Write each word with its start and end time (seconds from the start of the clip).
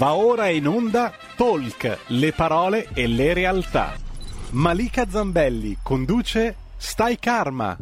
Va 0.00 0.14
ora 0.14 0.48
in 0.48 0.66
onda 0.66 1.12
Talk, 1.36 2.06
le 2.06 2.32
parole 2.32 2.88
e 2.94 3.06
le 3.06 3.34
realtà. 3.34 3.94
Malika 4.52 5.06
Zambelli 5.06 5.76
conduce 5.82 6.56
Stai 6.78 7.18
Karma. 7.18 7.76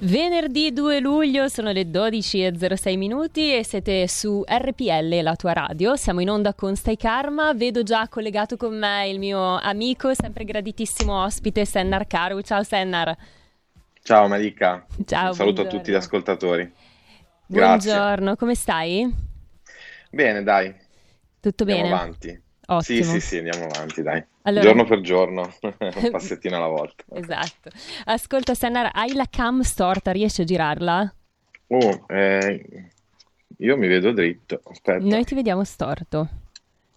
Venerdì 0.00 0.70
2 0.70 1.00
luglio 1.00 1.48
sono 1.48 1.72
le 1.72 1.84
12.06 1.84 2.98
minuti 2.98 3.56
e 3.56 3.64
siete 3.64 4.06
su 4.06 4.44
RPL, 4.46 5.22
la 5.22 5.34
tua 5.34 5.54
radio. 5.54 5.96
Siamo 5.96 6.20
in 6.20 6.28
onda 6.28 6.52
con 6.52 6.76
Stai 6.76 6.98
Karma. 6.98 7.54
Vedo 7.54 7.82
già 7.82 8.06
collegato 8.08 8.58
con 8.58 8.76
me 8.76 9.08
il 9.08 9.18
mio 9.18 9.56
amico, 9.56 10.12
sempre 10.12 10.44
graditissimo 10.44 11.24
ospite, 11.24 11.64
Sennar 11.64 12.06
Karu. 12.06 12.42
Ciao 12.42 12.62
Sennar. 12.62 13.16
Ciao 14.02 14.28
Malika. 14.28 14.84
Ciao. 15.06 15.28
Un 15.28 15.34
saluto 15.34 15.62
buongiorno. 15.62 15.68
a 15.68 15.72
tutti 15.72 15.90
gli 15.90 15.94
ascoltatori. 15.94 16.72
Grazie. 17.50 17.92
Buongiorno, 17.92 18.36
come 18.36 18.54
stai? 18.54 19.10
Bene, 20.10 20.42
dai. 20.42 20.74
Tutto 21.40 21.62
Andiamo 21.64 21.82
bene? 21.82 21.94
avanti. 21.94 22.42
Ottimo. 22.70 22.82
Sì, 22.82 23.02
sì, 23.02 23.20
sì, 23.20 23.36
andiamo 23.38 23.64
avanti, 23.64 24.02
dai. 24.02 24.22
Allora- 24.42 24.62
Giorno 24.64 24.84
per 24.84 25.00
giorno, 25.00 25.50
un 25.62 26.10
passettino 26.10 26.56
alla 26.56 26.66
volta. 26.66 27.04
Esatto. 27.14 27.70
Ascolta 28.04 28.54
Sennar, 28.54 28.90
hai 28.92 29.14
la 29.14 29.26
cam 29.30 29.60
storta, 29.62 30.10
riesci 30.12 30.42
a 30.42 30.44
girarla? 30.44 31.14
Oh, 31.68 32.04
eh, 32.08 32.90
io 33.58 33.76
mi 33.78 33.88
vedo 33.88 34.12
dritto. 34.12 34.60
Aspetta. 34.64 35.04
Noi 35.04 35.24
ti 35.24 35.34
vediamo 35.34 35.64
storto. 35.64 36.28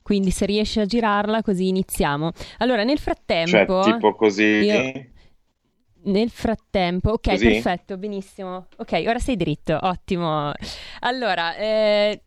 Quindi 0.02 0.32
se 0.32 0.46
riesci 0.46 0.82
a 0.82 0.86
girarla 0.86 1.42
così 1.42 1.68
iniziamo. 1.70 2.32
Allora, 2.58 2.84
nel 2.84 2.98
Cioè, 2.98 3.04
frattempo... 3.04 3.82
tipo 3.84 4.16
così. 4.16 4.44
io- 4.44 5.06
Nel 6.04 6.30
frattempo, 6.30 7.12
ok, 7.12 7.30
Così? 7.30 7.46
perfetto, 7.46 7.98
benissimo. 7.98 8.68
Ok, 8.78 9.04
ora 9.06 9.20
sei 9.20 9.36
dritto, 9.36 9.78
ottimo. 9.82 10.52
Allora, 11.02 11.56
eh, 11.56 12.24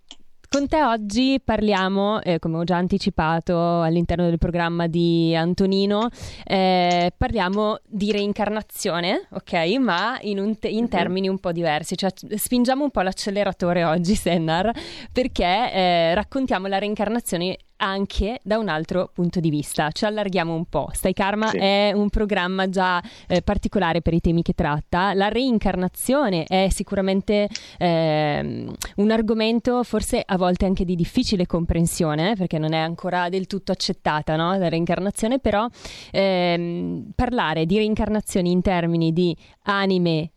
con 0.48 0.68
te 0.68 0.80
oggi 0.84 1.40
parliamo, 1.42 2.20
eh, 2.22 2.38
come 2.38 2.58
ho 2.58 2.62
già 2.64 2.76
anticipato 2.76 3.80
all'interno 3.80 4.26
del 4.26 4.38
programma 4.38 4.86
di 4.86 5.34
Antonino, 5.34 6.08
eh, 6.44 7.12
parliamo 7.16 7.78
di 7.84 8.12
reincarnazione, 8.12 9.26
ok, 9.32 9.76
ma 9.80 10.18
in, 10.20 10.38
un 10.38 10.56
te- 10.58 10.68
in 10.68 10.82
Mhm. 10.84 10.88
termini 10.88 11.28
un 11.28 11.40
po' 11.40 11.50
diversi. 11.50 11.96
Cioè, 11.96 12.10
spingiamo 12.36 12.84
un 12.84 12.90
po' 12.92 13.00
l'acceleratore 13.00 13.82
oggi, 13.82 14.14
Sennar, 14.14 14.70
perché 15.10 15.72
eh, 15.72 16.14
raccontiamo 16.14 16.68
la 16.68 16.78
reincarnazione 16.78 17.56
anche 17.84 18.40
da 18.42 18.58
un 18.58 18.68
altro 18.68 19.10
punto 19.12 19.40
di 19.40 19.50
vista. 19.50 19.90
Ci 19.90 20.04
allarghiamo 20.04 20.54
un 20.54 20.64
po'. 20.66 20.88
Stai 20.92 21.12
Karma 21.12 21.48
Sì. 21.48 21.58
è 21.58 21.92
un 21.94 22.08
programma 22.08 22.68
già 22.68 23.02
eh, 23.26 23.42
particolare 23.42 24.00
per 24.00 24.14
i 24.14 24.20
temi 24.20 24.42
che 24.42 24.54
tratta. 24.54 25.14
La 25.14 25.28
reincarnazione 25.28 26.44
è 26.44 26.68
sicuramente 26.70 27.48
ehm, 27.78 28.72
un 28.96 29.10
argomento 29.10 29.82
forse 29.82 30.22
a 30.24 30.36
volte 30.36 30.64
anche 30.64 30.84
di 30.84 30.94
difficile 30.94 31.46
comprensione, 31.46 32.32
eh, 32.32 32.34
perché 32.36 32.58
non 32.58 32.72
è 32.72 32.78
ancora 32.78 33.28
del 33.28 33.46
tutto 33.46 33.72
accettata 33.72 34.36
no? 34.36 34.56
la 34.56 34.68
reincarnazione, 34.68 35.38
però 35.38 35.66
ehm, 36.10 37.12
parlare 37.14 37.66
di 37.66 37.76
reincarnazioni 37.76 38.50
in 38.50 38.62
termini 38.62 39.12
di 39.12 39.36
anime 39.64 40.30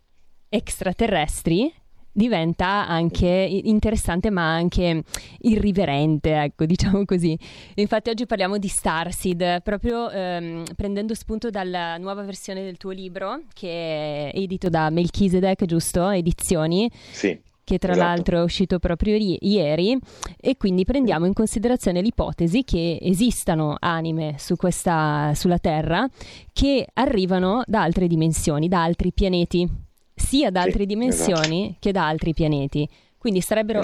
extraterrestri 0.49 1.71
diventa 2.17 2.87
anche 2.87 3.27
interessante 3.63 4.31
ma 4.31 4.51
anche 4.51 5.03
irriverente, 5.41 6.35
ecco, 6.35 6.65
diciamo 6.65 7.05
così. 7.05 7.37
Infatti 7.75 8.09
oggi 8.09 8.25
parliamo 8.25 8.57
di 8.57 8.67
Starseed, 8.67 9.61
proprio 9.61 10.09
ehm, 10.09 10.63
prendendo 10.75 11.13
spunto 11.13 11.51
dalla 11.51 11.97
nuova 11.97 12.23
versione 12.23 12.63
del 12.63 12.77
tuo 12.77 12.89
libro 12.91 13.41
che 13.53 14.31
è 14.31 14.31
edito 14.33 14.67
da 14.69 14.89
Melchizedek, 14.89 15.65
giusto? 15.65 16.09
Edizioni, 16.09 16.89
Sì, 17.11 17.39
che 17.63 17.77
tra 17.77 17.91
Esatto. 17.91 18.07
l'altro 18.07 18.39
è 18.39 18.43
uscito 18.43 18.79
proprio 18.79 19.15
ri- 19.15 19.37
ieri 19.41 19.95
e 20.39 20.57
quindi 20.57 20.85
prendiamo 20.85 21.25
in 21.27 21.33
considerazione 21.33 22.01
l'ipotesi 22.01 22.63
che 22.63 22.97
esistano 22.99 23.75
anime 23.79 24.35
su 24.39 24.55
questa, 24.55 25.33
sulla 25.35 25.59
Terra 25.59 26.07
che 26.51 26.87
arrivano 26.93 27.61
da 27.67 27.83
altre 27.83 28.07
dimensioni, 28.07 28.67
da 28.67 28.81
altri 28.83 29.11
pianeti, 29.11 29.85
sia 30.17 30.49
da 30.51 30.61
Sì, 30.61 30.67
altre 30.67 30.85
dimensioni 30.85 31.75
che 31.79 31.91
da 31.91 32.07
altri 32.07 32.33
pianeti. 32.33 32.87
Quindi 33.17 33.39
sarebbero 33.41 33.81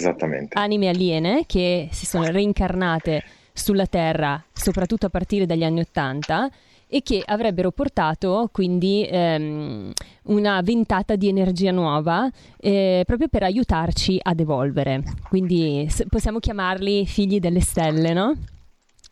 anime 0.54 0.90
aliene 0.90 1.44
che 1.46 1.88
si 1.92 2.06
sono 2.06 2.30
reincarnate 2.30 3.24
sulla 3.54 3.86
Terra, 3.86 4.44
soprattutto 4.52 5.06
a 5.06 5.10
partire 5.10 5.46
dagli 5.46 5.64
anni 5.64 5.82
Ottanta, 5.82 6.50
e 6.88 7.02
che 7.02 7.24
avrebbero 7.26 7.72
portato 7.72 8.50
quindi 8.52 9.08
ehm, 9.10 9.92
una 10.26 10.62
ventata 10.62 11.16
di 11.16 11.28
energia 11.28 11.72
nuova 11.72 12.30
eh, 12.60 13.04
proprio 13.06 13.28
per 13.30 13.44
aiutarci 13.44 14.20
ad 14.22 14.40
evolvere. 14.40 15.04
Quindi 15.28 15.88
s- 15.90 16.06
possiamo 16.08 16.40
chiamarli 16.40 17.06
figli 17.08 17.40
delle 17.40 17.62
stelle, 17.62 18.14
no? 18.14 18.36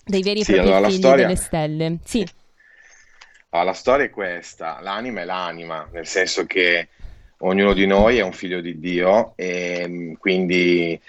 Dei 0.05 0.21
veri 0.21 0.41
e 0.41 0.43
Sì, 0.43 0.53
propri 0.53 0.73
allora 0.73 0.89
figli 0.89 0.97
storia- 0.97 1.25
delle 1.25 1.35
stelle. 1.35 1.97
Sì, 2.03 2.27
Ah, 3.49 3.63
la 3.63 3.73
storia 3.73 4.05
è 4.05 4.09
questa, 4.09 4.79
l'anima 4.81 5.21
è 5.21 5.25
l'anima, 5.25 5.87
nel 5.91 6.05
senso 6.07 6.45
che 6.45 6.87
ognuno 7.41 7.73
di 7.73 7.85
noi 7.85 8.17
è 8.17 8.23
un 8.23 8.33
figlio 8.33 8.61
di 8.61 8.79
Dio 8.79 9.33
e 9.35 9.87
mh, 9.87 10.13
quindi 10.17 10.99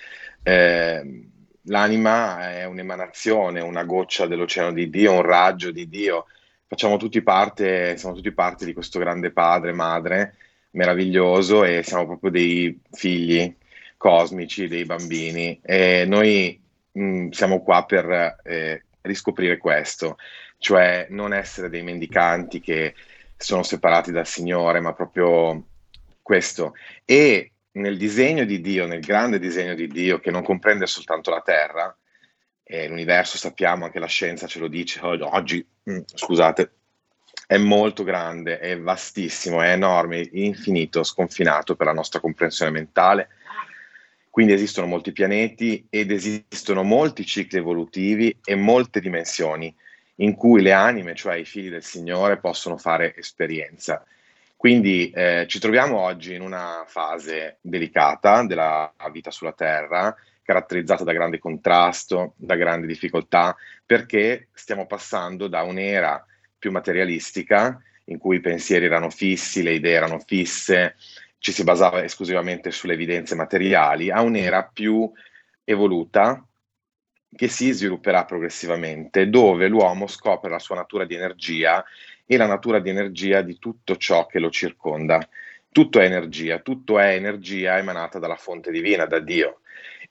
ehm, 0.43 1.31
l'anima 1.65 2.53
è 2.53 2.65
un'emanazione, 2.65 3.61
una 3.61 3.85
goccia 3.85 4.27
dell'oceano 4.27 4.73
di 4.73 4.91
Dio, 4.91 5.13
un 5.13 5.23
raggio 5.23 5.71
di 5.71 5.89
Dio. 5.89 6.27
Facciamo 6.67 6.97
tutti 6.97 7.23
parte, 7.23 7.97
siamo 7.97 8.15
tutti 8.15 8.33
parte 8.33 8.65
di 8.65 8.73
questo 8.73 8.99
grande 8.99 9.31
padre, 9.31 9.73
madre, 9.73 10.37
meraviglioso 10.71 11.65
e 11.65 11.83
siamo 11.83 12.07
proprio 12.07 12.31
dei 12.31 12.81
figli 12.91 13.55
cosmici, 13.97 14.69
dei 14.69 14.85
bambini 14.85 15.61
e 15.63 16.05
noi 16.07 16.61
mh, 16.93 17.29
siamo 17.29 17.63
qua 17.63 17.85
per 17.85 18.39
eh, 18.45 18.85
riscoprire 19.03 19.59
questo 19.59 20.17
cioè 20.63 21.09
non 21.11 21.35
essere 21.35 21.69
dei 21.69 21.83
mendicanti 21.83 22.61
che 22.61 22.95
sono 23.37 23.65
separati 23.65 24.13
dal 24.13 24.29
Signore, 24.29 24.79
ma 24.79 24.93
proprio 24.93 25.61
questo. 26.23 26.75
E 27.05 27.53
nel 27.73 27.97
disegno 27.97 28.45
di 28.45 28.61
Dio, 28.61 28.87
nel 28.87 29.01
grande 29.01 29.39
disegno 29.39 29.75
di 29.75 29.89
Dio 29.89 30.21
che 30.21 30.31
non 30.31 30.43
comprende 30.43 30.87
soltanto 30.87 31.31
la 31.31 31.43
terra, 31.43 31.95
e 32.63 32.89
l'universo 32.89 33.37
sappiamo, 33.37 33.85
anche 33.85 33.99
la 33.99 34.07
scienza 34.07 34.47
ce 34.47 34.59
lo 34.59 34.69
dice 34.69 35.01
oggi, 35.03 35.67
mm, 35.91 35.99
scusate, 36.15 36.71
è 37.47 37.59
molto 37.59 38.03
grande, 38.03 38.59
è 38.59 38.79
vastissimo, 38.79 39.61
è 39.61 39.73
enorme, 39.73 40.27
infinito, 40.33 41.03
sconfinato 41.03 41.77
per 41.77 41.87
la 41.87 41.93
nostra 41.93 42.21
comprensione 42.21 42.71
mentale. 42.71 43.29
Quindi 44.31 44.55
esistono 44.55 44.87
molti 44.87 45.13
pianeti 45.13 45.87
ed 45.91 46.11
esistono 46.11 46.83
molti 46.83 47.27
cicli 47.27 47.59
evolutivi 47.59 48.35
e 48.43 48.55
molte 48.55 49.01
dimensioni 49.01 49.75
in 50.17 50.35
cui 50.35 50.63
le 50.63 50.73
anime, 50.73 51.15
cioè 51.15 51.37
i 51.37 51.45
figli 51.45 51.69
del 51.69 51.83
Signore, 51.83 52.39
possono 52.39 52.79
fare 52.79 53.15
esperienza. 53.17 54.03
Quindi 54.63 55.11
eh, 55.11 55.47
ci 55.49 55.59
troviamo 55.59 55.99
oggi 55.99 56.37
in 56.37 56.41
una 56.41 56.85
fase 56.87 57.59
delicata 57.63 58.45
della 58.45 58.95
vita 59.11 59.33
sulla 59.33 59.55
Terra, 59.55 60.15
caratterizzata 60.41 61.03
da 61.03 61.13
grande 61.13 61.41
contrasto, 61.41 62.35
da 62.37 62.55
grandi 62.55 62.87
difficoltà, 62.87 63.57
perché 63.85 64.51
stiamo 64.53 64.87
passando 64.87 65.49
da 65.49 65.63
un'era 65.65 66.25
più 66.57 66.71
materialistica, 66.71 67.83
in 68.05 68.19
cui 68.19 68.37
i 68.37 68.41
pensieri 68.41 68.85
erano 68.85 69.11
fissi, 69.11 69.65
le 69.65 69.73
idee 69.73 69.95
erano 69.95 70.21
fisse, 70.21 70.95
ci 71.39 71.51
si 71.51 71.65
basava 71.65 72.05
esclusivamente 72.05 72.71
sulle 72.71 72.93
evidenze 72.93 73.35
materiali, 73.35 74.13
a 74.13 74.21
un'era 74.21 74.71
più 74.73 75.11
evoluta, 75.65 76.41
che 77.35 77.49
si 77.49 77.73
svilupperà 77.73 78.25
progressivamente, 78.25 79.29
dove 79.29 79.67
l'uomo 79.67 80.07
scopre 80.07 80.51
la 80.51 80.61
sua 80.61 80.77
natura 80.77 81.05
di 81.05 81.17
energia 81.17 81.85
e 82.33 82.39
la 82.39 82.47
natura 82.47 82.79
di 82.79 82.89
energia 82.89 83.43
di 83.43 83.59
tutto 83.59 83.97
ciò 83.97 84.25
che 84.25 84.39
lo 84.39 84.49
circonda. 84.49 85.27
Tutto 85.71 86.01
è 86.01 86.05
energia, 86.05 86.61
tutto 86.61 86.99
è 86.99 87.15
energia 87.15 87.77
emanata 87.77 88.19
dalla 88.19 88.37
fonte 88.37 88.71
divina, 88.71 89.05
da 89.05 89.19
Dio. 89.19 89.61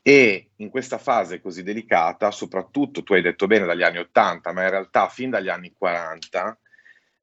E 0.04 0.50
in 0.58 0.70
questa 0.70 1.00
fase 1.00 1.42
così 1.42 1.64
delicata, 1.64 2.30
soprattutto 2.30 3.02
tu 3.02 3.14
hai 3.14 3.24
detto 3.24 3.48
bene 3.48 3.66
dagli 3.66 3.82
anni 3.82 3.98
80, 3.98 4.52
ma 4.54 4.64
in 4.64 4.70
realtà 4.70 5.08
fin 5.08 5.32
dagli 5.32 5.50
anni 5.50 5.74
40, 5.76 6.58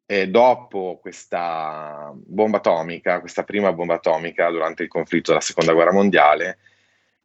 eh, 0.06 0.28
dopo 0.28 0.98
questa 1.00 2.12
bomba 2.14 2.56
atomica, 2.56 3.20
questa 3.20 3.44
prima 3.44 3.72
bomba 3.72 3.94
atomica 3.94 4.50
durante 4.50 4.82
il 4.82 4.88
conflitto 4.88 5.30
della 5.30 5.42
seconda 5.42 5.72
guerra 5.72 5.92
mondiale, 5.92 6.58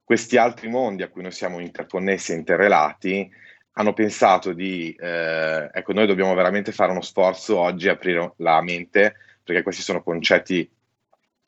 questi 0.04 0.38
altri 0.38 0.68
mondi 0.68 1.02
a 1.02 1.10
cui 1.10 1.24
noi 1.24 1.32
siamo 1.32 1.60
interconnessi 1.60 2.34
e 2.34 2.36
interrelati 2.36 3.32
hanno 3.74 3.94
pensato 3.94 4.54
di, 4.54 4.96
eh, 5.00 5.70
ecco, 5.72 5.94
noi 5.94 6.06
dobbiamo 6.06 6.34
veramente 6.34 6.72
fare 6.72 6.92
uno 6.92 7.02
sforzo 7.02 7.58
oggi, 7.58 7.90
aprire 7.90 8.34
la 8.38 8.62
mente, 8.62 9.16
perché 9.44 9.64
questi 9.64 9.82
sono 9.82 10.04
concetti, 10.04 10.70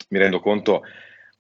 mi 0.10 0.18
rendo 0.18 0.40
conto, 0.40 0.84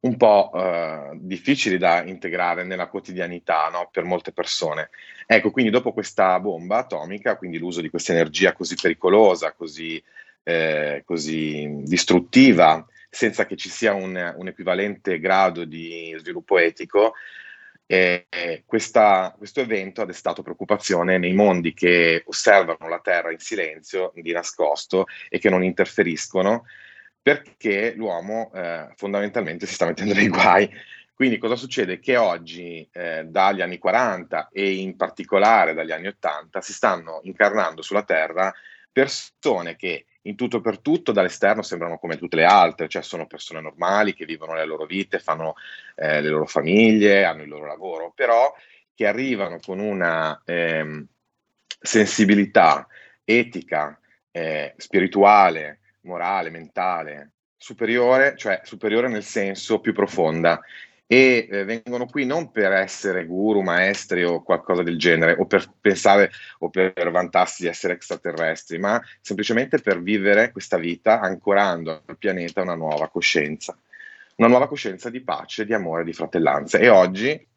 un 0.01 0.17
po' 0.17 0.51
eh, 0.53 1.09
difficili 1.15 1.77
da 1.77 2.03
integrare 2.03 2.63
nella 2.63 2.87
quotidianità, 2.87 3.69
no? 3.71 3.89
Per 3.91 4.03
molte 4.03 4.31
persone. 4.31 4.89
Ecco, 5.25 5.49
quindi 5.49 5.71
dopo 5.71 5.91
questa 5.91 6.39
bomba 6.39 6.77
atomica, 6.77 7.37
quindi 7.37 7.57
l'uso 7.57 7.81
di 7.81 7.89
questa 7.89 8.13
energia 8.13 8.53
così 8.53 8.75
pericolosa, 8.75 9.53
così, 9.53 10.01
eh, 10.43 11.01
così 11.03 11.81
distruttiva, 11.81 12.85
senza 13.09 13.47
che 13.47 13.55
ci 13.55 13.69
sia 13.69 13.93
un, 13.93 14.35
un 14.37 14.47
equivalente 14.47 15.19
grado 15.19 15.65
di 15.65 16.13
sviluppo 16.19 16.59
etico, 16.59 17.13
eh, 17.87 18.27
questa, 18.65 19.33
questo 19.37 19.61
evento 19.61 20.01
ha 20.01 20.05
destato 20.05 20.41
preoccupazione 20.41 21.17
nei 21.17 21.33
mondi 21.33 21.73
che 21.73 22.23
osservano 22.25 22.89
la 22.89 22.99
Terra 22.99 23.31
in 23.31 23.39
silenzio, 23.39 24.11
di 24.15 24.31
nascosto 24.31 25.05
e 25.29 25.39
che 25.39 25.49
non 25.49 25.63
interferiscono, 25.63 26.65
perché 27.21 27.93
l'uomo 27.95 28.51
eh, 28.53 28.87
fondamentalmente 28.95 29.65
si 29.67 29.73
sta 29.73 29.85
mettendo 29.85 30.13
nei 30.13 30.29
guai. 30.29 30.69
Quindi 31.13 31.37
cosa 31.37 31.55
succede? 31.55 31.99
Che 31.99 32.17
oggi, 32.17 32.87
eh, 32.91 33.23
dagli 33.25 33.61
anni 33.61 33.77
40 33.77 34.49
e 34.51 34.73
in 34.73 34.97
particolare 34.97 35.73
dagli 35.73 35.91
anni 35.91 36.07
80, 36.07 36.59
si 36.59 36.73
stanno 36.73 37.21
incarnando 37.23 37.81
sulla 37.81 38.03
Terra 38.03 38.53
persone 38.91 39.75
che 39.75 40.05
in 40.27 40.35
tutto 40.35 40.61
per 40.61 40.79
tutto 40.79 41.11
dall'esterno 41.11 41.61
sembrano 41.61 41.97
come 41.97 42.17
tutte 42.17 42.35
le 42.35 42.45
altre, 42.45 42.87
cioè 42.87 43.01
sono 43.01 43.27
persone 43.27 43.61
normali 43.61 44.13
che 44.13 44.25
vivono 44.25 44.53
le 44.53 44.65
loro 44.65 44.85
vite, 44.85 45.19
fanno 45.19 45.55
eh, 45.95 46.21
le 46.21 46.29
loro 46.29 46.45
famiglie, 46.45 47.25
hanno 47.25 47.43
il 47.43 47.49
loro 47.49 47.65
lavoro, 47.65 48.11
però 48.15 48.53
che 48.93 49.07
arrivano 49.07 49.59
con 49.59 49.79
una 49.79 50.41
eh, 50.45 51.05
sensibilità 51.79 52.87
etica, 53.23 53.99
eh, 54.31 54.73
spirituale, 54.77 55.79
morale, 56.01 56.49
mentale 56.49 57.31
superiore, 57.57 58.35
cioè 58.35 58.61
superiore 58.63 59.07
nel 59.07 59.23
senso 59.23 59.79
più 59.79 59.93
profonda 59.93 60.59
e 61.07 61.47
eh, 61.49 61.63
vengono 61.65 62.07
qui 62.07 62.25
non 62.25 62.51
per 62.51 62.71
essere 62.71 63.25
guru, 63.25 63.61
maestri 63.61 64.23
o 64.23 64.41
qualcosa 64.41 64.81
del 64.81 64.97
genere, 64.97 65.35
o 65.37 65.45
per 65.45 65.71
pensare 65.79 66.31
o 66.59 66.69
per 66.69 67.11
vantarsi 67.11 67.63
di 67.63 67.69
essere 67.69 67.93
extraterrestri, 67.93 68.79
ma 68.79 69.01
semplicemente 69.21 69.79
per 69.79 70.01
vivere 70.01 70.51
questa 70.51 70.77
vita 70.77 71.19
ancorando 71.19 72.01
al 72.05 72.17
pianeta 72.17 72.61
una 72.61 72.75
nuova 72.75 73.07
coscienza, 73.09 73.77
una 74.37 74.47
nuova 74.47 74.67
coscienza 74.67 75.09
di 75.09 75.21
pace, 75.21 75.65
di 75.65 75.73
amore, 75.73 76.03
di 76.03 76.13
fratellanza. 76.13 76.79
E 76.79 76.89
oggi 76.89 77.47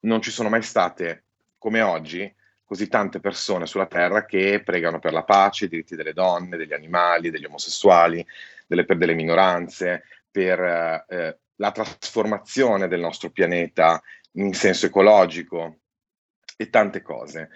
non 0.00 0.20
ci 0.20 0.30
sono 0.30 0.48
mai 0.48 0.62
state, 0.62 1.22
come 1.58 1.80
oggi, 1.80 2.32
così 2.64 2.88
tante 2.88 3.20
persone 3.20 3.66
sulla 3.66 3.86
Terra 3.86 4.24
che 4.24 4.62
pregano 4.64 4.98
per 4.98 5.12
la 5.12 5.22
pace, 5.22 5.66
i 5.66 5.68
diritti 5.68 5.94
delle 5.94 6.12
donne, 6.12 6.56
degli 6.56 6.72
animali, 6.72 7.30
degli 7.30 7.44
omosessuali, 7.44 8.26
delle, 8.66 8.84
per 8.84 8.96
delle 8.96 9.14
minoranze, 9.14 10.02
per 10.28 11.04
eh, 11.08 11.38
la 11.56 11.70
trasformazione 11.70 12.88
del 12.88 13.00
nostro 13.00 13.30
pianeta 13.30 14.02
in 14.32 14.52
senso 14.54 14.86
ecologico 14.86 15.78
e 16.56 16.70
tante 16.70 17.02
cose. 17.02 17.50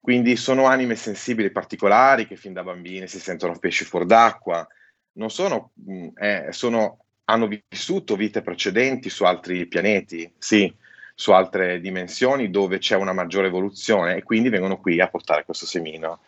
Quindi 0.00 0.36
sono 0.36 0.66
anime 0.66 0.96
sensibili 0.96 1.50
particolari 1.50 2.26
che 2.26 2.36
fin 2.36 2.52
da 2.52 2.62
bambini 2.62 3.06
si 3.06 3.20
sentono 3.20 3.58
pesci 3.58 3.84
fuori 3.84 4.06
d'acqua, 4.06 4.66
non 5.12 5.30
sono, 5.30 5.72
mm, 5.88 6.08
eh, 6.16 6.46
sono, 6.50 7.04
hanno 7.24 7.46
vissuto 7.46 8.16
vite 8.16 8.42
precedenti 8.42 9.08
su 9.08 9.24
altri 9.24 9.66
pianeti, 9.66 10.32
sì, 10.38 10.74
su 11.14 11.30
altre 11.32 11.80
dimensioni 11.80 12.50
dove 12.50 12.78
c'è 12.78 12.96
una 12.96 13.12
maggiore 13.12 13.46
evoluzione 13.46 14.16
e 14.16 14.22
quindi 14.22 14.48
vengono 14.48 14.80
qui 14.80 15.00
a 15.00 15.08
portare 15.08 15.44
questo 15.44 15.66
semino, 15.66 16.22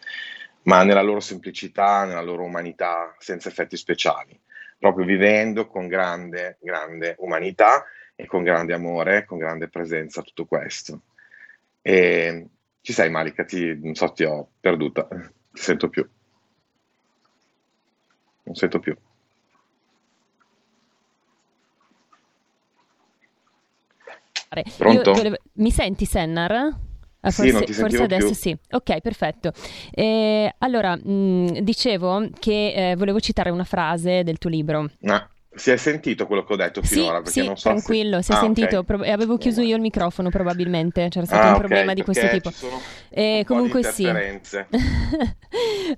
ma 0.62 0.84
nella 0.84 1.02
loro 1.02 1.20
semplicità, 1.20 2.04
nella 2.04 2.22
loro 2.22 2.44
umanità, 2.44 3.14
senza 3.18 3.48
effetti 3.48 3.76
speciali 3.76 4.38
proprio 4.84 5.06
vivendo 5.06 5.66
con 5.66 5.86
grande, 5.86 6.58
grande 6.60 7.16
umanità 7.20 7.86
e 8.14 8.26
con 8.26 8.42
grande 8.42 8.74
amore, 8.74 9.24
con 9.24 9.38
grande 9.38 9.68
presenza 9.68 10.20
tutto 10.20 10.44
questo. 10.44 11.00
E 11.80 12.48
ci 12.82 12.92
sei 12.92 13.08
Malika, 13.08 13.44
ti, 13.44 13.80
non 13.82 13.94
so, 13.94 14.12
ti 14.12 14.24
ho 14.24 14.46
perduta, 14.60 15.08
ti 15.08 15.62
sento 15.62 15.88
più. 15.88 16.06
Non 18.42 18.54
sento 18.54 18.78
più. 18.78 18.94
Pronto? 24.76 25.12
Volevo... 25.14 25.36
Mi 25.54 25.70
senti 25.70 26.04
Sennar? 26.04 26.92
Ah, 27.26 27.30
forse, 27.30 27.66
sì, 27.66 27.72
forse 27.72 28.02
adesso 28.02 28.26
più. 28.26 28.34
sì. 28.34 28.56
Ok, 28.72 29.00
perfetto. 29.00 29.52
Eh, 29.90 30.54
allora, 30.58 30.94
mh, 30.94 31.60
dicevo 31.60 32.28
che 32.38 32.90
eh, 32.90 32.96
volevo 32.96 33.18
citare 33.18 33.48
una 33.50 33.64
frase 33.64 34.22
del 34.24 34.36
tuo 34.38 34.50
libro. 34.50 34.90
Ah. 35.06 35.26
Si 35.56 35.70
è 35.70 35.76
sentito 35.76 36.26
quello 36.26 36.44
che 36.44 36.52
ho 36.52 36.56
detto 36.56 36.82
finora? 36.82 37.24
Sì, 37.24 37.40
sì 37.40 37.46
non 37.46 37.56
so 37.56 37.68
tranquillo, 37.68 38.16
se... 38.16 38.22
si 38.24 38.32
è 38.32 38.34
ah, 38.34 38.40
sentito. 38.40 38.78
Okay. 38.78 38.84
Pro- 38.84 39.12
avevo 39.12 39.36
chiuso 39.36 39.60
io 39.60 39.76
il 39.76 39.80
microfono 39.80 40.28
probabilmente, 40.28 41.08
c'era 41.08 41.26
stato 41.26 41.46
ah, 41.46 41.52
un 41.52 41.58
problema 41.58 41.92
okay, 41.92 41.94
di 41.94 42.02
questo 42.02 42.28
tipo. 42.28 42.52
Eh, 43.10 43.44
comunque 43.46 43.84
sì. 43.84 44.08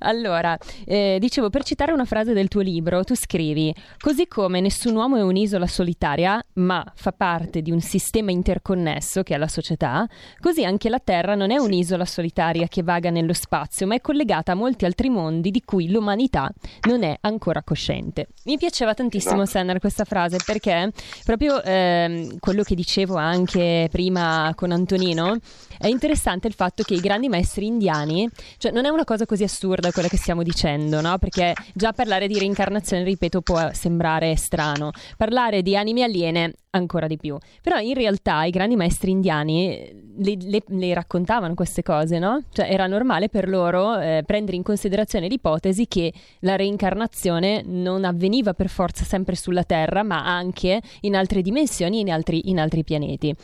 allora, 0.01 0.59
eh, 0.85 1.17
dicevo, 1.19 1.49
per 1.49 1.65
citare 1.65 1.93
una 1.93 2.05
frase 2.05 2.35
del 2.35 2.49
tuo 2.49 2.61
libro, 2.61 3.03
tu 3.05 3.17
scrivi, 3.17 3.75
così 3.99 4.27
come 4.29 4.61
nessun 4.61 4.95
uomo 4.95 5.17
è 5.17 5.23
un'isola 5.23 5.67
solitaria, 5.67 6.45
ma 6.55 6.85
fa 6.95 7.13
parte 7.13 7.63
di 7.63 7.71
un 7.71 7.81
sistema 7.81 8.31
interconnesso 8.31 9.23
che 9.23 9.35
è 9.35 9.39
la 9.39 9.49
società, 9.49 10.07
così 10.41 10.65
anche 10.65 10.91
la 10.91 11.01
Terra 11.03 11.35
non 11.35 11.51
è 11.51 11.57
un'isola 11.57 12.05
solitaria 12.05 12.67
che 12.69 12.83
vaga 12.83 13.09
nello 13.09 13.33
spazio, 13.33 13.87
ma 13.87 13.95
è 13.95 14.03
collegata 14.03 14.53
a 14.53 14.55
molti 14.55 14.85
altri 14.85 15.09
mondi 15.09 15.51
di 15.51 15.63
cui 15.65 15.91
l'umanità 15.91 16.53
non 16.83 17.03
è 17.03 17.17
ancora 17.23 17.63
cosciente. 17.63 18.29
Mi 18.45 18.59
piaceva 18.59 18.93
tantissimo 18.93 19.46
Senner 19.47 19.79
questa 19.79 20.05
frase 20.05 20.39
perché 20.45 20.91
proprio 21.25 21.63
ehm, 21.63 22.39
quello 22.39 22.63
che 22.63 22.75
dicevo 22.75 23.17
anche 23.17 23.89
prima 23.91 24.53
con 24.55 24.73
Antonino 24.73 25.37
è 25.79 25.89
interessante 25.89 26.47
il 26.49 26.55
fatto 26.55 26.83
che 26.83 26.95
i 26.95 27.01
grandi 27.01 27.29
maestri 27.29 27.67
indiani, 27.67 28.29
cioè 28.59 28.73
non 28.73 28.87
è 28.87 28.89
una 28.89 29.05
cosa 29.05 29.27
così 29.27 29.45
assurda 29.45 29.93
quella 29.93 30.09
che 30.09 30.17
stiamo 30.17 30.43
dicendo, 30.43 31.01
no? 31.01 31.19
Perché 31.19 31.55
già 31.75 31.93
parlare 31.93 32.29
di 32.29 32.39
reincarnazione, 32.39 33.05
ripeto, 33.05 33.43
può 33.43 33.71
sembrare 33.73 34.37
strano. 34.37 34.91
Parlare 35.17 35.63
di 35.63 35.77
anime 35.77 36.03
aliene 36.03 36.55
ancora 36.77 37.07
di 37.07 37.17
più. 37.17 37.37
Però 37.63 37.79
in 37.79 37.95
realtà 37.95 38.45
i 38.45 38.51
grandi 38.51 38.77
maestri 38.77 39.11
indiani 39.11 39.69
eh, 39.69 39.97
le, 40.19 40.37
le, 40.41 40.63
le 40.67 40.95
raccontavano 40.95 41.55
queste 41.55 41.83
cose, 41.83 42.19
no? 42.19 42.43
Cioè 42.53 42.71
era 42.71 42.87
normale 42.87 43.29
per 43.29 43.49
loro 43.49 43.99
eh, 43.99 44.23
prendere 44.25 44.57
in 44.57 44.63
considerazione 44.63 45.29
l'ipotesi 45.29 45.87
che 45.87 46.13
la 46.41 46.57
reincarnazione 46.57 47.63
non 47.65 48.05
avveniva 48.05 48.55
per 48.55 48.69
forza 48.69 49.05
sempre 49.05 49.37
sulla 49.37 49.65
Terra, 49.65 50.03
ma 50.03 50.25
anche 50.25 50.81
in 51.01 51.17
altre 51.17 51.43
dimensioni, 51.43 52.01
in 52.01 52.11
altri, 52.11 52.49
in 52.49 52.59
altri 52.59 52.85
pianeti. 52.85 53.35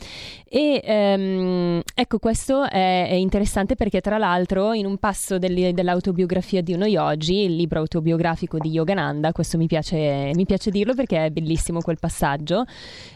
E 0.48 0.80
ehm, 0.84 1.80
ecco, 1.94 2.18
questo 2.18 2.64
è, 2.64 3.08
è, 3.08 3.14
interessante 3.14 3.74
perché 3.74 4.00
tra 4.00 4.18
l'altro 4.18 4.72
in 4.72 4.86
un 4.86 4.98
passo 4.98 5.38
del, 5.38 5.72
dell'autobiografia 5.72 6.60
di 6.60 6.72
uno 6.72 6.86
yogi, 6.86 7.44
il 7.44 7.56
libro 7.56 7.80
autobiografico 7.80 8.58
di 8.58 8.70
Yogananda, 8.70 9.32
questo 9.32 9.56
mi 9.56 9.66
piace, 9.66 10.30
mi 10.34 10.44
piace 10.44 10.70
dirlo 10.70 10.94
perché 10.94 11.26
è 11.26 11.30
bellissimo 11.30 11.80
quel 11.80 11.98
passaggio, 11.98 12.64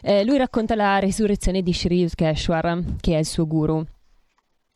eh, 0.07 0.25
lui 0.25 0.39
racconta 0.39 0.77
la 0.77 0.99
risurrezione 0.99 1.63
di 1.63 1.75
Sri 1.75 1.99
Yutkeshwar, 1.99 2.83
che 3.01 3.17
è 3.17 3.19
il 3.19 3.27
suo 3.27 3.45
guru. 3.45 3.85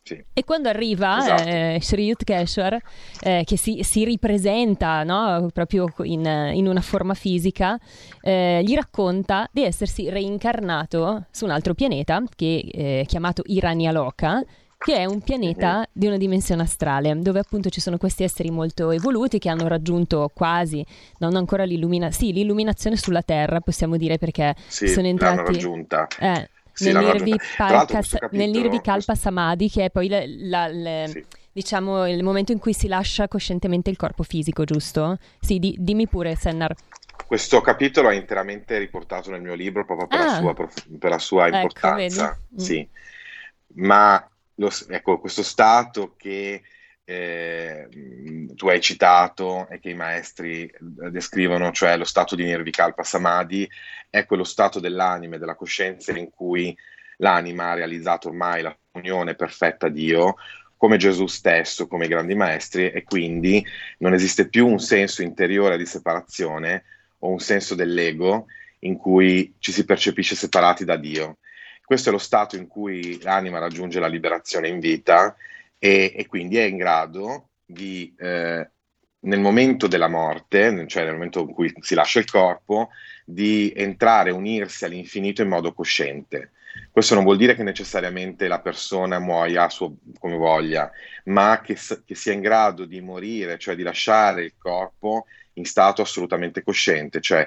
Sì. 0.03 0.21
E 0.33 0.43
quando 0.43 0.67
arriva 0.67 1.19
esatto. 1.19 1.43
eh, 1.47 1.79
Sri 1.81 2.05
Yutkeshwar, 2.07 2.77
eh, 3.21 3.43
che 3.45 3.55
si, 3.55 3.81
si 3.83 4.03
ripresenta 4.03 5.03
no? 5.03 5.47
proprio 5.53 5.87
in, 6.03 6.25
in, 6.53 6.67
una 6.67 6.81
forma 6.81 7.13
fisica, 7.13 7.79
eh, 8.19 8.61
gli 8.61 8.75
racconta 8.75 9.47
di 9.53 9.63
essersi 9.63 10.09
reincarnato 10.09 11.27
su 11.31 11.45
un 11.45 11.51
altro 11.51 11.75
pianeta 11.75 12.21
che 12.35 13.01
è 13.01 13.05
chiamato 13.05 13.43
Iranialoka, 13.45 14.43
che 14.83 14.95
è 14.95 15.05
un 15.05 15.21
pianeta 15.21 15.87
di 15.91 16.07
una 16.07 16.17
dimensione 16.17 16.63
astrale, 16.63 17.15
dove 17.19 17.37
appunto 17.37 17.69
ci 17.69 17.79
sono 17.79 17.97
questi 17.97 18.23
esseri 18.23 18.49
molto 18.49 18.89
evoluti 18.89 19.37
che 19.37 19.47
hanno 19.47 19.67
raggiunto 19.67 20.31
quasi, 20.33 20.83
non 21.19 21.35
ancora 21.35 21.65
l'illuminazione, 21.65 22.33
sì, 22.33 22.33
l'illuminazione 22.33 22.97
sulla 22.97 23.21
Terra, 23.21 23.59
possiamo 23.59 23.95
dire 23.95 24.17
perché 24.17 24.55
sì, 24.65 24.87
sono 24.87 25.05
entrati... 25.05 25.35
L'hanno 25.35 25.51
raggiunta. 25.51 26.07
Eh, 26.19 26.49
sì, 26.73 26.91
nel, 26.91 26.97
Nirvi 26.97 27.35
Palkas, 27.57 28.15
nel 28.31 28.49
Nirvi 28.49 28.81
Kalpa 28.81 29.13
Samadhi, 29.13 29.69
che 29.69 29.85
è 29.85 29.89
poi 29.91 30.07
la, 30.07 30.23
la, 30.25 30.67
la, 30.67 31.07
sì. 31.07 31.23
diciamo, 31.51 32.07
il 32.07 32.23
momento 32.23 32.51
in 32.51 32.57
cui 32.57 32.73
si 32.73 32.87
lascia 32.87 33.27
coscientemente 33.27 33.91
il 33.91 33.97
corpo 33.97 34.23
fisico, 34.23 34.63
giusto? 34.63 35.19
Sì, 35.39 35.59
di, 35.59 35.75
dimmi 35.77 36.07
pure, 36.07 36.35
Sennar. 36.35 36.73
Questo 37.27 37.61
capitolo 37.61 38.09
è 38.09 38.15
interamente 38.15 38.79
riportato 38.79 39.29
nel 39.29 39.41
mio 39.41 39.53
libro 39.53 39.85
proprio 39.85 40.07
per, 40.07 40.19
ah. 40.19 40.25
la, 40.25 40.37
sua, 40.39 40.53
per 40.55 41.09
la, 41.11 41.19
sua, 41.19 41.45
ecco, 41.45 41.57
importanza. 41.57 42.31
Ecco, 42.31 42.59
sì. 42.59 42.89
Ma 43.73 44.25
lo, 44.61 44.69
ecco, 44.89 45.19
questo 45.19 45.43
stato 45.43 46.13
che 46.15 46.61
eh, 47.03 47.87
tu 48.55 48.67
hai 48.69 48.79
citato 48.79 49.67
e 49.69 49.79
che 49.79 49.89
i 49.89 49.95
maestri 49.95 50.65
eh, 50.65 51.09
descrivono, 51.09 51.71
cioè 51.71 51.97
lo 51.97 52.05
stato 52.05 52.35
di 52.35 52.45
Nirvikalpa 52.45 53.03
Samadhi, 53.03 53.67
è 54.09 54.25
quello 54.25 54.43
stato 54.43 54.79
dell'anima 54.79 55.35
e 55.35 55.39
della 55.39 55.55
coscienza 55.55 56.15
in 56.17 56.29
cui 56.29 56.75
l'anima 57.17 57.71
ha 57.71 57.73
realizzato 57.73 58.29
ormai 58.29 58.61
la 58.61 58.75
unione 58.93 59.35
perfetta 59.35 59.87
a 59.87 59.89
Dio, 59.89 60.35
come 60.77 60.97
Gesù 60.97 61.27
stesso, 61.27 61.87
come 61.87 62.05
i 62.05 62.09
grandi 62.09 62.35
maestri, 62.35 62.89
e 62.91 63.03
quindi 63.03 63.63
non 63.99 64.13
esiste 64.13 64.47
più 64.47 64.67
un 64.67 64.79
senso 64.79 65.21
interiore 65.21 65.77
di 65.77 65.85
separazione 65.85 66.83
o 67.19 67.29
un 67.29 67.39
senso 67.39 67.75
dell'ego 67.75 68.47
in 68.79 68.97
cui 68.97 69.53
ci 69.59 69.71
si 69.71 69.85
percepisce 69.85 70.35
separati 70.35 70.85
da 70.85 70.97
Dio. 70.97 71.37
Questo 71.91 72.07
è 72.07 72.13
lo 72.13 72.19
stato 72.19 72.55
in 72.55 72.67
cui 72.67 73.21
l'anima 73.21 73.59
raggiunge 73.59 73.99
la 73.99 74.07
liberazione 74.07 74.69
in 74.69 74.79
vita 74.79 75.35
e, 75.77 76.13
e 76.15 76.25
quindi 76.25 76.55
è 76.55 76.63
in 76.63 76.77
grado 76.77 77.49
di 77.65 78.15
eh, 78.17 78.69
nel 79.19 79.39
momento 79.41 79.87
della 79.87 80.07
morte, 80.07 80.87
cioè 80.87 81.03
nel 81.03 81.15
momento 81.15 81.41
in 81.41 81.51
cui 81.51 81.73
si 81.81 81.93
lascia 81.93 82.19
il 82.19 82.31
corpo, 82.31 82.91
di 83.25 83.73
entrare, 83.75 84.31
unirsi 84.31 84.85
all'infinito 84.85 85.41
in 85.41 85.49
modo 85.49 85.73
cosciente. 85.73 86.51
Questo 86.89 87.13
non 87.13 87.25
vuol 87.25 87.35
dire 87.35 87.55
che 87.55 87.63
necessariamente 87.63 88.47
la 88.47 88.61
persona 88.61 89.19
muoia 89.19 89.67
suo, 89.67 89.97
come 90.17 90.37
voglia, 90.37 90.89
ma 91.25 91.59
che, 91.61 91.77
che, 92.05 92.15
sia 92.15 92.31
in 92.31 92.39
grado 92.39 92.85
di 92.85 93.01
morire, 93.01 93.59
cioè 93.59 93.75
di 93.75 93.83
lasciare 93.83 94.45
il 94.45 94.53
corpo 94.57 95.25
in 95.55 95.65
stato 95.65 96.01
assolutamente 96.01 96.63
cosciente, 96.63 97.19
cioè 97.19 97.45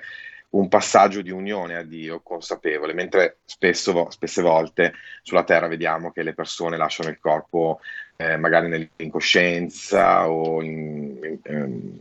un 0.54 0.68
passaggio 0.68 1.20
di 1.20 1.30
unione 1.30 1.76
a 1.76 1.82
Dio 1.82 2.20
consapevole, 2.20 2.94
mentre 2.94 3.38
spesso, 3.44 4.08
spesse 4.10 4.40
volte 4.40 4.94
sulla 5.22 5.44
Terra 5.44 5.66
vediamo 5.66 6.12
che 6.12 6.22
le 6.22 6.34
persone 6.34 6.76
lasciano 6.76 7.10
il 7.10 7.18
corpo 7.18 7.80
eh, 8.16 8.36
magari 8.36 8.68
nell'incoscienza 8.68 10.28
o 10.28 10.62
in, 10.62 11.18
in, 11.22 11.38
in, 11.46 11.98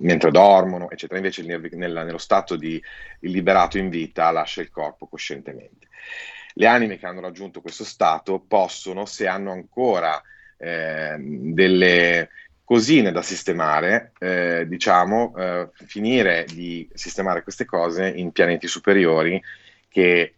mentre 0.00 0.30
dormono, 0.30 0.90
eccetera. 0.90 1.18
Invece 1.18 1.42
nel, 1.42 1.70
nello 1.76 2.18
stato 2.18 2.56
di 2.56 2.82
liberato 3.20 3.76
in 3.76 3.90
vita 3.90 4.30
lascia 4.30 4.62
il 4.62 4.70
corpo 4.70 5.06
coscientemente. 5.06 5.88
Le 6.54 6.66
anime 6.66 6.98
che 6.98 7.06
hanno 7.06 7.20
raggiunto 7.20 7.60
questo 7.60 7.84
stato 7.84 8.38
possono, 8.40 9.04
se 9.04 9.26
hanno 9.26 9.52
ancora 9.52 10.20
eh, 10.56 11.16
delle 11.18 12.30
cosine 12.64 13.12
da 13.12 13.22
sistemare, 13.22 14.12
eh, 14.18 14.64
diciamo, 14.66 15.34
eh, 15.36 15.68
finire 15.86 16.46
di 16.52 16.88
sistemare 16.94 17.42
queste 17.42 17.64
cose 17.64 18.08
in 18.08 18.32
pianeti 18.32 18.66
superiori 18.66 19.42
che 19.88 20.34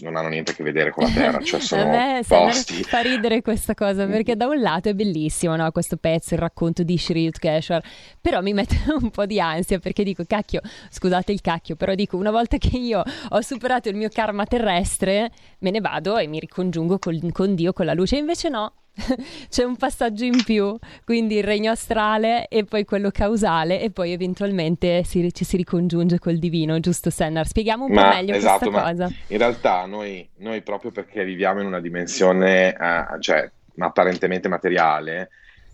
non 0.00 0.16
hanno 0.16 0.28
niente 0.28 0.52
a 0.52 0.54
che 0.54 0.62
vedere 0.62 0.90
con 0.90 1.04
la 1.04 1.10
Terra, 1.10 1.40
cioè 1.40 1.60
sono 1.60 1.82
a 1.82 2.20
posti... 2.26 2.82
fa 2.82 3.00
ridere 3.00 3.42
questa 3.42 3.74
cosa 3.74 4.06
perché 4.06 4.34
da 4.34 4.46
un 4.46 4.60
lato 4.60 4.88
è 4.88 4.94
bellissimo 4.94 5.54
no? 5.56 5.70
questo 5.70 5.96
pezzo, 5.96 6.34
il 6.34 6.40
racconto 6.40 6.82
di 6.82 6.96
Shri 6.96 7.24
Yutkeshwar, 7.24 7.82
però 8.20 8.40
mi 8.40 8.52
mette 8.52 8.76
un 9.00 9.10
po' 9.10 9.26
di 9.26 9.38
ansia 9.38 9.78
perché 9.78 10.02
dico 10.02 10.24
cacchio, 10.26 10.60
scusate 10.90 11.32
il 11.32 11.40
cacchio, 11.40 11.76
però 11.76 11.94
dico 11.94 12.16
una 12.16 12.30
volta 12.30 12.56
che 12.56 12.76
io 12.76 13.02
ho 13.28 13.40
superato 13.40 13.88
il 13.88 13.96
mio 13.96 14.08
karma 14.08 14.44
terrestre 14.46 15.30
me 15.58 15.70
ne 15.70 15.80
vado 15.80 16.16
e 16.16 16.26
mi 16.26 16.40
ricongiungo 16.40 16.98
con, 16.98 17.30
con 17.30 17.54
Dio, 17.54 17.72
con 17.72 17.86
la 17.86 17.94
luce, 17.94 18.16
invece 18.16 18.48
no, 18.48 18.72
c'è 19.48 19.64
un 19.64 19.76
passaggio 19.76 20.24
in 20.24 20.42
più, 20.44 20.76
quindi 21.04 21.36
il 21.36 21.44
regno 21.44 21.72
astrale 21.72 22.46
e 22.48 22.64
poi 22.64 22.84
quello 22.84 23.10
causale 23.10 23.80
e 23.80 23.90
poi 23.90 24.12
eventualmente 24.12 25.02
si, 25.04 25.32
ci 25.32 25.44
si 25.44 25.56
ricongiunge 25.56 26.18
col 26.18 26.38
divino, 26.38 26.78
giusto 26.80 27.10
Sennar? 27.10 27.46
Spieghiamo 27.46 27.86
un 27.86 27.92
ma, 27.92 28.10
po' 28.10 28.14
meglio 28.16 28.34
esatto, 28.34 28.70
questa 28.70 28.90
cosa. 28.90 29.10
In 29.28 29.38
realtà 29.38 29.86
noi, 29.86 30.28
noi, 30.36 30.62
proprio 30.62 30.90
perché 30.90 31.24
viviamo 31.24 31.60
in 31.60 31.66
una 31.66 31.80
dimensione, 31.80 32.76
uh, 32.78 33.18
cioè 33.18 33.50
apparentemente 33.78 34.48
materiale 34.48 35.30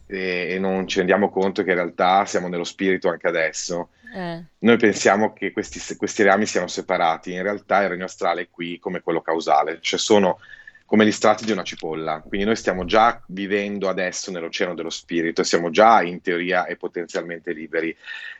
e, 0.07 0.49
e, 0.53 0.59
non 0.59 0.89
ci 0.89 0.99
rendiamo 0.99 1.29
conto 1.29 1.63
che 1.63 1.71
in 1.71 1.77
realtà 1.77 2.25
siamo 2.25 2.49
nello 2.49 2.65
spirito 2.65 3.09
anche 3.11 3.29
adesso. 3.29 3.91
Eh. 4.15 4.43
Noi 4.59 4.77
pensiamo 4.77 5.33
che 5.33 5.53
questi, 5.53 5.97
questi 5.97 6.23
rami 6.23 6.47
siano 6.47 6.67
separati, 6.67 7.33
in 7.33 7.43
realtà 7.43 7.83
il 7.83 7.91
regno 7.91 8.07
astrale 8.07 8.43
è 8.43 8.49
qui 8.51 8.79
come 8.79 9.03
quello 9.03 9.21
causale, 9.21 9.79
cioè 9.81 9.99
sono 9.99 10.39
come 10.91 11.07
gli 11.07 11.13
strati 11.13 11.45
di 11.45 11.53
una 11.53 11.63
cipolla. 11.63 12.21
Quindi 12.21 12.47
noi 12.47 12.57
stiamo 12.57 12.85
già 12.85 13.23
vivendo 13.29 13.89
adesso 13.89 14.33
nell'oceano 14.33 14.75
dello 14.75 14.91
spirito, 14.91 15.45
siamo 15.45 15.71
già 15.71 16.03
in 16.03 16.21
teoria 16.21 16.67
e 16.67 16.75
potenzialmente 16.75 17.53
liberi. 17.53 17.97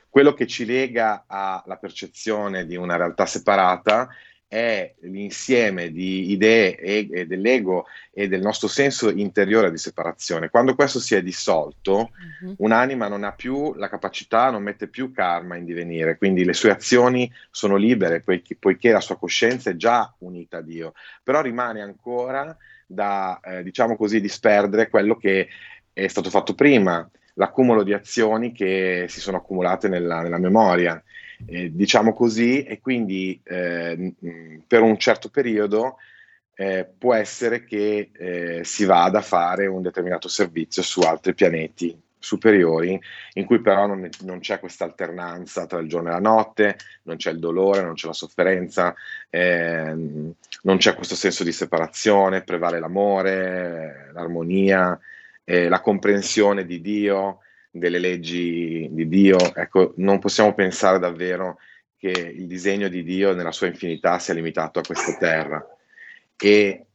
Quello 0.09 0.35
che 0.35 0.49
ci 0.49 0.65
lega 0.65 1.27
alla 1.29 1.77
percezione 1.81 2.67
di 2.67 2.75
una 2.75 2.97
realtà 2.97 3.25
separata 3.25 4.09
è 4.51 4.95
l'insieme 5.03 5.93
di 5.93 6.33
idee 6.33 6.77
e, 6.77 7.09
e 7.09 7.25
dell'ego 7.25 7.87
e 8.11 8.27
del 8.27 8.41
nostro 8.41 8.67
senso 8.67 9.09
interiore 9.09 9.71
di 9.71 9.79
separazione. 9.79 10.51
Quando 10.51 10.75
questo 10.75 10.99
si 10.99 11.15
è 11.15 11.23
dissolto, 11.23 12.11
uh-huh. 12.43 12.55
un'anima 12.59 13.07
non 13.07 13.23
ha 13.23 13.31
più 13.31 13.73
la 13.75 13.89
capacità, 13.89 14.51
non 14.51 14.65
mette 14.65 14.89
più 14.89 15.13
karma 15.13 15.55
in 15.55 15.65
divenire, 15.65 16.19
quindi 16.19 16.45
le 16.45 16.53
sue 16.53 16.73
azioni 16.73 17.33
sono 17.49 17.77
libere 17.77 18.23
poiché, 18.23 18.57
poiché 18.59 18.91
la 18.91 19.01
sua 19.01 19.17
coscienza 19.17 19.71
è 19.71 19.77
già 19.77 20.13
unita 20.19 20.57
a 20.57 20.63
Dio, 20.63 20.95
però 21.23 21.43
rimane 21.43 21.81
ancora 21.81 22.57
da, 22.85 23.39
eh, 23.45 23.63
diciamo 23.63 23.95
così, 23.95 24.21
disperdere 24.21 24.89
quello 24.89 25.15
che 25.15 25.47
è 25.93 26.09
stato 26.09 26.29
fatto 26.29 26.55
prima, 26.55 27.09
l'accumulo 27.35 27.85
di 27.85 27.93
azioni 27.93 28.51
che 28.51 29.07
si 29.09 29.21
sono 29.21 29.37
accumulate 29.37 29.87
nella, 29.87 30.23
nella 30.23 30.39
memoria 30.39 31.01
eh, 31.47 31.71
diciamo 31.73 32.13
così, 32.13 32.63
e 32.63 32.81
quindi 32.81 33.41
eh, 33.43 34.15
per 34.67 34.83
un 34.83 34.99
certo 34.99 35.29
periodo 35.29 35.97
eh, 36.55 36.87
può 36.99 37.15
essere 37.15 37.65
che 37.65 38.11
eh, 38.13 38.61
si 38.65 38.85
vada 38.85 39.19
a 39.19 39.23
fare 39.23 39.67
un 39.67 39.83
determinato 39.83 40.29
servizio 40.29 40.83
su 40.83 41.01
altri 41.01 41.35
pianeti 41.35 41.99
superiori, 42.21 43.01
in 43.35 43.47
cui 43.47 43.63
però 43.63 43.87
non, 43.87 44.07
non, 44.21 44.41
c'è 44.41 44.61
questa 44.61 44.85
alternanza 44.85 45.67
tra 45.67 45.81
il 45.81 45.89
giorno 45.89 46.11
e 46.11 46.13
la 46.13 46.21
notte, 46.21 46.77
non 47.05 47.17
c'è 47.17 47.31
il 47.31 47.39
dolore, 47.39 47.81
non 47.81 47.95
c'è 47.95 48.07
la 48.07 48.13
sofferenza, 48.13 48.95
ehm, 49.31 50.33
non 50.63 50.77
c'è 50.77 50.95
questo 50.95 51.15
senso 51.15 51.45
di 51.45 51.53
separazione, 51.53 52.43
prevale 52.43 52.79
l'amore, 52.79 54.11
l'armonia, 54.13 55.01
eh, 55.45 55.69
la 55.69 55.81
comprensione 55.81 56.67
di 56.67 56.83
Dio, 56.83 57.39
delle 57.71 57.99
leggi 57.99 58.89
di 58.91 59.09
Dio, 59.09 59.55
ecco, 59.55 59.95
non 59.97 60.19
possiamo 60.19 60.55
pensare 60.55 60.99
davvero 60.99 61.59
che 61.97 62.11
il 62.11 62.47
disegno 62.47 62.89
di 62.89 63.05
Dio 63.05 63.35
nella 63.35 63.53
sua 63.53 63.69
infinità 63.69 64.19
sia 64.19 64.35
limitato 64.35 64.79
a 64.79 64.83
questa 64.83 65.17
terra. 65.17 65.65
E 66.37 66.87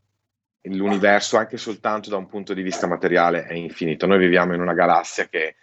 l'universo 0.64 1.38
anche 1.38 1.58
soltanto 1.58 2.10
da 2.10 2.18
un 2.18 2.28
punto 2.28 2.54
di 2.54 2.64
vista 2.64 2.88
materiale 2.88 3.46
è 3.46 3.54
infinito. 3.54 4.08
Noi 4.08 4.18
viviamo 4.18 4.54
in 4.54 4.62
una 4.62 4.74
galassia 4.74 5.28
che, 5.28 5.56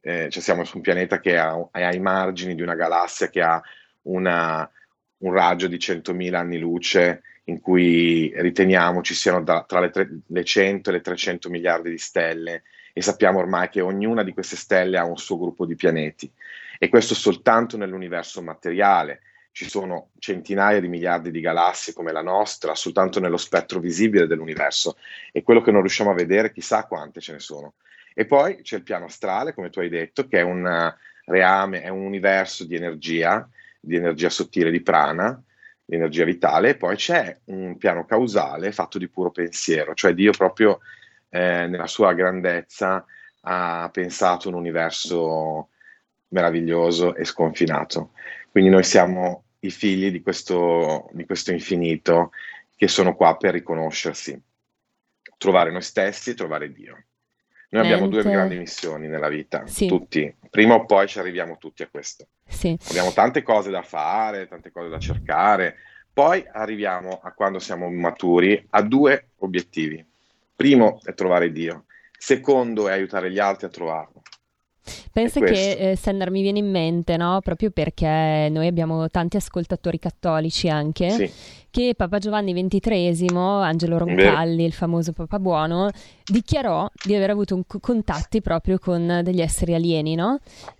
eh, 0.00 0.28
cioè 0.30 0.42
siamo 0.42 0.64
su 0.64 0.76
un 0.76 0.82
pianeta 0.82 1.18
che 1.20 1.36
ha, 1.36 1.68
è 1.72 1.82
ai 1.82 1.98
margini 1.98 2.54
di 2.54 2.62
una 2.62 2.76
galassia 2.76 3.28
che 3.28 3.42
ha 3.42 3.60
una, 4.02 4.70
un 5.18 5.32
raggio 5.32 5.66
di 5.66 5.76
100.000 5.76 6.34
anni 6.34 6.58
luce 6.58 7.22
in 7.44 7.60
cui 7.60 8.32
riteniamo 8.36 9.02
ci 9.02 9.14
siano 9.14 9.42
da, 9.42 9.64
tra 9.66 9.80
le, 9.80 9.90
tre, 9.90 10.08
le 10.26 10.44
100 10.44 10.90
e 10.90 10.92
le 10.92 11.00
300 11.00 11.48
miliardi 11.50 11.90
di 11.90 11.98
stelle 11.98 12.62
e 12.98 13.02
sappiamo 13.02 13.40
ormai 13.40 13.68
che 13.68 13.82
ognuna 13.82 14.22
di 14.22 14.32
queste 14.32 14.56
stelle 14.56 14.96
ha 14.96 15.04
un 15.04 15.18
suo 15.18 15.36
gruppo 15.36 15.66
di 15.66 15.74
pianeti 15.74 16.32
e 16.78 16.88
questo 16.88 17.14
soltanto 17.14 17.76
nell'universo 17.76 18.40
materiale. 18.40 19.20
Ci 19.52 19.68
sono 19.68 20.12
centinaia 20.18 20.80
di 20.80 20.88
miliardi 20.88 21.30
di 21.30 21.40
galassie 21.40 21.92
come 21.92 22.10
la 22.10 22.22
nostra, 22.22 22.74
soltanto 22.74 23.20
nello 23.20 23.36
spettro 23.36 23.80
visibile 23.80 24.26
dell'universo 24.26 24.96
e 25.30 25.42
quello 25.42 25.60
che 25.60 25.70
non 25.72 25.82
riusciamo 25.82 26.10
a 26.10 26.14
vedere, 26.14 26.50
chissà 26.50 26.86
quante 26.86 27.20
ce 27.20 27.32
ne 27.32 27.38
sono. 27.38 27.74
E 28.14 28.24
poi 28.24 28.62
c'è 28.62 28.76
il 28.76 28.82
piano 28.82 29.04
astrale, 29.04 29.52
come 29.52 29.68
tu 29.68 29.80
hai 29.80 29.90
detto, 29.90 30.26
che 30.26 30.38
è 30.38 30.42
un 30.42 30.94
reame, 31.26 31.82
è 31.82 31.88
un 31.88 32.00
universo 32.00 32.64
di 32.64 32.76
energia, 32.76 33.46
di 33.78 33.96
energia 33.96 34.30
sottile, 34.30 34.70
di 34.70 34.80
prana, 34.80 35.38
di 35.84 35.96
energia 35.96 36.24
vitale, 36.24 36.70
e 36.70 36.76
poi 36.76 36.96
c'è 36.96 37.40
un 37.46 37.76
piano 37.76 38.06
causale 38.06 38.72
fatto 38.72 38.96
di 38.96 39.08
puro 39.08 39.30
pensiero, 39.30 39.92
cioè 39.92 40.14
Dio 40.14 40.32
proprio 40.32 40.80
eh, 41.28 41.66
nella 41.66 41.86
sua 41.86 42.12
grandezza 42.14 43.04
ha 43.42 43.88
pensato 43.92 44.48
un 44.48 44.54
universo 44.54 45.70
meraviglioso 46.28 47.14
e 47.14 47.24
sconfinato. 47.24 48.12
Quindi 48.50 48.70
noi 48.70 48.82
siamo 48.82 49.44
i 49.60 49.70
figli 49.70 50.10
di 50.10 50.22
questo, 50.22 51.08
di 51.12 51.24
questo 51.24 51.52
infinito 51.52 52.30
che 52.76 52.88
sono 52.88 53.14
qua 53.14 53.36
per 53.36 53.52
riconoscersi, 53.52 54.40
trovare 55.38 55.70
noi 55.70 55.82
stessi 55.82 56.30
e 56.30 56.34
trovare 56.34 56.72
Dio. 56.72 57.04
Noi 57.68 57.82
abbiamo 57.82 58.08
due 58.08 58.22
grandi 58.22 58.56
missioni 58.56 59.08
nella 59.08 59.28
vita, 59.28 59.66
sì. 59.66 59.86
tutti. 59.86 60.34
Prima 60.50 60.74
o 60.74 60.84
poi 60.84 61.08
ci 61.08 61.18
arriviamo 61.18 61.58
tutti 61.58 61.82
a 61.82 61.88
questo. 61.88 62.28
Sì. 62.46 62.78
Abbiamo 62.88 63.12
tante 63.12 63.42
cose 63.42 63.70
da 63.70 63.82
fare, 63.82 64.46
tante 64.46 64.70
cose 64.70 64.88
da 64.88 64.98
cercare. 64.98 65.76
Poi 66.12 66.46
arriviamo 66.50 67.20
a 67.22 67.32
quando 67.32 67.58
siamo 67.58 67.90
maturi 67.90 68.66
a 68.70 68.82
due 68.82 69.30
obiettivi. 69.38 70.04
Primo 70.56 70.98
è 71.04 71.12
trovare 71.12 71.52
Dio, 71.52 71.84
secondo 72.18 72.88
è 72.88 72.92
aiutare 72.92 73.30
gli 73.30 73.38
altri 73.38 73.66
a 73.66 73.68
trovarlo. 73.68 74.22
Pensa 75.12 75.40
che 75.40 75.72
eh, 75.72 75.96
Sender 75.96 76.30
mi 76.30 76.42
viene 76.42 76.60
in 76.60 76.70
mente, 76.70 77.16
no? 77.16 77.40
Proprio 77.42 77.70
perché 77.70 78.48
noi 78.50 78.66
abbiamo 78.66 79.08
tanti 79.08 79.36
ascoltatori 79.36 79.98
cattolici 79.98 80.68
anche, 80.68 81.10
sì. 81.10 81.30
che 81.70 81.94
Papa 81.96 82.18
Giovanni 82.18 82.54
XXIII, 82.54 83.28
Angelo 83.36 83.98
Roncalli, 83.98 84.56
Beh. 84.56 84.62
il 84.64 84.72
famoso 84.72 85.12
Papa 85.12 85.38
Buono, 85.38 85.90
dichiarò 86.24 86.88
di 87.04 87.14
aver 87.14 87.30
avuto 87.30 87.54
un, 87.54 87.62
contatti 87.66 88.40
proprio 88.40 88.78
con 88.78 89.20
degli 89.22 89.40
esseri 89.40 89.74
alieni, 89.74 90.14
no? 90.14 90.38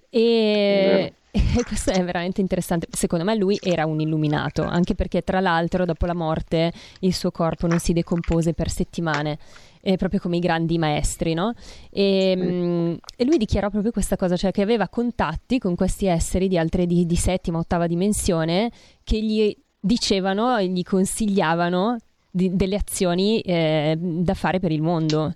E, 0.09 1.13
e 1.37 1.63
questo 1.65 1.91
è 1.91 2.03
veramente 2.03 2.41
interessante. 2.41 2.87
Secondo 2.91 3.25
me 3.25 3.37
lui 3.37 3.59
era 3.63 3.85
un 3.87 4.01
illuminato, 4.01 4.63
anche 4.63 4.95
perché 4.95 5.23
tra 5.23 5.41
l'altro 5.41 5.85
dopo 5.85 6.07
la 6.07 6.15
morte 6.15 6.73
il 7.01 7.15
suo 7.15 7.31
corpo 7.31 7.67
non 7.67 7.79
si 7.79 7.93
decompose 7.93 8.55
per 8.55 8.71
settimane. 8.71 9.39
Eh, 9.83 9.97
proprio 9.97 10.19
come 10.19 10.39
i 10.39 10.41
grandi 10.41 10.79
maestri, 10.79 11.33
no? 11.33 11.53
E, 11.91 12.35
mm, 12.37 12.95
e, 13.17 13.25
lui 13.25 13.37
dichiarò 13.37 13.71
proprio 13.71 13.93
questa 13.93 14.17
cosa, 14.17 14.37
cioè 14.37 14.51
che 14.51 14.61
aveva 14.61 14.89
contatti 14.89 15.61
con 15.61 15.77
questi 15.77 16.07
esseri 16.07 16.49
di 16.49 16.59
altre 16.59 16.87
di, 16.87 17.07
di 17.07 17.15
settima, 17.15 17.59
ottava 17.59 17.87
dimensione 17.87 18.73
che 19.05 19.23
gli 19.23 19.57
dicevano 19.79 20.57
e 20.57 20.67
gli 20.67 20.83
consigliavano 20.83 21.99
di, 22.29 22.57
delle 22.57 22.75
azioni 22.75 23.41
eh, 23.43 23.97
da 23.97 24.35
fare 24.35 24.59
per 24.59 24.73
il 24.73 24.83
mondo. 24.83 25.33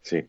Sì, 0.00 0.26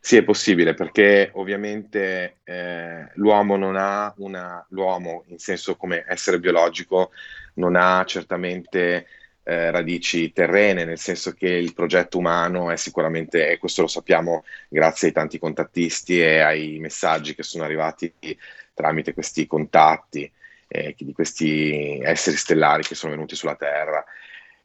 Sì, 0.00 0.16
è 0.16 0.24
possibile 0.24 0.74
perché 0.74 1.30
ovviamente 1.34 2.36
eh, 2.44 3.10
l'uomo 3.14 3.56
non 3.56 3.76
ha 3.76 4.12
una, 4.18 4.64
l'uomo 4.70 5.24
in 5.26 5.38
senso 5.38 5.76
come 5.76 6.04
essere 6.06 6.38
biologico 6.38 7.10
non 7.54 7.76
ha 7.76 8.04
certamente 8.06 9.06
eh, 9.42 9.70
radici 9.70 10.32
terrene, 10.32 10.84
nel 10.84 10.98
senso 10.98 11.32
che 11.32 11.48
il 11.48 11.74
progetto 11.74 12.18
umano 12.18 12.70
è 12.70 12.76
sicuramente, 12.76 13.50
e 13.50 13.58
questo 13.58 13.82
lo 13.82 13.88
sappiamo 13.88 14.44
grazie 14.68 15.08
ai 15.08 15.14
tanti 15.14 15.38
contattisti 15.38 16.20
e 16.20 16.40
ai 16.40 16.78
messaggi 16.78 17.34
che 17.34 17.42
sono 17.42 17.64
arrivati 17.64 18.12
tramite 18.74 19.14
questi 19.14 19.46
contatti 19.46 20.30
eh, 20.68 20.94
di 20.98 21.12
questi 21.12 21.98
esseri 22.02 22.36
stellari 22.36 22.82
che 22.82 22.94
sono 22.94 23.12
venuti 23.12 23.34
sulla 23.34 23.56
Terra. 23.56 24.04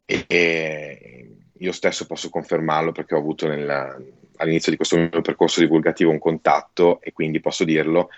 E, 0.05 0.25
e 0.27 1.29
io 1.57 1.71
stesso 1.71 2.05
posso 2.05 2.29
confermarlo 2.29 2.91
perché 2.91 3.15
ho 3.15 3.19
avuto 3.19 3.47
nel, 3.47 4.13
all'inizio 4.37 4.71
di 4.71 4.77
questo 4.77 4.97
mio 4.97 5.21
percorso 5.21 5.59
divulgativo 5.59 6.11
un 6.11 6.19
contatto 6.19 7.01
e 7.01 7.11
quindi 7.11 7.39
posso 7.39 7.63
dirlo. 7.63 8.09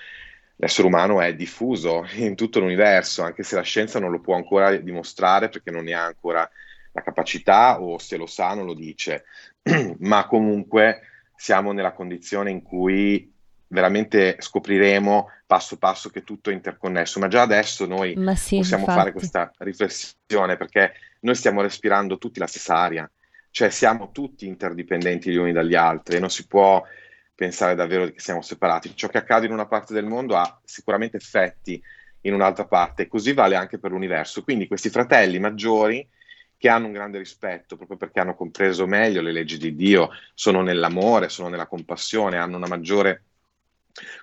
L'essere 0.57 0.88
umano 0.88 1.19
è 1.19 1.36
diffuso 1.36 2.05
in 2.15 2.36
tutto 2.36 2.60
l'universo, 2.60 3.24
anche 3.24 3.43
se 3.43 3.55
la 3.55 3.62
scienza 3.62 4.00
non 4.00 4.12
lo 4.12 4.22
può 4.22 4.36
ancora 4.36 4.74
dimostrare 4.77 5.50
perché 5.50 5.69
non 5.69 5.84
ne 5.84 5.93
ha 5.93 6.05
ancora 6.05 6.50
la 6.93 7.01
capacità 7.01 7.81
o 7.81 7.98
se 7.98 8.15
lo 8.15 8.25
sa 8.25 8.53
non 8.53 8.65
lo 8.65 8.74
dice, 8.74 9.25
ma 10.00 10.25
comunque 10.27 11.01
siamo 11.36 11.74
nella 11.74 11.91
condizione 11.91 12.51
in 12.51 12.62
cui 12.62 13.31
veramente 13.67 14.38
scopriremo 14.39 15.29
passo 15.45 15.77
passo 15.77 16.10
che 16.10 16.24
tutto 16.24 16.50
è 16.50 16.53
interconnesso, 16.53 17.19
ma 17.19 17.27
già 17.27 17.41
adesso 17.41 17.86
noi 17.86 18.15
sì, 18.36 18.57
possiamo 18.57 18.84
infatti. 18.84 19.00
fare 19.00 19.12
questa 19.12 19.51
riflessione 19.57 20.55
perché 20.55 20.93
noi 21.22 21.36
stiamo 21.36 21.62
respirando 21.62 22.17
tutti 22.17 22.39
la 22.39 22.48
stessa 22.48 22.77
aria, 22.77 23.10
cioè 23.55 23.69
siamo 23.69 24.12
tutti 24.12 24.47
interdipendenti 24.47 25.31
gli 25.31 25.38
uni 25.38 25.53
dagli 25.53 25.75
altri 25.75 26.19
non 26.19 26.29
si 26.29 26.45
può 26.45 26.83
pensare 27.33 27.74
davvero 27.74 28.03
che 28.07 28.19
siamo 28.19 28.41
separati. 28.41 28.93
Ciò 28.97 29.07
che 29.07 29.19
accade 29.19 29.45
in 29.45 29.53
una 29.53 29.65
parte 29.65 29.93
del 29.93 30.03
mondo 30.03 30.35
ha 30.35 30.59
sicuramente 30.65 31.15
effetti 31.15 31.81
in 32.21 32.33
un'altra 32.33 32.65
parte 32.65 33.03
e 33.03 33.07
così 33.07 33.31
vale 33.31 33.55
anche 33.55 33.79
per 33.79 33.91
l'universo. 33.91 34.43
Quindi 34.43 34.67
questi 34.67 34.89
fratelli 34.89 35.39
maggiori 35.39 36.05
che 36.57 36.67
hanno 36.67 36.88
un 36.88 36.91
grande 36.91 37.17
rispetto 37.17 37.77
proprio 37.77 37.95
perché 37.95 38.19
hanno 38.19 38.35
compreso 38.35 38.88
meglio 38.88 39.21
le 39.21 39.31
leggi 39.31 39.57
di 39.57 39.74
Dio, 39.74 40.09
sono 40.33 40.62
nell'amore, 40.62 41.29
sono 41.29 41.47
nella 41.47 41.67
compassione, 41.67 42.35
hanno 42.35 42.57
una 42.57 42.67
maggiore 42.67 43.24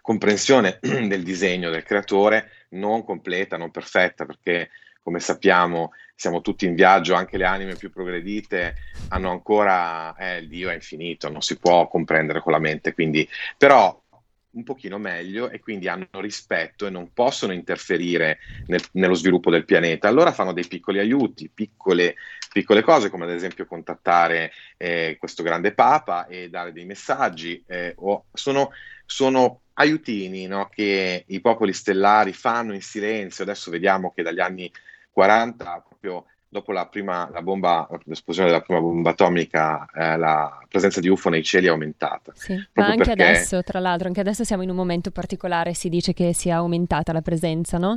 comprensione 0.02 0.78
del 1.08 1.22
disegno 1.22 1.70
del 1.70 1.84
creatore, 1.84 2.66
non 2.72 3.02
completa, 3.02 3.56
non 3.56 3.70
perfetta, 3.70 4.26
perché 4.26 4.68
come 5.02 5.20
sappiamo 5.20 5.92
siamo 6.14 6.40
tutti 6.40 6.66
in 6.66 6.76
viaggio, 6.76 7.14
anche 7.14 7.36
le 7.36 7.44
anime 7.44 7.74
più 7.74 7.90
progredite 7.90 8.76
hanno 9.08 9.32
ancora, 9.32 10.14
eh, 10.14 10.38
il 10.38 10.48
Dio 10.48 10.70
è 10.70 10.74
infinito, 10.74 11.28
non 11.28 11.42
si 11.42 11.58
può 11.58 11.88
comprendere 11.88 12.40
con 12.40 12.52
la 12.52 12.60
mente, 12.60 12.94
quindi, 12.94 13.28
però 13.58 14.00
un 14.52 14.62
pochino 14.64 14.98
meglio 14.98 15.50
e 15.50 15.60
quindi 15.60 15.88
hanno 15.88 16.06
rispetto 16.20 16.86
e 16.86 16.90
non 16.90 17.12
possono 17.12 17.52
interferire 17.52 18.38
nel, 18.66 18.82
nello 18.92 19.14
sviluppo 19.14 19.50
del 19.50 19.64
pianeta. 19.64 20.08
Allora 20.08 20.30
fanno 20.30 20.52
dei 20.52 20.66
piccoli 20.66 20.98
aiuti, 20.98 21.50
piccole, 21.52 22.16
piccole 22.52 22.82
cose 22.82 23.10
come 23.10 23.24
ad 23.24 23.30
esempio 23.30 23.66
contattare 23.66 24.52
eh, 24.76 25.16
questo 25.18 25.42
grande 25.42 25.72
Papa 25.72 26.26
e 26.26 26.50
dare 26.50 26.72
dei 26.72 26.84
messaggi. 26.84 27.62
Eh, 27.66 27.94
o 27.96 28.26
sono, 28.32 28.70
sono 29.06 29.62
aiutini 29.74 30.46
no, 30.46 30.68
che 30.68 31.24
i 31.26 31.40
popoli 31.40 31.72
stellari 31.72 32.32
fanno 32.32 32.74
in 32.74 32.82
silenzio. 32.82 33.44
Adesso 33.44 33.70
vediamo 33.70 34.12
che 34.12 34.22
dagli 34.22 34.40
anni 34.40 34.70
40 35.12 35.84
proprio 35.86 36.24
dopo 36.52 36.72
la 36.72 36.86
prima, 36.86 37.30
la 37.32 37.40
bomba, 37.40 37.88
l'esplosione 38.04 38.50
della 38.50 38.60
prima 38.60 38.78
bomba 38.78 39.10
atomica, 39.10 39.88
eh, 39.94 40.18
la 40.18 40.62
presenza 40.68 41.00
di 41.00 41.08
UFO 41.08 41.30
nei 41.30 41.42
cieli 41.42 41.66
è 41.66 41.70
aumentata. 41.70 42.32
Sì, 42.34 42.54
ma 42.74 42.88
anche 42.88 43.04
perché... 43.04 43.22
adesso, 43.22 43.62
tra 43.62 43.78
l'altro, 43.78 44.08
anche 44.08 44.20
adesso 44.20 44.44
siamo 44.44 44.62
in 44.62 44.68
un 44.68 44.76
momento 44.76 45.10
particolare, 45.10 45.72
si 45.72 45.88
dice 45.88 46.12
che 46.12 46.34
sia 46.34 46.56
aumentata 46.56 47.12
la 47.14 47.22
presenza 47.22 47.78
no? 47.78 47.96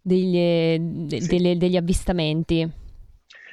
degli, 0.00 0.78
de, 0.80 1.20
sì. 1.20 1.28
delle, 1.28 1.56
degli 1.56 1.76
avvistamenti. 1.76 2.68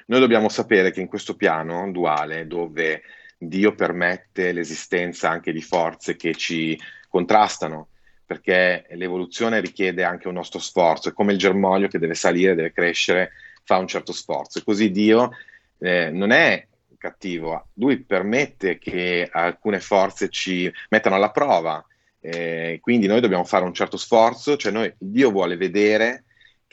Noi 0.07 0.19
dobbiamo 0.19 0.49
sapere 0.49 0.91
che 0.91 0.99
in 0.99 1.07
questo 1.07 1.35
piano 1.35 1.91
duale, 1.91 2.47
dove 2.47 3.03
Dio 3.37 3.75
permette 3.75 4.51
l'esistenza 4.51 5.29
anche 5.29 5.51
di 5.51 5.61
forze 5.61 6.15
che 6.15 6.33
ci 6.33 6.75
contrastano, 7.07 7.89
perché 8.25 8.85
l'evoluzione 8.91 9.59
richiede 9.59 10.03
anche 10.03 10.27
un 10.27 10.33
nostro 10.35 10.59
sforzo, 10.59 11.09
è 11.09 11.13
come 11.13 11.33
il 11.33 11.37
germoglio 11.37 11.87
che 11.87 11.99
deve 11.99 12.15
salire, 12.15 12.55
deve 12.55 12.71
crescere 12.71 13.31
fa 13.63 13.77
un 13.77 13.87
certo 13.87 14.13
sforzo. 14.13 14.59
E 14.59 14.63
così 14.63 14.91
Dio 14.91 15.31
eh, 15.79 16.09
non 16.09 16.31
è 16.31 16.65
cattivo, 16.97 17.67
lui 17.73 17.99
permette 17.99 18.77
che 18.77 19.27
alcune 19.29 19.81
forze 19.81 20.29
ci 20.29 20.71
mettano 20.89 21.15
alla 21.15 21.31
prova, 21.31 21.85
eh, 22.21 22.79
quindi 22.81 23.07
noi 23.07 23.19
dobbiamo 23.19 23.43
fare 23.43 23.65
un 23.65 23.73
certo 23.73 23.97
sforzo, 23.97 24.55
cioè 24.55 24.71
noi, 24.71 24.93
Dio 24.97 25.29
vuole 25.29 25.57
vedere 25.57 26.23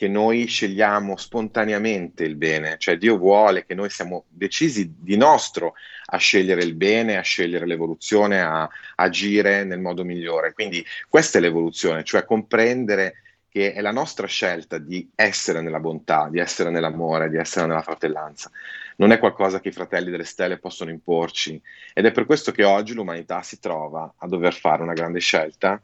che 0.00 0.08
noi 0.08 0.46
scegliamo 0.46 1.14
spontaneamente 1.18 2.24
il 2.24 2.34
bene, 2.34 2.76
cioè 2.78 2.96
Dio 2.96 3.18
vuole 3.18 3.66
che 3.66 3.74
noi 3.74 3.90
siamo 3.90 4.24
decisi 4.30 4.94
di 4.96 5.14
nostro 5.18 5.74
a 6.06 6.16
scegliere 6.16 6.62
il 6.62 6.74
bene, 6.74 7.18
a 7.18 7.20
scegliere 7.20 7.66
l'evoluzione, 7.66 8.40
a 8.40 8.66
agire 8.94 9.62
nel 9.64 9.78
modo 9.78 10.02
migliore. 10.02 10.54
Quindi 10.54 10.82
questa 11.06 11.36
è 11.36 11.42
l'evoluzione, 11.42 12.02
cioè 12.02 12.24
comprendere 12.24 13.16
che 13.50 13.74
è 13.74 13.82
la 13.82 13.92
nostra 13.92 14.26
scelta 14.26 14.78
di 14.78 15.06
essere 15.14 15.60
nella 15.60 15.80
bontà, 15.80 16.28
di 16.30 16.38
essere 16.38 16.70
nell'amore, 16.70 17.28
di 17.28 17.36
essere 17.36 17.66
nella 17.66 17.82
fratellanza. 17.82 18.50
Non 18.96 19.12
è 19.12 19.18
qualcosa 19.18 19.60
che 19.60 19.68
i 19.68 19.72
fratelli 19.72 20.10
delle 20.10 20.24
stelle 20.24 20.58
possono 20.58 20.88
imporci 20.88 21.60
ed 21.92 22.06
è 22.06 22.10
per 22.10 22.24
questo 22.24 22.52
che 22.52 22.64
oggi 22.64 22.94
l'umanità 22.94 23.42
si 23.42 23.58
trova 23.60 24.14
a 24.16 24.26
dover 24.26 24.54
fare 24.54 24.82
una 24.82 24.94
grande 24.94 25.20
scelta 25.20 25.78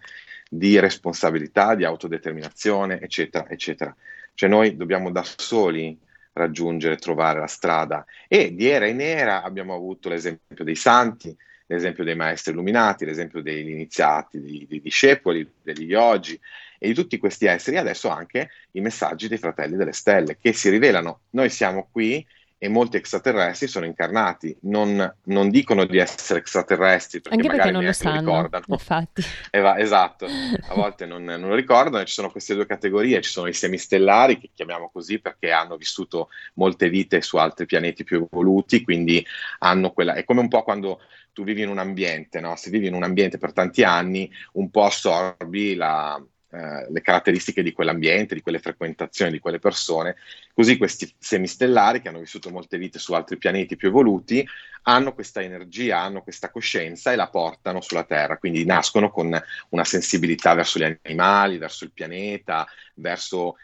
di 0.48 0.78
responsabilità, 0.78 1.74
di 1.74 1.84
autodeterminazione, 1.84 3.00
eccetera, 3.00 3.48
eccetera. 3.48 3.94
Cioè 4.34 4.48
noi 4.48 4.76
dobbiamo 4.76 5.10
da 5.10 5.24
soli 5.24 5.98
raggiungere, 6.32 6.96
trovare 6.96 7.40
la 7.40 7.46
strada 7.46 8.04
e 8.28 8.54
di 8.54 8.66
era 8.66 8.86
in 8.86 9.00
era 9.00 9.42
abbiamo 9.42 9.74
avuto 9.74 10.10
l'esempio 10.10 10.64
dei 10.64 10.74
santi, 10.74 11.34
l'esempio 11.66 12.04
dei 12.04 12.14
maestri 12.14 12.52
illuminati, 12.52 13.04
l'esempio 13.04 13.40
degli 13.40 13.70
iniziati, 13.70 14.40
dei, 14.40 14.66
dei 14.68 14.80
discepoli, 14.80 15.50
degli 15.62 15.84
yogi, 15.84 16.38
e 16.78 16.88
di 16.88 16.94
tutti 16.94 17.18
questi 17.18 17.46
esseri, 17.46 17.78
adesso 17.78 18.08
anche 18.08 18.50
i 18.72 18.80
messaggi 18.80 19.28
dei 19.28 19.38
fratelli 19.38 19.76
delle 19.76 19.92
stelle 19.92 20.36
che 20.38 20.52
si 20.52 20.68
rivelano. 20.68 21.20
Noi 21.30 21.50
siamo 21.50 21.88
qui 21.90 22.24
e 22.58 22.68
molti 22.68 22.96
extraterrestri 22.96 23.66
sono 23.66 23.84
incarnati, 23.84 24.56
non, 24.62 25.14
non 25.24 25.50
dicono 25.50 25.84
di 25.84 25.98
essere 25.98 26.38
extraterrestri 26.38 27.20
perché 27.20 27.36
anche 27.36 27.48
perché 27.48 27.70
non 27.70 27.84
lo 27.84 27.92
sanno, 27.92 28.14
lo 28.14 28.20
ricordano. 28.20 28.64
infatti. 28.68 29.22
va, 29.60 29.78
esatto, 29.78 30.26
a 30.26 30.74
volte 30.74 31.04
non, 31.04 31.24
non, 31.24 31.48
lo 31.48 31.54
ricordano, 31.54 32.04
ci 32.04 32.14
sono 32.14 32.30
queste 32.30 32.54
due 32.54 32.64
categorie, 32.64 33.20
ci 33.20 33.30
sono 33.30 33.46
i 33.48 33.52
semistellari 33.52 34.38
che 34.38 34.50
chiamiamo 34.54 34.90
così 34.90 35.18
perché 35.18 35.50
hanno 35.52 35.76
vissuto 35.76 36.28
molte 36.54 36.88
vite 36.88 37.20
su 37.20 37.36
altri 37.36 37.66
pianeti 37.66 38.04
più 38.04 38.26
evoluti, 38.30 38.82
quindi 38.82 39.24
hanno 39.58 39.90
quella, 39.90 40.14
è 40.14 40.24
come 40.24 40.40
un 40.40 40.48
po' 40.48 40.62
quando 40.62 41.00
tu 41.34 41.44
vivi 41.44 41.60
in 41.60 41.68
un 41.68 41.78
ambiente, 41.78 42.40
no? 42.40 42.56
se 42.56 42.70
vivi 42.70 42.86
in 42.86 42.94
un 42.94 43.02
ambiente 43.02 43.36
per 43.36 43.52
tanti 43.52 43.82
anni, 43.82 44.30
un 44.52 44.70
po' 44.70 44.84
assorbi 44.84 45.74
la, 45.74 46.18
eh, 46.56 46.90
le 46.90 47.02
caratteristiche 47.02 47.62
di 47.62 47.72
quell'ambiente, 47.72 48.34
di 48.34 48.40
quelle 48.40 48.58
frequentazioni, 48.58 49.30
di 49.30 49.40
quelle 49.40 49.58
persone. 49.58 50.16
Così 50.54 50.78
questi 50.78 51.12
semistellari 51.18 52.00
che 52.00 52.08
hanno 52.08 52.20
vissuto 52.20 52.48
molte 52.48 52.78
vite 52.78 52.98
su 52.98 53.12
altri 53.12 53.36
pianeti 53.36 53.76
più 53.76 53.88
evoluti 53.88 54.46
hanno 54.88 55.12
questa 55.12 55.42
energia, 55.42 56.00
hanno 56.00 56.22
questa 56.22 56.50
coscienza 56.50 57.12
e 57.12 57.16
la 57.16 57.28
portano 57.28 57.80
sulla 57.80 58.04
Terra, 58.04 58.38
quindi 58.38 58.64
nascono 58.64 59.10
con 59.10 59.38
una 59.70 59.84
sensibilità 59.84 60.54
verso 60.54 60.78
gli 60.78 60.96
animali, 61.02 61.58
verso 61.58 61.84
il 61.84 61.90
pianeta, 61.92 62.66
verso 62.94 63.56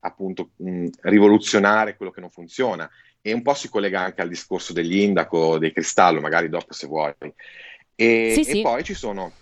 appunto 0.00 0.50
mh, 0.56 0.88
rivoluzionare 1.00 1.96
quello 1.96 2.12
che 2.12 2.20
non 2.20 2.30
funziona 2.30 2.88
e 3.22 3.32
un 3.32 3.42
po' 3.42 3.54
si 3.54 3.68
collega 3.68 4.02
anche 4.02 4.20
al 4.20 4.28
discorso 4.28 4.72
degli 4.72 4.98
indaco, 4.98 5.58
dei 5.58 5.72
cristallo, 5.72 6.20
magari 6.20 6.48
dopo 6.48 6.72
se 6.72 6.86
vuoi. 6.86 7.12
E, 7.96 8.32
sì, 8.34 8.40
e 8.40 8.44
sì. 8.44 8.60
poi 8.60 8.84
ci 8.84 8.94
sono 8.94 9.32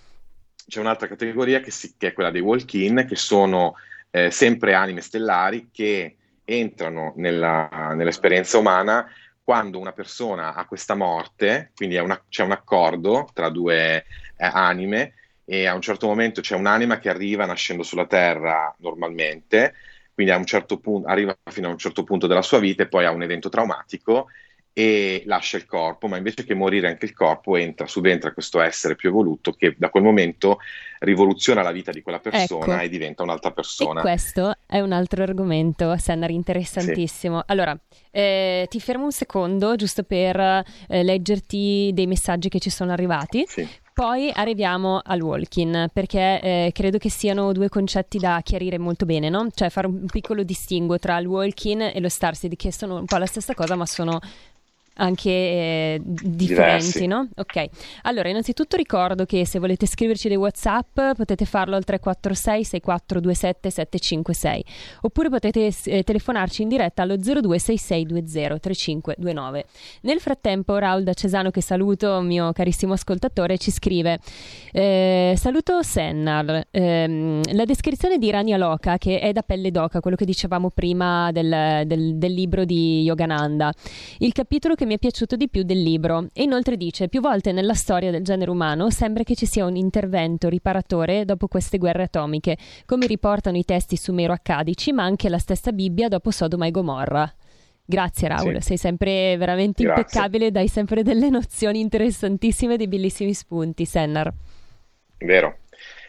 c'è 0.66 0.80
un'altra 0.80 1.08
categoria 1.08 1.60
che, 1.60 1.70
si, 1.70 1.94
che, 1.96 2.08
è 2.08 2.12
quella 2.12 2.30
dei 2.30 2.40
walk-in, 2.40 3.06
che 3.08 3.16
sono 3.16 3.74
eh, 4.10 4.30
sempre 4.30 4.74
anime 4.74 5.00
stellari 5.00 5.68
che 5.72 6.16
entrano 6.44 7.12
nella, 7.16 7.92
nell'esperienza 7.94 8.58
umana 8.58 9.06
quando 9.42 9.78
una 9.78 9.92
persona 9.92 10.54
ha 10.54 10.64
questa 10.66 10.94
morte, 10.94 11.72
quindi 11.74 11.96
una, 11.98 12.22
c'è 12.28 12.42
un 12.42 12.52
accordo 12.52 13.28
tra 13.32 13.50
due 13.50 13.96
eh, 13.96 14.04
anime 14.38 15.14
e 15.44 15.66
a 15.66 15.74
un 15.74 15.82
certo 15.82 16.06
momento 16.06 16.40
c'è 16.40 16.56
un'anima 16.56 16.98
che 16.98 17.10
arriva 17.10 17.44
nascendo 17.44 17.82
sulla 17.82 18.06
Terra 18.06 18.74
normalmente, 18.78 19.74
quindi 20.14 20.32
a 20.32 20.36
un 20.36 20.46
certo 20.46 20.78
punto, 20.78 21.08
arriva 21.08 21.36
fino 21.50 21.68
a 21.68 21.72
un 21.72 21.78
certo 21.78 22.04
punto 22.04 22.26
della 22.26 22.40
sua 22.40 22.58
vita 22.58 22.82
e 22.82 22.88
poi 22.88 23.04
ha 23.04 23.10
un 23.10 23.22
evento 23.22 23.50
traumatico 23.50 24.28
e 24.76 25.22
lascia 25.26 25.56
il 25.56 25.66
corpo, 25.66 26.08
ma 26.08 26.16
invece 26.16 26.44
che 26.44 26.52
morire 26.52 26.88
anche 26.88 27.04
il 27.04 27.14
corpo 27.14 27.56
entra, 27.56 27.86
subentra 27.86 28.32
questo 28.32 28.60
essere 28.60 28.96
più 28.96 29.08
evoluto 29.08 29.52
che 29.52 29.76
da 29.78 29.88
quel 29.88 30.02
momento 30.02 30.58
rivoluziona 30.98 31.62
la 31.62 31.70
vita 31.70 31.92
di 31.92 32.02
quella 32.02 32.18
persona 32.18 32.74
ecco. 32.74 32.84
e 32.84 32.88
diventa 32.88 33.22
un'altra 33.22 33.52
persona. 33.52 34.00
E 34.00 34.02
questo 34.02 34.52
è 34.66 34.80
un 34.80 34.90
altro 34.90 35.22
argomento, 35.22 35.96
Sennar, 35.96 36.30
interessantissimo. 36.30 37.38
Sì. 37.38 37.44
Allora, 37.46 37.78
eh, 38.10 38.66
ti 38.68 38.80
fermo 38.80 39.04
un 39.04 39.12
secondo 39.12 39.76
giusto 39.76 40.02
per 40.02 40.36
eh, 40.40 41.02
leggerti 41.04 41.92
dei 41.94 42.08
messaggi 42.08 42.48
che 42.48 42.58
ci 42.58 42.70
sono 42.70 42.90
arrivati. 42.90 43.44
Sì. 43.46 43.68
Poi 43.94 44.28
arriviamo 44.34 45.00
al 45.04 45.20
walk-in, 45.20 45.86
perché 45.92 46.40
eh, 46.40 46.70
credo 46.72 46.98
che 46.98 47.10
siano 47.10 47.52
due 47.52 47.68
concetti 47.68 48.18
da 48.18 48.40
chiarire 48.42 48.76
molto 48.76 49.06
bene, 49.06 49.28
no? 49.28 49.46
Cioè 49.54 49.70
fare 49.70 49.86
un 49.86 50.06
piccolo 50.06 50.42
distinguo 50.42 50.98
tra 50.98 51.16
il 51.18 51.28
walk-in 51.28 51.80
e 51.80 52.00
lo 52.00 52.08
starseed, 52.08 52.56
che 52.56 52.72
sono 52.72 52.96
un 52.96 53.04
po' 53.04 53.18
la 53.18 53.26
stessa 53.26 53.54
cosa, 53.54 53.76
ma 53.76 53.86
sono 53.86 54.18
anche 54.94 55.30
eh, 55.30 56.00
differenti, 56.04 57.06
no? 57.06 57.28
Ok. 57.36 57.66
Allora, 58.02 58.28
innanzitutto 58.28 58.76
ricordo 58.76 59.24
che 59.24 59.46
se 59.46 59.58
volete 59.58 59.86
scriverci 59.86 60.28
dei 60.28 60.36
WhatsApp 60.36 61.00
potete 61.16 61.44
farlo 61.44 61.76
al 61.76 61.84
346 61.84 62.64
6427 62.64 63.70
756 63.70 64.64
oppure 65.02 65.28
potete 65.28 65.72
eh, 65.84 66.02
telefonarci 66.02 66.62
in 66.62 66.68
diretta 66.68 67.02
allo 67.02 67.16
026620 67.16 68.60
3529. 68.60 69.64
Nel 70.02 70.20
frattempo 70.20 70.76
Raul 70.76 71.02
da 71.02 71.14
Cesano 71.14 71.50
che 71.50 71.60
saluto, 71.60 72.20
mio 72.20 72.52
carissimo 72.52 72.92
ascoltatore, 72.92 73.58
ci 73.58 73.70
scrive 73.70 74.18
eh, 74.72 75.34
Saluto 75.36 75.82
Sennar, 75.82 76.66
ehm, 76.70 77.40
la 77.52 77.64
descrizione 77.64 78.18
di 78.18 78.30
Rania 78.30 78.56
Loka 78.56 78.98
che 78.98 79.18
è 79.20 79.32
da 79.32 79.42
pelle 79.42 79.70
d'oca, 79.70 80.00
quello 80.00 80.16
che 80.16 80.24
dicevamo 80.24 80.70
prima 80.70 81.32
del, 81.32 81.82
del, 81.86 82.16
del 82.16 82.32
libro 82.32 82.64
di 82.64 83.02
Yogananda. 83.02 83.72
Il 84.18 84.32
capitolo 84.32 84.74
che 84.74 84.83
che 84.84 84.86
mi 84.86 84.94
è 84.96 84.98
piaciuto 84.98 85.36
di 85.36 85.48
più 85.48 85.62
del 85.62 85.82
libro. 85.82 86.28
E 86.32 86.42
inoltre 86.42 86.76
dice: 86.76 87.08
Più 87.08 87.20
volte 87.20 87.52
nella 87.52 87.74
storia 87.74 88.10
del 88.10 88.22
genere 88.22 88.50
umano 88.50 88.90
sembra 88.90 89.22
che 89.22 89.34
ci 89.34 89.46
sia 89.46 89.64
un 89.64 89.76
intervento 89.76 90.48
riparatore 90.48 91.24
dopo 91.24 91.48
queste 91.48 91.78
guerre 91.78 92.04
atomiche, 92.04 92.56
come 92.84 93.06
riportano 93.06 93.56
i 93.56 93.64
testi 93.64 93.96
sumero-accadici, 93.96 94.92
ma 94.92 95.02
anche 95.02 95.28
la 95.28 95.38
stessa 95.38 95.72
Bibbia 95.72 96.08
dopo 96.08 96.30
Sodoma 96.30 96.66
e 96.66 96.70
Gomorra. 96.70 97.34
Grazie 97.86 98.28
Raul, 98.28 98.56
sì. 98.56 98.68
sei 98.68 98.76
sempre 98.76 99.36
veramente 99.36 99.82
Grazie. 99.82 100.02
impeccabile, 100.02 100.50
dai 100.50 100.68
sempre 100.68 101.02
delle 101.02 101.28
nozioni 101.28 101.80
interessantissime, 101.80 102.76
dei 102.76 102.88
bellissimi 102.88 103.34
spunti, 103.34 103.84
Sennar. 103.84 104.32
Vero, 105.18 105.58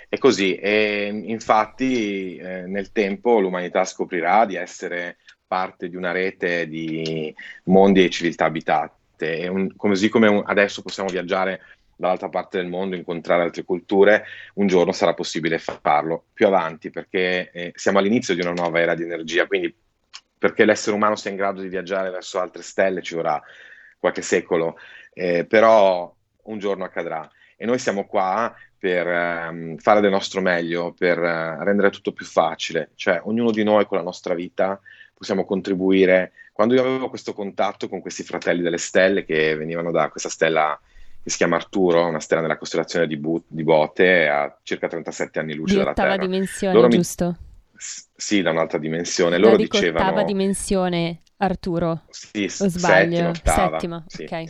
è 0.08 0.18
così 0.18 0.56
e 0.56 1.24
infatti 1.26 2.38
eh, 2.38 2.64
nel 2.68 2.92
tempo 2.92 3.40
l'umanità 3.40 3.84
scoprirà 3.84 4.46
di 4.46 4.56
essere 4.56 5.18
parte 5.48 5.90
di 5.90 5.96
una 5.96 6.12
rete 6.12 6.68
di 6.68 7.34
mondi 7.66 8.04
e 8.04 8.10
civiltà 8.10 8.46
abitate. 8.46 9.48
Un, 9.48 9.76
così 9.76 10.10
come 10.10 10.28
un, 10.28 10.44
adesso 10.46 10.82
possiamo 10.82 11.10
viaggiare 11.10 11.62
dall'altra 11.96 12.30
parte 12.30 12.58
del 12.58 12.68
mondo, 12.68 12.96
incontrare 12.96 13.44
altre 13.44 13.64
culture, 13.64 14.26
un 14.56 14.68
giorno 14.68 14.92
sarà 14.92 15.14
possibile 15.14 15.60
farlo 15.60 16.26
più 16.34 16.46
avanti 16.48 16.90
perché 16.90 17.52
eh, 17.52 17.72
siamo 17.76 18.00
all'inizio 18.00 18.34
di 18.34 18.42
una 18.42 18.52
nuova 18.52 18.80
era 18.80 18.96
di 18.96 19.04
energia, 19.04 19.48
quindi 19.48 19.74
perché 20.38 20.66
l'essere 20.66 20.96
umano 20.96 21.16
sia 21.16 21.32
in 21.32 21.38
grado 21.38 21.62
di 21.62 21.70
viaggiare 21.70 22.10
verso 22.10 22.40
altre 22.40 22.62
stelle 22.62 23.02
ci 23.02 23.16
vorrà 23.16 23.42
qualche 23.98 24.22
secolo, 24.22 24.78
eh, 25.14 25.46
però 25.46 26.14
un 26.44 26.60
giorno 26.60 26.84
accadrà 26.84 27.30
e 27.56 27.66
noi 27.66 27.80
siamo 27.80 28.06
qua 28.06 28.54
per 28.78 29.08
um, 29.08 29.78
fare 29.78 30.02
del 30.02 30.12
nostro 30.12 30.42
meglio, 30.42 30.94
per 30.96 31.18
uh, 31.18 31.64
rendere 31.64 31.90
tutto 31.90 32.12
più 32.12 32.26
facile, 32.26 32.92
cioè 32.96 33.22
ognuno 33.24 33.52
di 33.52 33.64
noi 33.64 33.86
con 33.86 33.98
la 33.98 34.04
nostra 34.04 34.36
vita 34.36 34.80
possiamo 35.18 35.46
contribuire. 35.46 36.34
Quando 36.52 36.74
io 36.74 36.82
avevo 36.82 37.10
questo 37.10 37.34
contatto 37.34 37.90
con 37.90 38.02
questi 38.02 38.24
fratelli 38.24 38.62
delle 38.62 38.78
stelle 38.78 39.26
che 39.26 39.56
venivano 39.56 39.92
da 39.92 40.10
questa 40.10 40.30
stella 40.30 40.80
che 41.24 41.32
si 41.32 41.38
chiama 41.38 41.56
Arturo, 41.56 42.06
una 42.06 42.20
stella 42.20 42.42
nella 42.42 42.58
costellazione 42.58 43.08
di, 43.08 43.18
Bu- 43.18 43.44
di 43.48 43.64
Bote, 43.64 44.28
a 44.28 44.56
circa 44.62 44.88
37 44.88 45.40
anni 45.40 45.56
luce 45.56 45.74
di 45.74 45.80
dalla 45.80 45.94
Terra. 45.94 46.18
dimensione, 46.18 46.74
Loro 46.76 46.88
giusto? 46.88 47.26
Mi... 47.26 47.36
S- 47.78 48.08
sì, 48.16 48.42
da 48.44 48.52
un'altra 48.52 48.78
dimensione. 48.78 49.40
Loro 49.40 49.58
dicevano... 49.58 50.06
Ottava 50.06 50.24
dimensione, 50.24 51.22
Arturo. 51.38 52.04
Sì, 52.10 52.44
o 52.44 52.68
sbaglio? 52.70 53.16
Settima, 53.16 53.30
ottava. 53.30 53.80
Settima, 53.80 54.04
sì. 54.06 54.24
ok. 54.24 54.44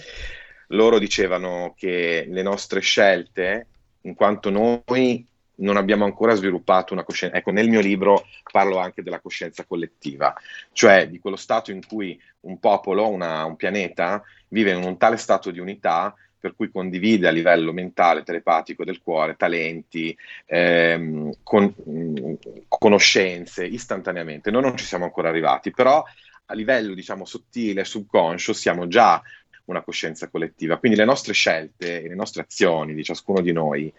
Loro 0.70 1.00
dicevano 1.00 1.74
che 1.78 2.26
le 2.28 2.42
nostre 2.42 2.82
scelte, 2.82 3.68
in 4.02 4.14
quanto 4.14 4.50
noi 4.50 5.26
non 5.58 5.78
abbiamo 5.78 6.06
ancora 6.06 6.34
sviluppato 6.36 6.94
una 6.94 7.04
coscienza. 7.04 7.38
Ecco, 7.38 7.52
nel 7.52 7.70
mio 7.70 7.82
libro 7.82 8.26
parlo 8.52 8.78
anche 8.78 9.04
della 9.04 9.20
coscienza 9.20 9.66
collettiva, 9.66 10.34
cioè 10.72 11.08
di 11.08 11.20
quello 11.20 11.36
stato 11.36 11.72
in 11.72 11.86
cui 11.86 12.20
un 12.42 12.60
popolo, 12.60 13.08
una, 13.10 13.46
un 13.46 13.56
pianeta, 13.56 14.24
vive 14.50 14.72
in 14.72 14.84
un 14.84 14.98
tale 14.98 15.18
stato 15.18 15.52
di 15.52 15.60
unità 15.60 16.14
per 16.46 16.56
cui 16.56 16.70
condivide 16.70 17.28
a 17.28 17.32
livello 17.32 17.74
mentale, 17.74 18.22
telepatico 18.22 18.84
del 18.84 19.02
cuore, 19.02 19.36
talenti, 19.36 20.16
ehm, 20.46 21.38
con, 21.42 21.64
mh, 21.64 22.34
conoscenze 22.68 23.66
istantaneamente. 23.66 24.52
Noi 24.52 24.62
non 24.62 24.78
ci 24.78 24.86
siamo 24.86 25.06
ancora 25.06 25.30
arrivati, 25.30 25.72
però 25.72 26.04
a 26.46 26.54
livello 26.54 26.94
diciamo 26.94 27.26
sottile, 27.26 27.84
subconscio, 27.84 28.54
siamo 28.54 28.88
già 28.88 29.20
una 29.66 29.82
coscienza 29.82 30.30
collettiva. 30.30 30.78
Quindi 30.78 30.98
le 30.98 31.06
nostre 31.06 31.34
scelte 31.34 32.04
e 32.04 32.08
le 32.08 32.16
nostre 32.16 32.44
azioni 32.44 32.94
di 32.94 33.04
ciascuno 33.04 33.42
di 33.42 33.52
noi 33.52 33.92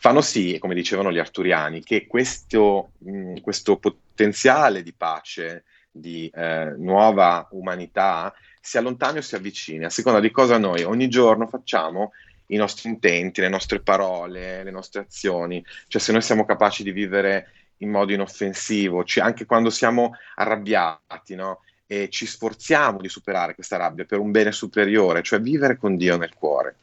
fanno 0.00 0.20
sì, 0.20 0.56
come 0.60 0.74
dicevano 0.74 1.10
gli 1.10 1.18
arturiani, 1.18 1.82
che 1.82 2.06
questo, 2.06 2.92
mh, 2.98 3.40
questo 3.40 3.76
potenziale 3.78 4.82
di 4.82 4.92
pace, 4.92 5.64
di 5.90 6.30
eh, 6.32 6.72
nuova 6.76 7.48
umanità, 7.50 8.32
si 8.60 8.78
allontani 8.78 9.18
o 9.18 9.22
si 9.22 9.34
avvicini, 9.34 9.84
a 9.84 9.90
seconda 9.90 10.20
di 10.20 10.30
cosa 10.30 10.56
noi 10.56 10.84
ogni 10.84 11.08
giorno 11.08 11.48
facciamo 11.48 12.12
i 12.46 12.56
nostri 12.56 12.88
intenti, 12.88 13.40
le 13.40 13.48
nostre 13.48 13.80
parole, 13.80 14.62
le 14.62 14.70
nostre 14.70 15.00
azioni, 15.00 15.64
cioè 15.88 16.00
se 16.00 16.12
noi 16.12 16.22
siamo 16.22 16.44
capaci 16.44 16.82
di 16.82 16.92
vivere 16.92 17.50
in 17.78 17.90
modo 17.90 18.12
inoffensivo, 18.12 19.04
cioè 19.04 19.24
anche 19.24 19.46
quando 19.46 19.70
siamo 19.70 20.14
arrabbiati, 20.36 21.34
no? 21.34 21.62
E 21.86 22.08
ci 22.10 22.26
sforziamo 22.26 23.00
di 23.00 23.08
superare 23.08 23.54
questa 23.54 23.76
rabbia 23.76 24.04
per 24.04 24.18
un 24.18 24.30
bene 24.30 24.52
superiore, 24.52 25.22
cioè 25.22 25.40
vivere 25.40 25.76
con 25.76 25.96
Dio 25.96 26.16
nel 26.16 26.34
cuore. 26.34 26.76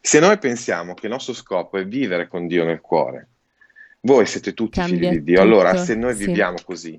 Se 0.00 0.18
noi 0.18 0.38
pensiamo 0.38 0.94
che 0.94 1.06
il 1.06 1.12
nostro 1.12 1.34
scopo 1.34 1.76
è 1.76 1.84
vivere 1.84 2.26
con 2.26 2.46
Dio 2.46 2.64
nel 2.64 2.80
cuore, 2.80 3.28
voi 4.00 4.24
siete 4.24 4.54
tutti 4.54 4.80
Cambia 4.80 5.10
figli 5.10 5.18
di 5.18 5.24
Dio, 5.24 5.34
tutto, 5.34 5.46
allora 5.46 5.76
se 5.76 5.94
noi 5.94 6.14
sì. 6.14 6.26
viviamo 6.26 6.56
così, 6.64 6.98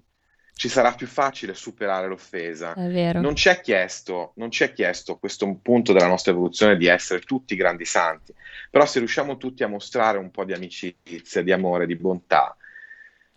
ci 0.54 0.70
sarà 0.70 0.94
più 0.94 1.08
facile 1.08 1.56
superare 1.56 2.08
l'offesa. 2.08 2.74
Non 2.76 3.36
ci, 3.36 3.50
chiesto, 3.64 4.34
non 4.36 4.52
ci 4.52 4.64
è 4.64 4.72
chiesto 4.72 5.18
questo 5.18 5.52
punto 5.60 5.94
della 5.94 6.06
nostra 6.06 6.32
evoluzione 6.32 6.78
di 6.78 6.86
essere 6.86 7.22
tutti 7.22 7.56
grandi 7.56 7.86
santi, 7.86 8.34
però 8.70 8.86
se 8.86 9.00
riusciamo 9.00 9.38
tutti 9.38 9.64
a 9.64 9.68
mostrare 9.68 10.20
un 10.20 10.30
po' 10.30 10.46
di 10.46 10.54
amicizia, 10.54 11.42
di 11.42 11.52
amore, 11.52 11.88
di 11.88 11.96
bontà, 11.96 12.56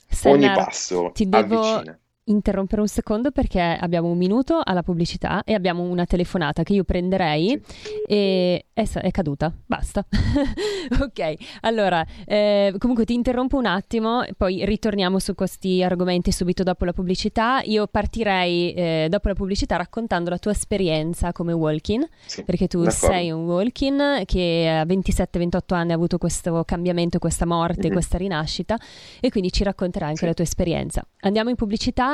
Senna, 0.06 0.34
ogni 0.34 0.54
passo 0.54 1.10
ti 1.14 1.26
devo, 1.26 1.60
avvicina 1.60 1.98
interrompere 2.24 2.80
un 2.80 2.88
secondo 2.88 3.30
perché 3.30 3.60
abbiamo 3.60 4.08
un 4.08 4.16
minuto 4.16 4.60
alla 4.62 4.82
pubblicità 4.82 5.42
e 5.44 5.54
abbiamo 5.54 5.82
una 5.82 6.06
telefonata 6.06 6.62
che 6.62 6.72
io 6.72 6.84
prenderei 6.84 7.60
e 8.06 8.66
è, 8.72 8.88
è 8.88 9.10
caduta, 9.10 9.52
basta. 9.66 10.04
ok, 11.00 11.34
allora 11.60 12.04
eh, 12.26 12.74
comunque 12.78 13.04
ti 13.04 13.14
interrompo 13.14 13.56
un 13.56 13.66
attimo, 13.66 14.24
poi 14.36 14.64
ritorniamo 14.64 15.18
su 15.18 15.34
questi 15.34 15.82
argomenti 15.82 16.32
subito 16.32 16.62
dopo 16.62 16.84
la 16.84 16.92
pubblicità. 16.92 17.60
Io 17.64 17.86
partirei 17.86 18.72
eh, 18.72 19.06
dopo 19.10 19.28
la 19.28 19.34
pubblicità 19.34 19.76
raccontando 19.76 20.30
la 20.30 20.38
tua 20.38 20.52
esperienza 20.52 21.32
come 21.32 21.52
walk-in, 21.52 22.06
sì, 22.24 22.42
perché 22.42 22.66
tu 22.66 22.82
d'accordo. 22.82 23.06
sei 23.06 23.30
un 23.30 23.44
walk-in 23.44 24.22
che 24.24 24.68
a 24.68 24.84
27-28 24.84 25.74
anni 25.74 25.92
ha 25.92 25.94
avuto 25.94 26.18
questo 26.18 26.64
cambiamento, 26.64 27.18
questa 27.18 27.46
morte, 27.46 27.82
mm-hmm. 27.84 27.92
questa 27.92 28.18
rinascita 28.18 28.78
e 29.20 29.30
quindi 29.30 29.52
ci 29.52 29.62
racconterai 29.62 30.08
anche 30.08 30.20
sì. 30.20 30.26
la 30.26 30.34
tua 30.34 30.44
esperienza. 30.44 31.06
Andiamo 31.20 31.50
in 31.50 31.56
pubblicità 31.56 32.13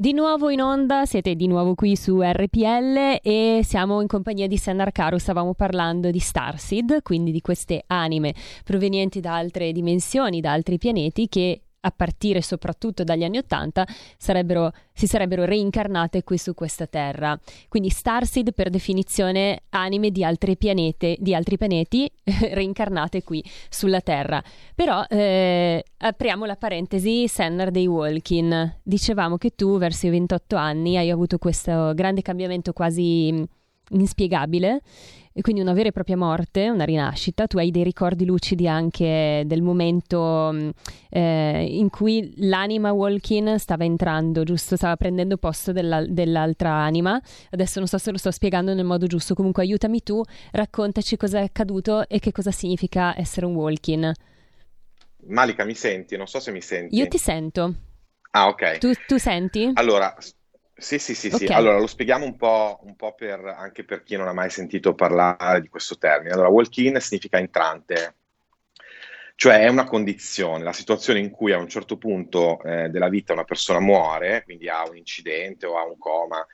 Di 0.00 0.14
nuovo 0.14 0.48
in 0.48 0.62
onda, 0.62 1.04
siete 1.04 1.34
di 1.34 1.46
nuovo 1.46 1.74
qui 1.74 1.94
su 1.94 2.22
RPL 2.22 3.18
e 3.20 3.60
siamo 3.62 4.00
in 4.00 4.06
compagnia 4.06 4.46
di 4.46 4.56
Sennar 4.56 4.92
Caro, 4.92 5.18
stavamo 5.18 5.52
parlando 5.52 6.10
di 6.10 6.18
Starseed, 6.18 7.02
quindi 7.02 7.30
di 7.30 7.42
queste 7.42 7.84
anime 7.86 8.34
provenienti 8.64 9.20
da 9.20 9.34
altre 9.34 9.72
dimensioni, 9.72 10.40
da 10.40 10.52
altri 10.52 10.78
pianeti 10.78 11.28
che 11.28 11.64
a 11.80 11.90
partire 11.90 12.42
soprattutto 12.42 13.04
dagli 13.04 13.24
anni 13.24 13.38
Ottanta, 13.38 13.86
si 13.86 15.06
sarebbero 15.06 15.44
reincarnate 15.44 16.22
qui 16.24 16.38
su 16.38 16.54
questa 16.54 16.86
Terra. 16.86 17.38
Quindi 17.68 17.88
Starseed 17.88 18.52
per 18.52 18.70
definizione 18.70 19.62
anime 19.70 20.10
di, 20.10 20.24
altre 20.24 20.56
pianete, 20.56 21.16
di 21.18 21.34
altri 21.34 21.56
pianeti 21.56 22.10
reincarnate 22.24 23.22
qui 23.22 23.42
sulla 23.68 24.00
Terra. 24.00 24.42
Però 24.74 25.04
eh, 25.08 25.84
apriamo 25.98 26.44
la 26.44 26.56
parentesi 26.56 27.26
Sennar 27.28 27.70
dei 27.70 27.86
Walking. 27.86 28.78
Dicevamo 28.82 29.36
che 29.38 29.54
tu 29.54 29.78
verso 29.78 30.06
i 30.06 30.10
28 30.10 30.56
anni 30.56 30.96
hai 30.96 31.10
avuto 31.10 31.38
questo 31.38 31.92
grande 31.94 32.22
cambiamento 32.22 32.72
quasi 32.72 33.46
inspiegabile 33.92 34.82
e 35.40 35.42
quindi 35.42 35.62
una 35.62 35.72
vera 35.72 35.88
e 35.88 35.92
propria 35.92 36.18
morte, 36.18 36.68
una 36.68 36.84
rinascita. 36.84 37.46
Tu 37.46 37.56
hai 37.56 37.70
dei 37.70 37.82
ricordi 37.82 38.26
lucidi 38.26 38.68
anche 38.68 39.42
del 39.46 39.62
momento 39.62 40.50
mm, 40.52 40.68
eh, 41.08 41.66
in 41.66 41.88
cui 41.88 42.34
l'anima 42.36 42.92
Walking 42.92 43.54
stava 43.54 43.84
entrando, 43.84 44.44
giusto? 44.44 44.76
Stava 44.76 44.96
prendendo 44.96 45.38
posto 45.38 45.72
della, 45.72 46.04
dell'altra 46.06 46.72
anima. 46.72 47.18
Adesso 47.52 47.78
non 47.78 47.88
so 47.88 47.96
se 47.96 48.10
lo 48.10 48.18
sto 48.18 48.30
spiegando 48.30 48.74
nel 48.74 48.84
modo 48.84 49.06
giusto, 49.06 49.32
comunque 49.32 49.62
aiutami 49.62 50.02
tu, 50.02 50.22
raccontaci 50.52 51.16
cosa 51.16 51.38
è 51.38 51.44
accaduto 51.44 52.06
e 52.06 52.18
che 52.18 52.32
cosa 52.32 52.50
significa 52.50 53.18
essere 53.18 53.46
un 53.46 53.54
Walking. 53.54 54.12
Malika, 55.28 55.64
mi 55.64 55.74
senti? 55.74 56.18
Non 56.18 56.26
so 56.26 56.38
se 56.38 56.52
mi 56.52 56.60
senti. 56.60 56.96
Io 56.96 57.08
ti 57.08 57.16
sento. 57.16 57.74
Ah, 58.32 58.48
ok. 58.48 58.76
Tu, 58.76 58.92
tu 59.06 59.16
senti? 59.16 59.70
Allora, 59.72 60.14
sì, 60.80 60.98
sì, 60.98 61.14
sì, 61.14 61.30
Ok. 61.30 61.30
sì. 61.30 61.48
Allora 61.50 61.78
lo 61.78 61.86
spieghiamo 61.86 62.24
un 62.24 62.36
po', 62.36 62.80
un 62.82 62.96
po' 62.96 63.14
per, 63.14 63.44
anche 63.44 63.84
per 63.84 64.02
chi 64.02 64.16
non 64.16 64.28
ha 64.28 64.32
mai 64.32 64.50
sentito 64.50 64.94
parlare 64.94 65.60
di 65.60 65.68
questo 65.68 65.96
termine. 65.98 66.32
Allora, 66.32 66.48
walk-in 66.48 66.98
significa 67.00 67.38
entrante, 67.38 68.16
cioè 69.34 69.60
è 69.60 69.68
una 69.68 69.84
condizione, 69.84 70.64
la 70.64 70.72
situazione 70.72 71.18
in 71.20 71.30
cui 71.30 71.52
a 71.52 71.58
un 71.58 71.68
certo 71.68 71.96
punto 71.96 72.62
eh, 72.62 72.88
della 72.90 73.08
vita 73.08 73.32
una 73.32 73.44
persona 73.44 73.80
muore, 73.80 74.42
quindi 74.44 74.68
ha 74.68 74.86
un 74.88 74.96
incidente 74.96 75.66
o 75.66 75.78
ha 75.78 75.84
un 75.84 75.96
coma, 75.98 76.46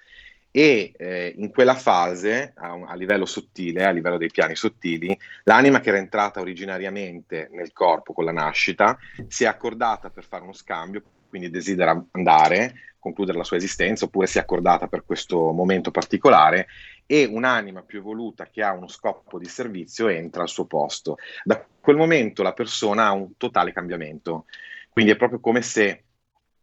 e 0.51 0.93
eh, 0.97 1.35
in 1.37 1.51
quella 1.51 1.75
fase, 1.75 2.53
a, 2.57 2.73
un- 2.73 2.87
a 2.89 2.95
livello 2.95 3.27
sottile, 3.27 3.85
a 3.85 3.91
livello 3.91 4.17
dei 4.19 4.31
piani 4.31 4.55
sottili, 4.55 5.17
l'anima 5.45 5.81
che 5.81 5.89
era 5.89 5.99
entrata 5.99 6.41
originariamente 6.41 7.49
nel 7.53 7.73
corpo 7.73 8.13
con 8.13 8.25
la 8.25 8.33
nascita 8.33 8.97
si 9.27 9.45
è 9.45 9.47
accordata 9.49 10.11
per 10.11 10.25
fare 10.25 10.45
uno 10.45 10.53
scambio, 10.53 11.03
quindi 11.37 11.51
desidera 11.51 12.03
andare, 12.13 12.95
concludere 12.99 13.37
la 13.37 13.45
sua 13.45 13.59
esistenza, 13.59 14.07
oppure 14.07 14.27
si 14.27 14.39
è 14.39 14.41
accordata 14.41 14.89
per 14.89 15.05
questo 15.05 15.53
momento 15.53 15.91
particolare 15.91 16.67
e 17.05 17.27
un'anima 17.27 17.83
più 17.83 17.99
evoluta 17.99 18.49
che 18.51 18.63
ha 18.63 18.73
uno 18.73 18.89
scopo 18.89 19.39
di 19.39 19.47
servizio 19.47 20.09
entra 20.09 20.43
al 20.43 20.49
suo 20.49 20.65
posto. 20.65 21.19
Da 21.45 21.63
quel 21.79 21.97
momento 21.97 22.43
la 22.43 22.55
persona 22.55 23.05
ha 23.05 23.13
un 23.13 23.37
totale 23.37 23.73
cambiamento, 23.73 24.47
quindi 24.89 25.13
è 25.13 25.17
proprio 25.17 25.41
come 25.41 25.61
se 25.61 26.05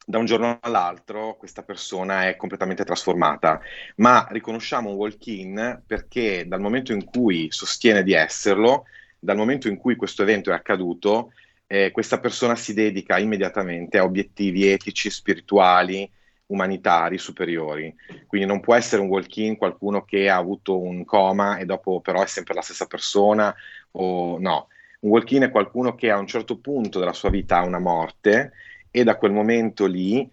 da 0.06 0.18
un 0.18 0.26
giorno 0.26 0.58
all'altro 0.60 1.38
questa 1.38 1.62
persona 1.62 2.28
è 2.28 2.36
completamente 2.36 2.84
trasformata, 2.84 3.62
ma 3.98 4.28
riconosciamo 4.32 4.90
un 4.90 4.96
walk-in 4.96 5.84
perché 5.86 6.48
dal 6.48 6.60
momento 6.60 6.92
in 6.94 7.06
cui 7.06 7.48
sostiene 7.52 8.02
di 8.02 8.14
esserlo, 8.14 8.86
dal 9.20 9.38
momento 9.38 9.68
in 9.68 9.78
cui 9.78 9.96
questo 9.96 10.24
evento 10.24 10.50
è 10.50 10.56
accaduto, 10.56 11.32
eh, 11.74 11.90
questa 11.90 12.20
persona 12.20 12.56
si 12.56 12.76
dedica 12.76 13.18
immediatamente 13.18 13.98
a 13.98 14.04
obiettivi 14.04 14.68
etici, 14.68 15.10
spirituali, 15.10 16.08
umanitari 16.48 17.18
superiori. 17.18 17.92
Quindi 18.28 18.46
non 18.46 18.60
può 18.60 18.76
essere 18.76 19.02
un 19.02 19.08
walk-in 19.08 19.58
qualcuno 19.58 20.06
che 20.06 20.30
ha 20.30 20.36
avuto 20.36 20.80
un 20.80 21.04
coma 21.04 21.58
e 21.58 21.66
dopo 21.66 22.00
però 22.00 22.22
è 22.22 22.28
sempre 22.28 22.54
la 22.54 22.62
stessa 22.62 22.86
persona 22.86 23.52
o 23.94 24.38
no. 24.38 24.68
Un 25.00 25.10
walk-in 25.10 25.42
è 25.42 25.50
qualcuno 25.50 25.96
che 25.96 26.12
a 26.12 26.20
un 26.20 26.28
certo 26.28 26.60
punto 26.60 27.00
della 27.00 27.12
sua 27.12 27.32
vita 27.32 27.58
ha 27.58 27.66
una 27.66 27.80
morte 27.80 28.52
e 28.92 29.04
da 29.04 29.18
quel 29.18 29.32
momento 29.32 29.88
lì 29.88 30.30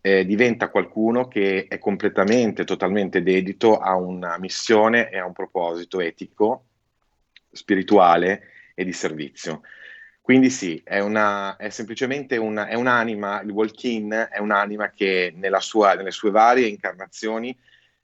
eh, 0.00 0.26
diventa 0.26 0.68
qualcuno 0.68 1.28
che 1.28 1.66
è 1.68 1.78
completamente, 1.78 2.64
totalmente 2.64 3.22
dedito 3.22 3.78
a 3.78 3.94
una 3.94 4.36
missione 4.36 5.10
e 5.10 5.18
a 5.18 5.26
un 5.26 5.32
proposito 5.32 6.00
etico, 6.00 6.64
spirituale 7.52 8.48
e 8.74 8.84
di 8.84 8.92
servizio. 8.92 9.60
Quindi 10.22 10.50
sì, 10.50 10.80
è, 10.84 11.00
una, 11.00 11.56
è 11.56 11.68
semplicemente 11.70 12.36
una, 12.36 12.68
è 12.68 12.74
un'anima, 12.74 13.42
il 13.42 13.50
walk-in 13.50 14.28
è 14.30 14.38
un'anima 14.38 14.90
che 14.90 15.34
sua- 15.58 15.94
nelle 15.94 16.12
sue 16.12 16.30
varie 16.30 16.68
incarnazioni 16.68 17.58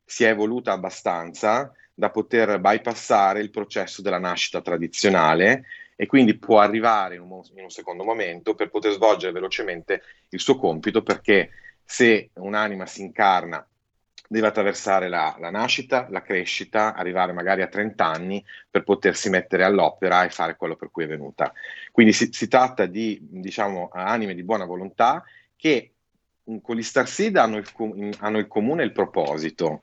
si 0.04 0.24
è 0.24 0.30
evoluta 0.30 0.72
abbastanza 0.72 1.72
da 1.94 2.10
poter 2.10 2.58
bypassare 2.58 3.40
il 3.40 3.50
processo 3.50 4.02
della 4.02 4.18
nascita 4.18 4.60
tradizionale 4.60 5.64
e 5.94 6.06
quindi 6.06 6.36
può 6.38 6.58
arrivare 6.58 7.14
in 7.14 7.20
un, 7.20 7.40
in 7.54 7.62
un 7.62 7.70
secondo 7.70 8.02
momento 8.02 8.56
per 8.56 8.70
poter 8.70 8.92
svolgere 8.92 9.32
velocemente 9.32 10.02
il 10.30 10.40
suo 10.40 10.56
compito 10.56 11.04
perché 11.04 11.50
se 11.84 12.30
un'anima 12.34 12.84
si 12.86 13.02
incarna 13.02 13.64
deve 14.28 14.46
attraversare 14.48 15.08
la, 15.08 15.34
la 15.40 15.50
nascita, 15.50 16.06
la 16.10 16.22
crescita, 16.22 16.94
arrivare 16.94 17.32
magari 17.32 17.62
a 17.62 17.68
30 17.68 18.06
anni 18.06 18.44
per 18.70 18.84
potersi 18.84 19.30
mettere 19.30 19.64
all'opera 19.64 20.24
e 20.24 20.30
fare 20.30 20.56
quello 20.56 20.76
per 20.76 20.90
cui 20.90 21.04
è 21.04 21.06
venuta. 21.08 21.52
Quindi 21.90 22.12
si, 22.12 22.28
si 22.32 22.46
tratta 22.48 22.86
di, 22.86 23.18
diciamo, 23.22 23.88
anime 23.92 24.34
di 24.34 24.44
buona 24.44 24.66
volontà 24.66 25.24
che 25.56 25.94
mh, 26.44 26.58
con 26.58 26.76
gli 26.76 26.82
Starseed 26.82 27.36
hanno 27.36 27.56
il, 27.56 28.16
hanno 28.20 28.38
il 28.38 28.46
comune 28.46 28.84
il 28.84 28.92
proposito, 28.92 29.80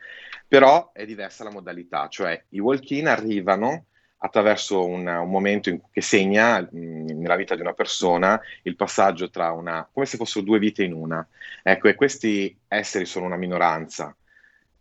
però 0.48 0.92
è 0.94 1.06
diversa 1.06 1.44
la 1.44 1.52
modalità, 1.52 2.08
cioè 2.08 2.42
i 2.50 2.60
walk-in 2.60 3.08
arrivano 3.08 3.86
attraverso 4.18 4.86
un, 4.86 5.06
un 5.08 5.30
momento 5.30 5.70
in- 5.70 5.82
che 5.92 6.02
segna 6.02 6.60
mh, 6.62 6.68
nella 7.20 7.36
vita 7.36 7.56
di 7.56 7.62
una 7.62 7.74
persona 7.74 8.40
il 8.64 8.76
passaggio 8.76 9.30
tra 9.30 9.52
una, 9.52 9.88
come 9.92 10.06
se 10.06 10.18
fossero 10.18 10.46
due 10.46 10.60
vite 10.60 10.84
in 10.84 10.94
una. 10.94 11.28
Ecco, 11.64 11.88
e 11.88 11.96
questi 11.96 12.56
esseri 12.68 13.06
sono 13.06 13.26
una 13.26 13.38
minoranza, 13.38 14.16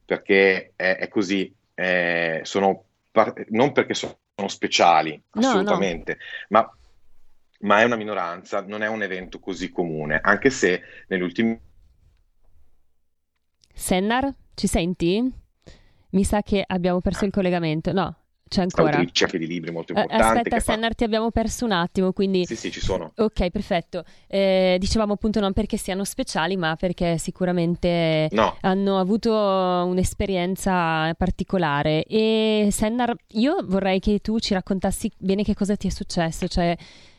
perché 0.05 0.73
è, 0.77 0.97
è 0.99 1.09
così, 1.09 1.55
eh, 1.75 2.41
sono 2.45 2.85
par- 3.11 3.45
non 3.51 3.73
perché 3.73 3.95
sono 3.95 4.17
speciali, 4.47 5.21
No, 5.35 5.63
no. 5.63 5.77
assolutamente, 5.77 6.19
ma, 6.49 6.69
ma 7.61 7.81
è 7.81 7.85
una 7.85 7.97
minoranza, 7.97 8.63
non 8.63 8.83
è 8.83 8.89
un 8.89 9.03
evento 9.03 9.39
così 9.41 9.71
comune, 9.71 10.21
anche 10.23 10.51
se 10.51 10.83
negli 11.09 11.23
ultimi 11.23 11.59
Sennar, 13.75 14.35
ci 14.55 14.67
senti? 14.67 15.33
Mi 16.11 16.25
sa 16.25 16.43
che 16.43 16.65
abbiamo 16.67 17.01
perso 17.01 17.25
il 17.25 17.31
collegamento. 17.33 17.93
No, 17.93 18.24
c'è 18.57 18.63
ancora. 18.63 18.97
autrici 18.97 19.25
anche 19.25 19.39
di 19.39 19.47
libri 19.47 19.71
molto 19.71 19.93
Eh, 19.95 20.01
importanti. 20.01 20.39
aspetta, 20.39 20.57
che 20.57 20.63
fa- 20.63 20.73
Sennar, 20.73 20.95
ti 20.95 21.05
abbiamo 21.05 21.31
perso 21.31 21.65
un 21.65 21.73
attimo, 21.73 22.13
quindi... 22.13 22.45
Sì, 22.47 22.57
sì, 22.57 22.71
ci 22.71 22.81
sono. 22.81 23.13
Ok, 23.17 23.51
perfetto. 23.51 24.05
Eh, 24.27 24.77
dicevamo 24.79 25.13
appunto 25.15 25.41
non 25.41 25.53
perché 25.53 25.77
siano 25.77 26.05
speciali, 26.05 26.57
ma 26.57 26.77
perché 26.77 27.19
sicuramente 27.19 28.29
No, 28.33 28.57
hanno 28.61 28.99
avuto 28.99 29.33
un'esperienza 30.25 31.13
particolare. 31.15 32.05
E 32.05 32.69
Sennar, 32.71 33.15
io 33.33 33.59
vorrei 33.65 34.01
che 34.01 34.21
tu 34.21 34.39
ci 34.39 34.55
raccontassi 34.55 35.11
bene 35.19 35.43
che 35.43 35.55
cosa 35.55 35.77
ti 35.77 35.87
è 35.87 35.91
successo, 35.91 36.47
cioè 36.49 36.77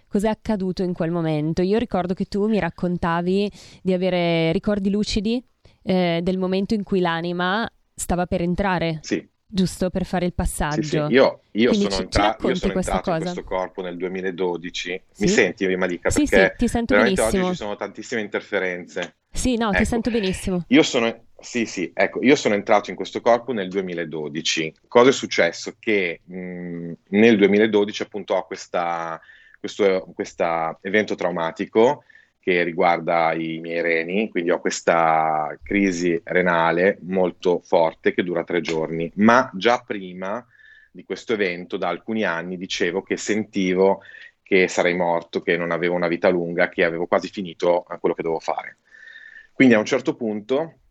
cosa 0.07 0.27
è 0.27 0.31
accaduto 0.31 0.83
in 0.83 0.93
quel 0.93 1.11
momento. 1.11 1.61
Io 1.61 1.77
ricordo 1.77 2.13
che 2.13 2.25
tu 2.25 2.47
mi 2.47 2.59
raccontavi 2.59 3.51
di 3.81 3.93
avere 3.93 4.51
ricordi 4.51 4.89
lucidi 4.89 5.43
eh, 5.83 6.19
del 6.23 6.37
momento 6.37 6.73
in 6.73 6.83
cui 6.83 6.99
l'anima 6.99 7.69
stava 7.93 8.25
per 8.25 8.41
entrare, 8.41 8.99
sì, 9.01 9.25
giusto 9.47 9.89
per 9.89 10.05
fare 10.05 10.25
il 10.25 10.33
passaggio. 10.33 10.81
sì, 10.81 10.89
sì. 10.89 11.13
Io, 11.13 11.39
io 11.51 11.73
sono, 11.73 11.95
entra- 11.97 12.37
io 12.41 12.55
sono 12.55 12.73
entrato 12.73 13.09
in 13.09 13.17
cosa? 13.17 13.19
questo 13.19 13.43
corpo 13.43 13.81
nel 13.81 13.97
2012. 13.97 15.01
Sì? 15.11 15.23
Mi 15.23 15.29
senti, 15.29 15.75
Malika? 15.75 16.09
Sì, 16.09 16.25
sì, 16.25 16.51
ti 16.57 16.67
sento 16.67 16.95
benissimo. 16.95 17.27
oggi 17.27 17.49
ci 17.51 17.55
sono 17.55 17.75
tantissime 17.75 18.21
interferenze. 18.21 19.15
Sì, 19.31 19.57
no, 19.57 19.69
ti 19.71 19.77
Ecco. 19.77 19.85
sento 19.85 20.11
benissimo. 20.11 20.63
Io 20.69 20.83
sono, 20.83 21.25
sì, 21.39 21.65
sì, 21.65 21.91
ecco, 21.93 22.21
io 22.23 22.35
sono 22.35 22.55
entrato 22.55 22.89
in 22.89 22.95
questo 22.95 23.21
corpo 23.21 23.51
nel 23.51 23.69
2012. 23.69 24.73
Cosa 24.87 25.09
è 25.09 25.13
successo? 25.13 25.75
Che 25.77 26.21
mh, 26.23 26.91
nel 27.09 27.37
2012 27.37 28.01
appunto 28.01 28.35
ho 28.35 28.45
questa, 28.45 29.19
questo 29.59 30.09
questa 30.13 30.77
evento 30.81 31.15
traumatico 31.15 32.03
che 32.45 32.61
riguarda 32.61 33.33
i 33.33 33.57
miei 33.57 33.81
reni, 33.81 34.29
quindi 34.29 34.51
ho 34.51 34.59
questa 34.59 35.57
crisi 35.63 36.21
renale 36.23 36.99
molto 37.01 37.59
forte 37.65 38.13
che 38.13 38.21
dura 38.21 38.43
tre 38.43 38.61
giorni, 38.61 39.11
ma 39.15 39.49
già 39.55 39.81
prima 39.83 40.45
di 40.91 41.03
questo 41.03 41.33
evento, 41.33 41.75
da 41.75 41.87
alcuni 41.87 42.23
anni, 42.23 42.55
dicevo 42.55 43.01
che 43.01 43.17
sentivo 43.17 44.03
che 44.43 44.67
sarei 44.67 44.93
morto, 44.93 45.41
che 45.41 45.57
non 45.57 45.71
avevo 45.71 45.95
una 45.95 46.07
vita 46.07 46.29
lunga, 46.29 46.69
che 46.69 46.83
avevo 46.83 47.07
quasi 47.07 47.29
finito 47.29 47.83
eh, 47.89 47.97
quello 47.97 48.13
che 48.13 48.21
dovevo 48.21 48.39
fare. 48.39 48.77
Quindi 49.51 49.73
a 49.73 49.79
un 49.79 49.85
certo 49.85 50.15
punto, 50.15 50.81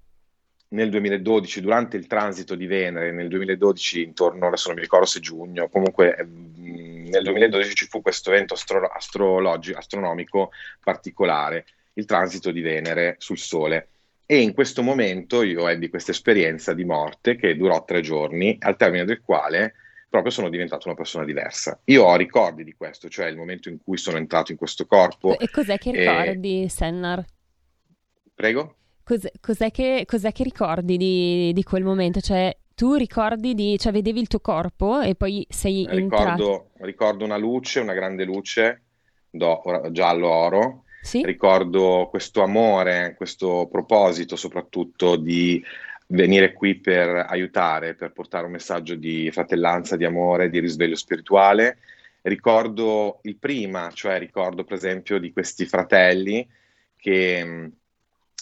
nel 0.75 0.91
2012, 0.91 1.61
durante 1.61 1.97
il 1.97 2.07
transito 2.07 2.57
di 2.57 2.67
Venere, 2.67 3.13
nel 3.13 3.29
2012, 3.29 4.03
intorno, 4.03 4.49
adesso 4.49 4.69
non 4.69 4.77
mi 4.77 4.83
ricordo 4.83 5.07
se 5.07 5.21
giugno, 5.21 5.69
comunque 5.69 6.17
mm, 6.23 7.07
nel 7.07 7.23
2012 7.23 7.75
ci 7.75 7.87
fu 7.87 8.03
questo 8.03 8.31
evento 8.33 8.55
astro- 8.55 8.89
astrologico, 8.89 9.79
astronomico 9.79 10.51
particolare, 10.83 11.65
il 11.95 12.05
transito 12.05 12.51
di 12.51 12.61
Venere 12.61 13.15
sul 13.19 13.39
Sole. 13.39 13.89
E 14.27 14.41
in 14.41 14.53
questo 14.53 14.83
momento 14.83 15.43
io 15.43 15.69
ebbi 15.69 15.89
questa 15.89 16.11
esperienza 16.11 16.73
di 16.73 16.85
morte 16.85 17.37
che 17.37 17.57
durò 17.57 17.85
tre 17.85 18.01
giorni, 18.01 18.57
al 18.61 18.77
termine 18.77 19.05
del 19.05 19.21
quale 19.21 19.75
proprio 20.09 20.33
sono 20.33 20.49
diventato 20.49 20.89
una 20.89 20.97
persona 20.97 21.25
diversa. 21.25 21.79
Io 21.85 22.05
ho 22.05 22.17
ricordi 22.17 22.65
di 22.65 22.75
questo, 22.75 23.09
cioè 23.09 23.27
il 23.27 23.37
momento 23.37 23.69
in 23.69 23.79
cui 23.83 23.97
sono 23.97 24.17
entrato 24.17 24.51
in 24.51 24.59
questo 24.59 24.87
corpo. 24.87 25.39
E 25.39 25.49
cos'è 25.51 25.77
che 25.77 25.93
ricordi, 25.93 26.65
e... 26.65 26.69
Sennar? 26.69 27.25
Prego? 28.35 28.77
Cos'è, 29.05 29.31
cos'è, 29.39 29.71
che, 29.71 30.05
cos'è 30.07 30.33
che, 30.33 30.43
ricordi 30.43 30.97
di, 30.97 31.53
di, 31.53 31.63
quel 31.63 31.85
momento? 31.85 32.21
Cioè, 32.21 32.57
tu 32.75 32.95
ricordi 32.95 33.55
di, 33.55 33.79
cioè, 33.79 33.93
vedevi 33.93 34.21
il 34.21 34.29
tuo 34.29 34.41
corpo 34.41 35.01
e 35.01 35.15
poi 35.15 35.47
sei 35.51 35.87
ricordo, 35.91 35.97
entrato. 35.99 36.71
Ricordo 36.79 37.25
una 37.25 37.37
luce, 37.37 37.81
una 37.81 37.93
grande 37.93 38.25
luce 38.25 38.83
do, 39.31 39.61
giallo-oro. 39.91 40.85
Sì? 41.03 41.23
Ricordo 41.23 42.09
questo 42.09 42.43
amore, 42.43 43.15
questo 43.15 43.69
proposito 43.71 44.37
soprattutto 44.37 45.17
di 45.17 45.63
venire 46.07 46.55
qui 46.55 46.77
per 46.77 47.27
aiutare, 47.29 47.95
per 47.95 48.13
portare 48.13 48.47
un 48.47 48.53
messaggio 48.53 48.95
di 48.95 49.31
fratellanza, 49.31 49.97
di 49.97 50.07
amore, 50.07 50.49
di 50.49 50.61
risveglio 50.61 50.97
spirituale. 50.97 51.79
Ricordo 52.23 53.19
il 53.25 53.37
prima, 53.37 53.91
cioè 53.93 54.19
ricordo 54.19 54.65
per 54.65 54.79
esempio 54.79 55.19
di 55.19 55.31
questi 55.31 55.67
fratelli 55.67 56.49
che 56.97 57.71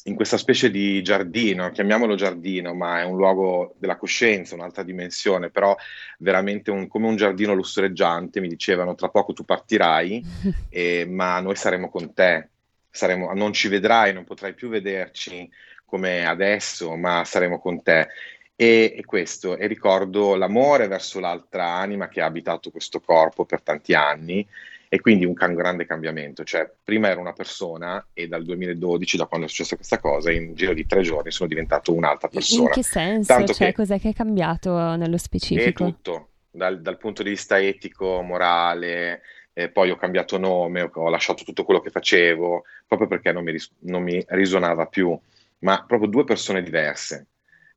in 0.05 0.15
questa 0.17 0.37
specie 0.37 0.71
di 0.71 1.01
giardino, 1.03 1.71
chiamiamolo 1.71 2.15
giardino, 2.15 2.75
ma 2.75 3.01
è 3.01 3.05
un 3.05 3.17
luogo 3.17 3.75
della 3.79 3.97
coscienza, 3.97 4.55
un'altra 4.55 4.83
dimensione, 4.83 5.51
però 5.51 5.77
veramente 6.19 6.71
un, 6.71 6.89
come 6.89 7.07
un 7.07 7.17
giardino 7.17 7.55
lussureggiante, 7.55 8.41
mi 8.41 8.49
dicevano 8.49 8.95
tra 8.95 9.09
poco 9.09 9.33
tu 9.33 9.45
partirai, 9.45 10.25
eh, 10.69 11.07
ma 11.09 11.39
noi 11.41 11.55
saremo 11.55 11.89
con 11.89 12.13
te, 12.13 12.49
saremo, 12.91 13.33
non 13.33 13.53
ci 13.53 13.69
vedrai, 13.69 14.13
non 14.13 14.25
potrai 14.25 14.55
più 14.55 14.69
vederci 14.69 15.49
come 15.85 16.27
adesso, 16.27 16.97
ma 16.97 17.25
saremo 17.25 17.61
con 17.61 17.83
te. 17.83 18.09
E, 18.55 18.95
e 18.97 19.05
questo, 19.05 19.57
e 19.57 19.67
ricordo 19.67 20.35
l'amore 20.35 20.87
verso 20.87 21.21
l'altra 21.21 21.75
anima 21.75 22.09
che 22.09 22.21
ha 22.21 22.27
abitato 22.27 22.71
questo 22.71 23.01
corpo 23.01 23.45
per 23.45 23.63
tanti 23.63 23.95
anni 23.95 24.47
e 24.95 25.01
quindi 25.01 25.25
un 25.25 25.33
can- 25.33 25.55
grande 25.55 25.87
cambiamento, 25.87 26.45
cioè 26.45 26.71
prima 26.85 27.09
ero 27.09 27.19
una 27.19 27.33
persona 27.33 28.09
e 28.13 28.29
dal 28.29 28.45
2012, 28.45 29.17
da 29.17 29.25
quando 29.25 29.47
è 29.47 29.49
successa 29.49 29.75
questa 29.75 29.99
cosa, 29.99 30.31
in 30.31 30.55
giro 30.55 30.75
di 30.75 30.85
tre 30.85 31.01
giorni 31.01 31.31
sono 31.31 31.49
diventato 31.49 31.95
un'altra 31.95 32.29
persona. 32.29 32.65
In 32.65 32.69
che 32.69 32.83
senso? 32.83 33.33
Tanto 33.33 33.55
cioè, 33.55 33.69
che... 33.69 33.73
cos'è 33.73 33.99
che 33.99 34.11
è 34.11 34.13
cambiato 34.13 34.95
nello 34.97 35.17
specifico? 35.17 35.87
È 35.87 35.87
tutto, 35.87 36.29
dal, 36.51 36.83
dal 36.83 36.99
punto 36.99 37.23
di 37.23 37.31
vista 37.31 37.59
etico, 37.59 38.21
morale, 38.21 39.23
eh, 39.55 39.71
poi 39.71 39.89
ho 39.89 39.97
cambiato 39.97 40.37
nome, 40.37 40.83
ho, 40.83 40.91
ho, 40.93 41.09
lasciato 41.09 41.43
tutto 41.43 41.65
quello 41.65 41.81
che 41.81 41.89
facevo, 41.89 42.65
proprio 42.87 43.09
perché 43.09 43.33
non 43.33 43.45
mi, 43.45 43.53
ris- 43.53 43.73
non 43.85 44.03
mi 44.03 44.23
risuonava 44.29 44.85
più, 44.89 45.19
ma 45.61 45.87
proprio 45.87 46.11
due 46.11 46.25
persone 46.25 46.63
diverse 46.63 47.29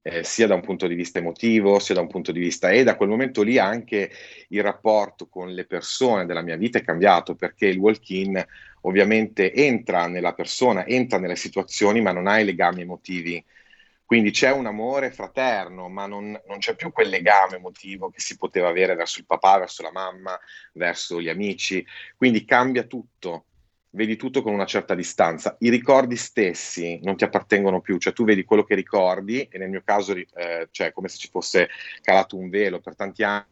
eh, 0.08 0.24
sia 0.24 0.46
da 0.46 0.54
un 0.54 0.62
punto 0.62 0.86
di 0.86 0.94
vista 0.94 1.18
emotivo, 1.18 1.80
sia 1.80 1.96
da 1.96 2.02
un 2.02 2.08
punto 2.08 2.32
di 2.32 2.40
vista 2.40 2.70
e 2.70 2.84
da 2.84 2.96
quel 2.96 3.10
momento 3.10 3.42
lì 3.42 3.58
anche 3.58 4.12
il 4.50 4.62
rapporto 4.62 5.28
con 5.28 5.52
le 5.52 5.66
persone 5.66 6.28
della 6.28 6.44
mia 6.44 6.58
vita 6.58 6.78
è 6.78 6.84
cambiato 6.84 7.34
perché 7.34 7.66
il 7.66 7.80
walk-in 7.80 8.46
ovviamente 8.82 9.52
entra 9.52 10.06
nella 10.06 10.34
persona, 10.34 10.86
entra 10.86 11.18
nelle 11.18 11.36
situazioni, 11.36 12.02
ma 12.02 12.12
non 12.12 12.28
ha 12.28 12.40
i 12.40 12.46
legami 12.46 12.82
emotivi. 12.82 13.44
Quindi 14.06 14.30
c'è 14.30 14.52
un 14.52 14.68
amore 14.68 15.10
fraterno, 15.10 15.90
ma 15.90 16.06
non, 16.06 16.40
non, 16.46 16.60
c'è 16.60 16.76
più 16.76 16.92
quel 16.92 17.10
legame 17.10 17.56
emotivo 17.56 18.12
che 18.12 18.20
si 18.20 18.38
poteva 18.38 18.68
avere 18.68 18.94
verso 18.94 19.18
il 19.18 19.26
papà, 19.26 19.58
verso 19.58 19.82
la 19.82 19.92
mamma, 19.92 20.40
verso 20.74 21.20
gli 21.20 21.30
amici. 21.30 21.84
Quindi 22.16 22.46
cambia 22.46 22.84
tutto 22.84 23.46
vedi 23.96 24.16
tutto 24.16 24.42
con 24.42 24.54
una 24.54 24.66
certa 24.66 24.94
distanza. 24.94 25.56
I 25.60 25.70
ricordi 25.70 26.16
stessi 26.16 27.00
non 27.02 27.16
ti 27.16 27.24
appartengono 27.24 27.82
più, 27.82 27.98
cioè 27.98 28.14
tu 28.14 28.24
vedi 28.24 28.44
quello 28.44 28.64
che 28.64 28.76
ricordi 28.76 29.42
e 29.42 29.58
nel 29.58 29.70
mio 29.70 29.82
caso 29.84 30.14
eh, 30.14 30.68
cioè 30.70 30.92
come 30.92 31.08
se 31.08 31.18
ci 31.18 31.30
fosse 31.30 31.70
calato 32.02 32.38
un 32.38 32.50
velo 32.50 32.80
per 32.80 32.96
tanti 32.96 33.24
anni. 33.24 33.46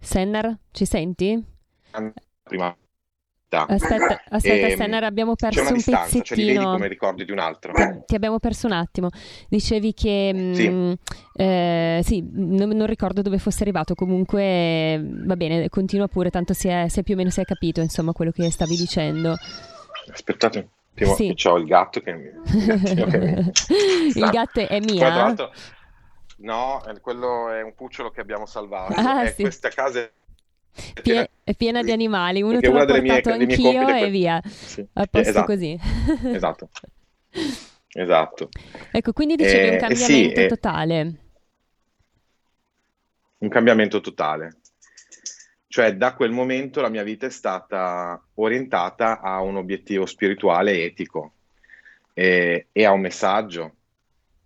Sennar, 0.00 0.58
ci 0.72 0.84
senti? 0.84 1.42
Prima 2.42 2.76
vita. 3.60 3.74
Aspetta, 3.74 4.22
aspetta 4.28 4.66
e, 4.66 4.76
Sennar, 4.76 5.04
abbiamo 5.04 5.34
perso 5.34 5.60
un 5.60 5.74
distanza, 5.74 6.02
pezzettino. 6.02 6.24
Cioè 6.24 6.36
li 6.36 6.52
vedi 6.52 6.64
come 6.64 6.88
ricordi 6.88 7.24
di 7.24 7.32
un 7.32 7.38
altro. 7.38 7.72
Ti 8.06 8.14
abbiamo 8.14 8.38
perso 8.38 8.66
un 8.66 8.72
attimo. 8.72 9.08
Dicevi 9.48 9.94
che... 9.94 10.32
Mm, 10.34 10.52
sì, 10.52 10.68
mh, 10.68 10.94
eh, 11.36 12.00
sì 12.04 12.28
non, 12.32 12.68
non, 12.70 12.86
ricordo 12.86 13.22
dove 13.22 13.38
fosse 13.38 13.62
arrivato, 13.62 13.94
comunque 13.94 15.00
va 15.02 15.36
bene, 15.36 15.68
continua 15.68 16.06
pure, 16.06 16.30
tanto 16.30 16.52
si 16.52 16.68
è, 16.68 16.86
si 16.88 17.00
è 17.00 17.02
più 17.02 17.14
o 17.14 17.16
meno 17.16 17.30
si 17.30 17.40
è 17.40 17.44
capito 17.44 17.80
insomma 17.80 18.12
quello 18.12 18.30
che 18.30 18.50
stavi 18.50 18.76
dicendo. 18.76 19.34
Aspettate 20.12 20.68
attimo, 20.94 21.14
sì. 21.14 21.48
ho 21.48 21.56
il 21.56 21.64
gatto 21.64 22.00
che 22.00 22.12
mi... 22.12 22.30
il 24.14 24.30
gatto 24.30 24.60
è 24.66 24.80
mia? 24.80 25.34
No, 26.36 26.82
quello 27.00 27.50
è 27.50 27.62
un 27.62 27.74
cucciolo 27.74 28.10
che 28.10 28.20
abbiamo 28.20 28.46
salvato. 28.46 28.94
Ah, 28.96 29.26
sì. 29.26 29.42
Questa 29.42 29.68
casa 29.70 30.08
è 30.94 31.00
Pie- 31.00 31.30
è 31.44 31.54
piena 31.54 31.82
di 31.82 31.92
animali, 31.92 32.42
uno 32.42 32.58
te 32.60 32.66
l'ho 32.66 32.84
portato 32.84 33.00
mie, 33.00 33.22
anch'io 33.22 33.88
e 33.88 34.10
via, 34.10 34.40
sì. 34.44 34.86
a 34.94 35.06
posto 35.06 35.28
esatto. 35.28 35.46
così. 35.46 35.78
esatto. 36.24 36.68
Esatto. 37.96 38.48
Ecco, 38.90 39.12
quindi 39.12 39.36
dicevi 39.36 39.68
eh, 39.68 39.70
un 39.70 39.78
cambiamento 39.78 40.40
sì, 40.40 40.46
totale. 40.48 41.14
Un 43.38 43.48
cambiamento 43.48 44.00
totale. 44.00 44.56
Cioè, 45.68 45.94
da 45.96 46.14
quel 46.14 46.32
momento 46.32 46.80
la 46.80 46.88
mia 46.88 47.04
vita 47.04 47.26
è 47.26 47.30
stata 47.30 48.20
orientata 48.34 49.20
a 49.20 49.40
un 49.40 49.56
obiettivo 49.56 50.06
spirituale 50.06 50.72
e 50.72 50.84
etico 50.86 51.34
e, 52.12 52.66
e 52.72 52.84
a 52.84 52.90
un 52.90 53.00
messaggio 53.00 53.74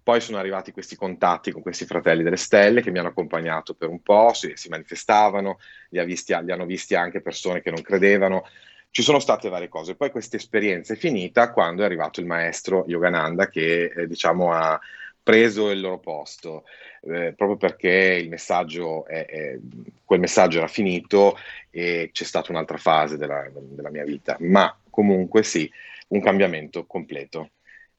poi 0.08 0.22
sono 0.22 0.38
arrivati 0.38 0.72
questi 0.72 0.96
contatti 0.96 1.52
con 1.52 1.60
questi 1.60 1.84
fratelli 1.84 2.22
delle 2.22 2.38
stelle 2.38 2.80
che 2.80 2.90
mi 2.90 2.98
hanno 2.98 3.08
accompagnato 3.08 3.74
per 3.74 3.90
un 3.90 4.00
po', 4.00 4.32
si, 4.32 4.52
si 4.54 4.70
manifestavano, 4.70 5.58
li, 5.90 5.98
ha 5.98 6.04
visti, 6.04 6.34
li 6.44 6.50
hanno 6.50 6.64
visti 6.64 6.94
anche 6.94 7.20
persone 7.20 7.60
che 7.60 7.70
non 7.70 7.82
credevano. 7.82 8.46
Ci 8.88 9.02
sono 9.02 9.18
state 9.18 9.50
varie 9.50 9.68
cose. 9.68 9.96
Poi 9.96 10.10
questa 10.10 10.36
esperienza 10.36 10.94
è 10.94 10.96
finita 10.96 11.52
quando 11.52 11.82
è 11.82 11.84
arrivato 11.84 12.20
il 12.20 12.26
maestro 12.26 12.86
Yogananda 12.86 13.50
che 13.50 13.92
eh, 13.94 14.06
diciamo 14.06 14.50
ha 14.50 14.80
preso 15.22 15.68
il 15.68 15.80
loro 15.80 15.98
posto, 15.98 16.64
eh, 17.02 17.34
proprio 17.36 17.58
perché 17.58 18.24
messaggio 18.30 19.04
è, 19.04 19.26
è, 19.26 19.58
quel 20.06 20.20
messaggio 20.20 20.56
era 20.56 20.68
finito 20.68 21.36
e 21.68 22.08
c'è 22.14 22.24
stata 22.24 22.50
un'altra 22.50 22.78
fase 22.78 23.18
della, 23.18 23.46
della 23.52 23.90
mia 23.90 24.04
vita. 24.04 24.38
Ma 24.40 24.74
comunque 24.88 25.42
sì, 25.42 25.70
un 26.08 26.22
cambiamento 26.22 26.86
completo. 26.86 27.50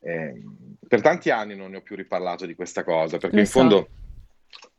Eh, 0.01 0.41
per 0.87 1.01
tanti 1.01 1.29
anni 1.29 1.55
non 1.55 1.71
ne 1.71 1.77
ho 1.77 1.81
più 1.81 1.95
riparlato 1.95 2.45
di 2.45 2.55
questa 2.55 2.83
cosa, 2.83 3.17
perché 3.17 3.35
Lo 3.35 3.41
in 3.41 3.47
so. 3.47 3.59
fondo 3.59 3.89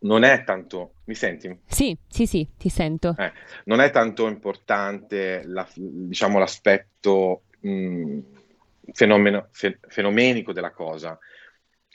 non 0.00 0.24
è 0.24 0.44
tanto... 0.44 0.94
Mi 1.04 1.14
senti? 1.14 1.58
Sì, 1.66 1.96
sì, 2.08 2.26
sì, 2.26 2.48
ti 2.56 2.68
sento. 2.68 3.14
Eh, 3.18 3.32
non 3.64 3.80
è 3.80 3.90
tanto 3.90 4.26
importante 4.26 5.42
la, 5.44 5.66
diciamo, 5.74 6.38
l'aspetto 6.38 7.42
mh, 7.60 8.18
fenomeno, 8.92 9.48
fe, 9.50 9.78
fenomenico 9.88 10.52
della 10.52 10.70
cosa, 10.70 11.18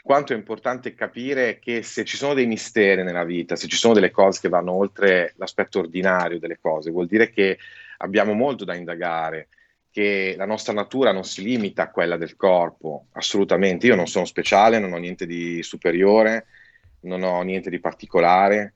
quanto 0.06 0.34
è 0.34 0.36
importante 0.36 0.94
capire 0.94 1.58
che 1.58 1.82
se 1.82 2.06
ci 2.06 2.16
sono 2.16 2.36
dei 2.36 2.46
misteri 2.46 3.04
nella 3.04 3.24
vita, 3.24 3.56
se 3.56 3.68
ci 3.68 3.76
sono 3.76 3.96
delle 3.96 4.12
cose 4.12 4.40
che 4.40 4.50
vanno 4.50 4.74
oltre 4.74 5.34
l'aspetto 5.38 5.80
ordinario 5.80 6.38
delle 6.38 6.60
cose, 6.62 6.92
vuol 6.92 7.08
dire 7.08 7.32
che 7.32 7.58
abbiamo 7.98 8.34
molto 8.34 8.66
da 8.66 8.76
indagare, 8.76 9.48
che 9.96 10.34
la 10.36 10.46
nostra 10.46 10.74
natura 10.74 11.14
non 11.14 11.24
si 11.24 11.42
limita 11.42 11.84
a 11.84 11.90
quella 11.90 12.18
del 12.18 12.36
corpo, 12.36 13.06
assolutamente. 13.14 13.88
Io 13.88 13.96
non 13.96 14.08
sono 14.08 14.26
speciale, 14.26 14.78
non 14.78 14.92
ho 14.92 14.98
niente 14.98 15.26
di 15.26 15.64
superiore, 15.64 16.48
non 17.04 17.24
ho 17.24 17.42
niente 17.44 17.70
di 17.70 17.80
particolare, 17.80 18.74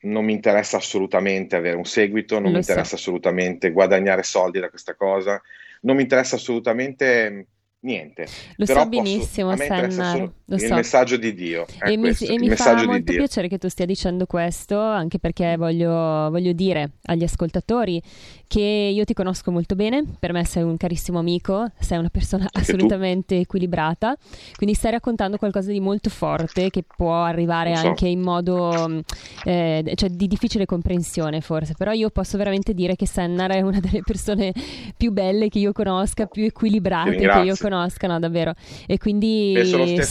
non 0.00 0.26
mi 0.26 0.34
interessa 0.34 0.76
assolutamente 0.76 1.56
avere 1.56 1.78
un 1.78 1.86
seguito, 1.86 2.34
non 2.34 2.50
Lo 2.50 2.50
mi 2.50 2.58
interessa 2.58 2.90
so. 2.90 2.96
assolutamente 2.96 3.70
guadagnare 3.70 4.22
soldi 4.22 4.60
da 4.60 4.68
questa 4.68 4.94
cosa, 4.96 5.40
non 5.80 5.96
mi 5.96 6.02
interessa 6.02 6.36
assolutamente 6.36 7.46
niente. 7.82 8.26
Lo 8.56 8.66
Però 8.66 8.82
so 8.82 8.88
benissimo, 8.88 9.56
Sennar. 9.56 10.30
Lo 10.46 10.56
il 10.56 10.60
so. 10.60 10.74
messaggio 10.74 11.16
di 11.16 11.34
Dio. 11.34 11.66
e 11.80 11.98
questo, 11.98 12.26
mi, 12.26 12.34
e 12.34 12.38
mi 12.38 12.54
fa 12.54 12.84
molto 12.84 13.12
piacere 13.12 13.48
che 13.48 13.58
tu 13.58 13.68
stia 13.68 13.86
dicendo 13.86 14.26
questo, 14.26 14.78
anche 14.78 15.18
perché 15.18 15.56
voglio, 15.56 16.28
voglio, 16.30 16.52
dire 16.52 16.92
agli 17.04 17.22
ascoltatori 17.22 18.02
che 18.46 18.60
io 18.60 19.04
ti 19.04 19.14
conosco 19.14 19.50
molto 19.50 19.74
bene, 19.74 20.04
per 20.18 20.32
me 20.32 20.44
sei 20.44 20.62
un 20.62 20.76
carissimo 20.76 21.18
amico, 21.18 21.70
sei 21.78 21.98
una 21.98 22.10
persona 22.10 22.44
anche 22.52 22.70
assolutamente 22.70 23.36
tu. 23.36 23.40
equilibrata, 23.42 24.14
quindi 24.56 24.74
stai 24.74 24.90
raccontando 24.90 25.38
qualcosa 25.38 25.72
di 25.72 25.80
molto 25.80 26.10
forte 26.10 26.68
che 26.68 26.84
può 26.84 27.22
arrivare 27.22 27.74
so. 27.74 27.86
anche 27.86 28.08
in 28.08 28.20
modo 28.20 29.02
eh, 29.44 29.92
cioè 29.94 30.10
di 30.10 30.26
difficile 30.26 30.66
comprensione 30.66 31.40
forse, 31.40 31.74
però 31.76 31.92
io 31.92 32.10
posso 32.10 32.36
veramente 32.36 32.74
dire 32.74 32.94
che 32.94 33.06
Sennar 33.06 33.52
è 33.52 33.60
una 33.62 33.80
delle 33.80 34.02
persone 34.04 34.52
più 34.96 35.12
belle 35.12 35.48
che 35.48 35.58
io 35.58 35.72
conosca, 35.72 36.26
più 36.26 36.44
equilibrate 36.44 37.16
che 37.16 37.40
io 37.40 37.56
conosca 37.58 37.71
conosca, 37.72 38.18
davvero. 38.18 38.54
E 38.86 38.98
quindi 38.98 39.64
so, 39.64 39.84
che, 39.84 40.02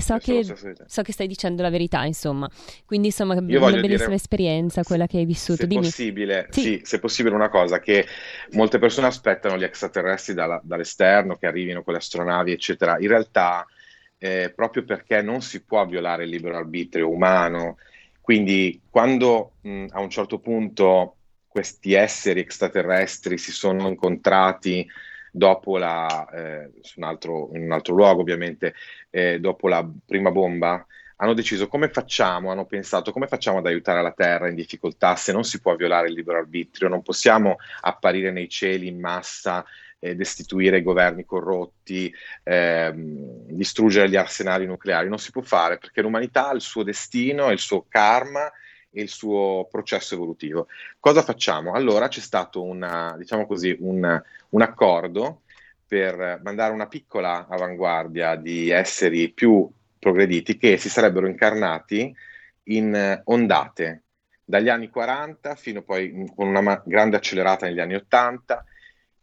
so, 0.00 0.16
che, 0.18 0.44
so 0.86 1.02
che, 1.02 1.12
stai 1.12 1.26
dicendo 1.26 1.62
la 1.62 1.70
verità, 1.70 2.04
insomma. 2.04 2.48
Quindi 2.86 3.08
insomma, 3.08 3.34
è 3.34 3.38
una 3.38 3.46
bellissima 3.46 3.96
dire, 3.96 4.14
esperienza 4.14 4.82
quella 4.82 5.06
che 5.06 5.18
hai 5.18 5.24
vissuto. 5.26 5.60
Se 5.60 5.66
Dimmi. 5.66 5.82
possibile, 5.82 6.46
sì. 6.50 6.60
sì. 6.60 6.80
se 6.82 6.98
possibile 6.98 7.34
una 7.34 7.50
cosa, 7.50 7.78
che 7.80 8.06
molte 8.52 8.78
persone 8.78 9.06
aspettano 9.06 9.58
gli 9.58 9.64
extraterrestri 9.64 10.34
dalla, 10.34 10.60
dall'esterno, 10.62 11.36
che 11.36 11.46
arrivino 11.46 11.82
con 11.82 11.92
le 11.92 11.98
astronavi, 11.98 12.52
eccetera. 12.52 12.96
In 12.98 13.08
realtà, 13.08 13.66
eh, 14.18 14.52
proprio 14.54 14.84
perché 14.84 15.22
non 15.22 15.42
si 15.42 15.62
può 15.62 15.84
violare 15.86 16.24
il 16.24 16.30
libero 16.30 16.56
arbitrio 16.56 17.10
umano, 17.10 17.76
quindi 18.20 18.80
quando 18.88 19.52
mh, 19.62 19.86
a 19.90 20.00
un 20.00 20.10
certo 20.10 20.38
punto 20.38 21.16
questi 21.48 21.94
esseri 21.94 22.38
extraterrestri 22.38 23.36
si 23.36 23.50
sono 23.50 23.88
incontrati 23.88 24.86
dopo 25.30 25.78
la, 25.78 26.28
eh, 26.32 26.70
un 26.96 27.02
altro, 27.04 27.50
in 27.54 27.62
un 27.62 27.72
altro 27.72 27.94
luogo 27.94 28.20
ovviamente, 28.20 28.74
eh, 29.10 29.38
dopo 29.40 29.68
la 29.68 29.86
prima 30.06 30.30
bomba, 30.30 30.84
hanno 31.16 31.34
deciso 31.34 31.68
come 31.68 31.88
facciamo, 31.90 32.50
hanno 32.50 32.64
pensato 32.64 33.12
come 33.12 33.26
facciamo 33.26 33.58
ad 33.58 33.66
aiutare 33.66 34.02
la 34.02 34.12
Terra 34.12 34.48
in 34.48 34.54
difficoltà 34.54 35.16
se 35.16 35.32
non 35.32 35.44
si 35.44 35.60
può 35.60 35.76
violare 35.76 36.08
il 36.08 36.14
libero 36.14 36.38
arbitrio, 36.38 36.88
non 36.88 37.02
possiamo 37.02 37.56
apparire 37.82 38.30
nei 38.30 38.48
cieli 38.48 38.86
in 38.86 38.98
massa, 38.98 39.64
destituire 40.00 40.78
i 40.78 40.82
governi 40.82 41.26
corrotti, 41.26 42.12
ehm, 42.42 43.48
distruggere 43.48 44.08
gli 44.08 44.16
arsenali 44.16 44.64
nucleari, 44.64 45.10
non 45.10 45.18
si 45.18 45.30
può 45.30 45.42
fare 45.42 45.76
perché 45.76 46.00
l'umanità 46.00 46.48
ha 46.48 46.54
il 46.54 46.62
suo 46.62 46.82
destino, 46.82 47.50
il 47.50 47.58
suo 47.58 47.84
karma 47.86 48.50
il 48.92 49.08
suo 49.08 49.68
processo 49.70 50.14
evolutivo. 50.14 50.66
Cosa 50.98 51.22
facciamo? 51.22 51.72
Allora 51.74 52.08
c'è 52.08 52.20
stato 52.20 52.62
una, 52.62 53.14
diciamo 53.16 53.46
così, 53.46 53.76
un, 53.80 54.22
un 54.50 54.62
accordo 54.62 55.42
per 55.86 56.40
mandare 56.42 56.72
una 56.72 56.86
piccola 56.86 57.46
avanguardia 57.48 58.36
di 58.36 58.70
esseri 58.70 59.30
più 59.30 59.68
progrediti 59.98 60.56
che 60.56 60.76
si 60.76 60.88
sarebbero 60.88 61.26
incarnati 61.26 62.14
in 62.64 63.20
ondate 63.24 64.02
dagli 64.44 64.68
anni 64.68 64.88
40 64.88 65.54
fino 65.54 65.82
poi 65.82 66.30
con 66.34 66.48
una 66.48 66.82
grande 66.84 67.16
accelerata 67.16 67.66
negli 67.66 67.80
anni 67.80 67.94
80 67.94 68.64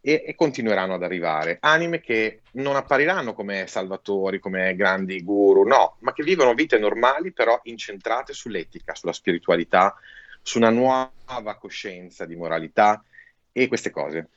e, 0.07 0.23
e, 0.25 0.35
continueranno 0.35 0.93
ad 0.93 1.03
arrivare. 1.03 1.57
Anime 1.59 1.99
che 1.99 2.39
non 2.51 2.77
appariranno 2.77 3.33
come 3.33 3.67
salvatori, 3.67 4.39
come 4.39 4.73
grandi 4.73 5.21
guru, 5.21 5.67
no, 5.67 5.97
ma 5.99 6.13
che 6.13 6.23
vivono 6.23 6.53
vite 6.53 6.79
normali 6.79 7.33
però 7.33 7.59
incentrate 7.63 8.31
sull'etica, 8.31 8.95
sulla 8.95 9.11
spiritualità, 9.11 9.93
su 10.41 10.59
una 10.59 10.69
nuova 10.69 11.57
coscienza 11.59 12.25
di 12.25 12.37
moralità 12.37 13.03
e 13.51 13.67
queste 13.67 13.89
cose. 13.89 14.29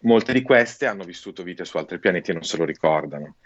Molte 0.00 0.32
di 0.32 0.40
queste 0.40 0.86
hanno 0.86 1.04
vissuto 1.04 1.42
vite 1.42 1.66
su 1.66 1.76
altri 1.76 1.98
pianeti 1.98 2.30
e 2.30 2.34
non 2.34 2.44
se 2.44 2.56
lo 2.56 2.64
ricordano. 2.64 3.36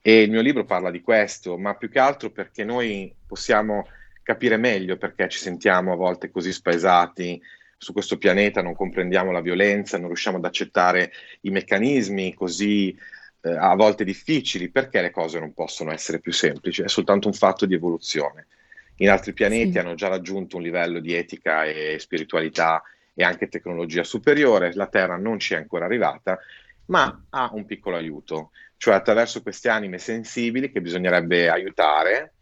E 0.00 0.22
il 0.22 0.30
mio 0.30 0.42
libro 0.42 0.64
parla 0.64 0.92
di 0.92 1.00
questo, 1.00 1.58
ma 1.58 1.74
più 1.74 1.90
che 1.90 1.98
altro 1.98 2.30
perché 2.30 2.62
noi 2.62 3.12
possiamo 3.26 3.88
capire 4.22 4.58
meglio 4.58 4.96
perché 4.96 5.28
ci 5.28 5.40
sentiamo 5.40 5.92
a 5.92 5.96
volte 5.96 6.30
così 6.30 6.52
spaesati, 6.52 7.42
su 7.86 7.92
questo 7.92 8.18
pianeta 8.18 8.62
non 8.62 8.74
comprendiamo 8.74 9.30
la 9.30 9.40
violenza, 9.40 9.96
non 9.96 10.08
riusciamo 10.08 10.38
ad 10.38 10.44
accettare 10.44 11.12
i 11.42 11.50
meccanismi 11.50 12.34
così 12.34 12.98
eh, 13.42 13.50
a 13.56 13.76
volte 13.76 14.02
difficili, 14.02 14.70
perché 14.70 15.00
le 15.00 15.12
cose 15.12 15.38
non 15.38 15.54
possono 15.54 15.92
essere 15.92 16.18
più 16.18 16.32
semplici? 16.32 16.82
È 16.82 16.88
soltanto 16.88 17.28
un 17.28 17.34
fatto 17.34 17.64
di 17.64 17.74
evoluzione. 17.74 18.48
In 18.96 19.08
altri 19.08 19.34
pianeti 19.34 19.70
sì. 19.70 19.78
hanno 19.78 19.94
già 19.94 20.08
raggiunto 20.08 20.56
un 20.56 20.64
livello 20.64 20.98
di 20.98 21.14
etica 21.14 21.62
e 21.62 21.98
spiritualità 22.00 22.82
e 23.14 23.22
anche 23.22 23.46
tecnologia 23.46 24.02
superiore, 24.02 24.74
la 24.74 24.88
Terra 24.88 25.16
non 25.16 25.38
ci 25.38 25.54
è 25.54 25.56
ancora 25.56 25.84
arrivata, 25.84 26.40
ma 26.86 27.24
ha 27.30 27.50
un 27.52 27.66
piccolo 27.66 27.94
aiuto, 27.94 28.50
cioè 28.78 28.94
attraverso 28.94 29.42
queste 29.42 29.68
anime 29.68 29.98
sensibili 29.98 30.72
che 30.72 30.80
bisognerebbe 30.80 31.48
aiutare 31.48 32.32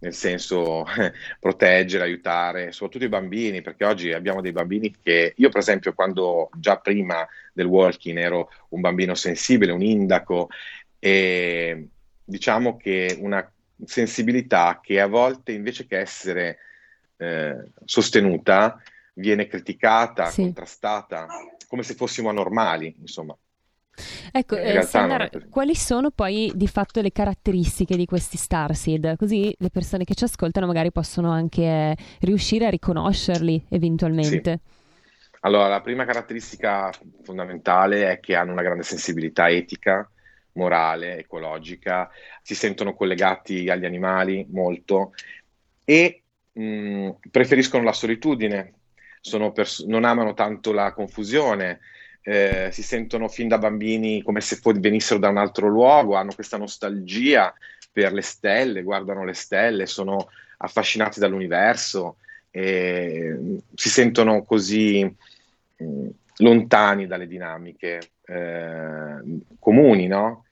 nel 0.00 0.14
senso 0.14 0.84
proteggere, 1.38 2.04
aiutare, 2.04 2.72
soprattutto 2.72 3.04
i 3.04 3.08
bambini, 3.08 3.62
perché 3.62 3.84
oggi 3.84 4.12
abbiamo 4.12 4.40
dei 4.40 4.52
bambini 4.52 4.94
che 5.02 5.34
io 5.36 5.48
per 5.48 5.60
esempio 5.60 5.94
quando 5.94 6.50
già 6.56 6.78
prima 6.78 7.26
del 7.52 7.66
walking 7.66 8.18
ero 8.18 8.50
un 8.70 8.80
bambino 8.80 9.14
sensibile, 9.14 9.72
un 9.72 9.82
indaco, 9.82 10.48
e 10.98 11.88
diciamo 12.24 12.76
che 12.76 13.16
una 13.20 13.50
sensibilità 13.84 14.80
che 14.82 15.00
a 15.00 15.06
volte 15.06 15.52
invece 15.52 15.86
che 15.86 15.98
essere 15.98 16.58
eh, 17.16 17.70
sostenuta 17.84 18.80
viene 19.14 19.46
criticata, 19.46 20.26
sì. 20.26 20.42
contrastata, 20.42 21.26
come 21.66 21.82
se 21.82 21.94
fossimo 21.94 22.28
anormali, 22.28 22.94
insomma. 23.00 23.36
Ecco, 24.32 24.56
eh, 24.56 24.82
Sandar, 24.82 25.48
quali 25.48 25.74
sono 25.74 26.10
poi 26.10 26.52
di 26.54 26.66
fatto 26.66 27.00
le 27.00 27.12
caratteristiche 27.12 27.96
di 27.96 28.06
questi 28.06 28.36
starseed? 28.36 29.16
Così 29.16 29.54
le 29.58 29.70
persone 29.70 30.04
che 30.04 30.14
ci 30.14 30.24
ascoltano 30.24 30.66
magari 30.66 30.92
possono 30.92 31.30
anche 31.30 31.62
eh, 31.62 31.96
riuscire 32.20 32.66
a 32.66 32.70
riconoscerli 32.70 33.66
eventualmente. 33.68 34.60
Sì. 34.62 34.78
Allora, 35.42 35.68
la 35.68 35.80
prima 35.80 36.04
caratteristica 36.04 36.90
fondamentale 37.22 38.10
è 38.10 38.20
che 38.20 38.34
hanno 38.34 38.52
una 38.52 38.62
grande 38.62 38.82
sensibilità 38.82 39.48
etica, 39.48 40.08
morale, 40.52 41.18
ecologica, 41.18 42.10
si 42.42 42.54
sentono 42.54 42.94
collegati 42.94 43.70
agli 43.70 43.86
animali 43.86 44.46
molto 44.50 45.12
e 45.84 46.22
mh, 46.52 46.62
mm, 46.62 47.08
preferiscono 47.30 47.84
la 47.84 47.92
solitudine, 47.92 48.74
pers- 49.54 49.84
non 49.84 50.04
amano 50.04 50.34
tanto 50.34 50.72
la 50.72 50.92
confusione, 50.92 51.80
eh, 52.22 52.68
si 52.72 52.82
sentono 52.82 53.28
fin 53.28 53.48
da 53.48 53.58
bambini 53.58 54.22
come 54.22 54.40
se 54.40 54.60
venissero 54.74 55.18
da 55.18 55.28
un 55.28 55.38
altro 55.38 55.68
luogo, 55.68 56.14
hanno 56.14 56.34
questa 56.34 56.56
nostalgia 56.56 57.54
per 57.92 58.12
le 58.12 58.22
stelle, 58.22 58.82
guardano 58.82 59.24
le 59.24 59.34
stelle, 59.34 59.86
sono 59.86 60.28
affascinati 60.58 61.18
dall'universo, 61.18 62.16
e 62.50 63.60
si 63.74 63.88
sentono 63.88 64.44
così 64.44 65.04
mh, 65.04 65.84
mm, 65.84 66.08
lontani 66.38 67.06
dalle 67.06 67.26
dinamiche 67.26 68.00
eh, 68.24 69.42
comuni, 69.58 70.06
no? 70.06 70.44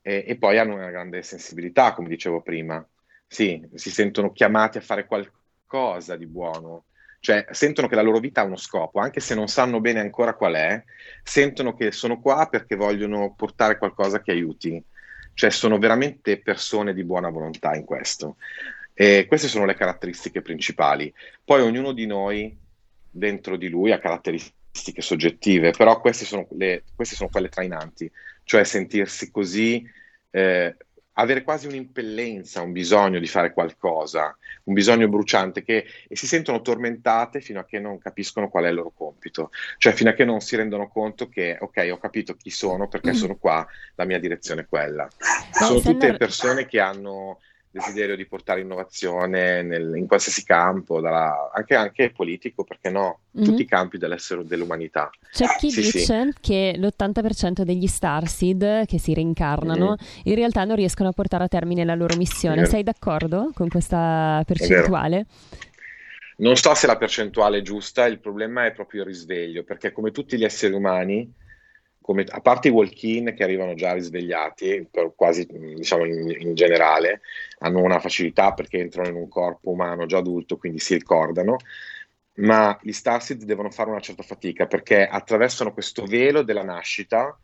E, 0.00 0.24
e 0.26 0.36
poi 0.36 0.58
hanno 0.58 0.74
una 0.74 0.90
grande 0.90 1.22
sensibilità, 1.22 1.92
come 1.92 2.08
dicevo 2.08 2.42
prima. 2.42 2.86
Sì, 3.26 3.66
si 3.74 3.90
sentono 3.90 4.32
chiamati 4.32 4.78
a 4.78 4.82
fare 4.82 5.06
qualcosa 5.06 6.16
di 6.16 6.26
buono, 6.26 6.84
cioè 7.20 7.46
sentono 7.50 7.88
che 7.88 7.94
la 7.94 8.02
loro 8.02 8.18
vita 8.18 8.40
ha 8.40 8.44
uno 8.44 8.56
scopo, 8.56 9.00
anche 9.00 9.20
se 9.20 9.34
non 9.34 9.48
sanno 9.48 9.80
bene 9.80 10.00
ancora 10.00 10.34
qual 10.34 10.54
è, 10.54 10.82
sentono 11.22 11.74
che 11.74 11.90
sono 11.90 12.20
qua 12.20 12.48
perché 12.48 12.76
vogliono 12.76 13.34
portare 13.36 13.78
qualcosa 13.78 14.20
che 14.20 14.30
aiuti, 14.30 14.82
cioè 15.34 15.50
sono 15.50 15.78
veramente 15.78 16.38
persone 16.40 16.94
di 16.94 17.04
buona 17.04 17.28
volontà 17.30 17.74
in 17.74 17.84
questo. 17.84 18.36
E 18.94 19.26
queste 19.28 19.46
sono 19.46 19.64
le 19.64 19.74
caratteristiche 19.74 20.42
principali. 20.42 21.12
Poi 21.44 21.62
ognuno 21.62 21.92
di 21.92 22.06
noi 22.06 22.56
dentro 23.10 23.56
di 23.56 23.68
lui 23.68 23.92
ha 23.92 23.98
caratteristiche 23.98 25.02
soggettive, 25.02 25.70
però 25.70 26.00
queste 26.00 26.24
sono, 26.24 26.46
le, 26.50 26.82
queste 26.94 27.14
sono 27.14 27.28
quelle 27.28 27.48
trainanti, 27.48 28.10
cioè 28.44 28.64
sentirsi 28.64 29.30
così 29.30 29.88
eh, 30.30 30.76
avere 31.18 31.42
quasi 31.42 31.66
un'impellenza, 31.66 32.62
un 32.62 32.72
bisogno 32.72 33.18
di 33.18 33.26
fare 33.26 33.52
qualcosa, 33.52 34.36
un 34.64 34.74
bisogno 34.74 35.08
bruciante 35.08 35.62
che, 35.62 35.84
e 36.08 36.16
si 36.16 36.26
sentono 36.26 36.60
tormentate 36.60 37.40
fino 37.40 37.60
a 37.60 37.64
che 37.64 37.78
non 37.78 37.98
capiscono 37.98 38.48
qual 38.48 38.64
è 38.64 38.68
il 38.68 38.74
loro 38.74 38.92
compito, 38.96 39.50
cioè 39.78 39.92
fino 39.92 40.10
a 40.10 40.12
che 40.12 40.24
non 40.24 40.40
si 40.40 40.56
rendono 40.56 40.88
conto 40.88 41.28
che 41.28 41.56
ok, 41.60 41.88
ho 41.92 41.98
capito 41.98 42.34
chi 42.34 42.50
sono 42.50 42.88
perché 42.88 43.10
mm. 43.10 43.14
sono 43.14 43.36
qua, 43.36 43.66
la 43.96 44.04
mia 44.04 44.18
direzione 44.18 44.62
è 44.62 44.66
quella. 44.66 45.08
Sono 45.50 45.80
tutte 45.80 46.16
persone 46.16 46.66
che 46.66 46.78
hanno 46.80 47.40
desiderio 47.78 48.16
di 48.16 48.26
portare 48.26 48.60
innovazione 48.60 49.62
nel, 49.62 49.94
in 49.96 50.06
qualsiasi 50.06 50.44
campo, 50.44 51.00
dalla, 51.00 51.50
anche, 51.52 51.74
anche, 51.74 52.10
politico, 52.10 52.64
perché 52.64 52.90
no? 52.90 53.20
Mm-hmm. 53.36 53.46
Tutti 53.46 53.62
i 53.62 53.66
campi 53.66 53.98
dell'essere 53.98 54.44
dell'umanità. 54.44 55.10
C'è 55.32 55.46
chi 55.58 55.70
sì, 55.70 55.80
dice 55.82 55.98
sì. 56.00 56.34
che 56.40 56.74
l'80% 56.76 57.62
degli 57.62 57.86
starseed 57.86 58.86
che 58.86 58.98
si 58.98 59.14
reincarnano 59.14 59.86
mm-hmm. 59.86 60.22
in 60.24 60.34
realtà 60.34 60.64
non 60.64 60.76
riescono 60.76 61.08
a 61.08 61.12
portare 61.12 61.44
a 61.44 61.48
termine 61.48 61.84
la 61.84 61.94
loro 61.94 62.16
missione. 62.16 62.66
Sei 62.66 62.82
d'accordo 62.82 63.50
con 63.54 63.68
questa 63.68 64.42
percentuale? 64.44 65.26
Non 66.38 66.56
so 66.56 66.74
se 66.74 66.86
la 66.86 66.96
percentuale 66.96 67.58
è 67.58 67.62
giusta, 67.62 68.06
il 68.06 68.20
problema 68.20 68.64
è 68.66 68.72
proprio 68.72 69.00
il 69.00 69.08
risveglio, 69.08 69.64
perché 69.64 69.90
come 69.90 70.12
tutti 70.12 70.36
gli 70.36 70.44
esseri 70.44 70.72
umani 70.72 71.28
come, 72.08 72.24
a 72.26 72.40
parte 72.40 72.68
i 72.68 72.70
walk-in 72.70 73.34
che 73.36 73.42
arrivano 73.42 73.74
già 73.74 73.92
risvegliati, 73.92 74.88
quasi 75.14 75.46
diciamo 75.46 76.06
in, 76.06 76.34
in, 76.38 76.54
generale, 76.54 77.20
hanno 77.58 77.82
una 77.82 77.98
facilità 77.98 78.54
perché 78.54 78.78
entrano 78.78 79.10
in 79.10 79.14
un 79.14 79.28
corpo 79.28 79.72
umano 79.72 80.06
già 80.06 80.16
adulto, 80.16 80.56
quindi 80.56 80.78
si 80.78 80.94
ricordano, 80.94 81.58
ma 82.36 82.78
gli 82.80 82.92
Starseed 82.92 83.44
devono 83.44 83.70
fare 83.70 83.90
una 83.90 84.00
certa 84.00 84.22
fatica 84.22 84.66
perché 84.66 85.06
attraversano 85.06 85.74
questo 85.74 86.06
velo 86.06 86.40
della 86.40 86.64
nascita 86.64 87.38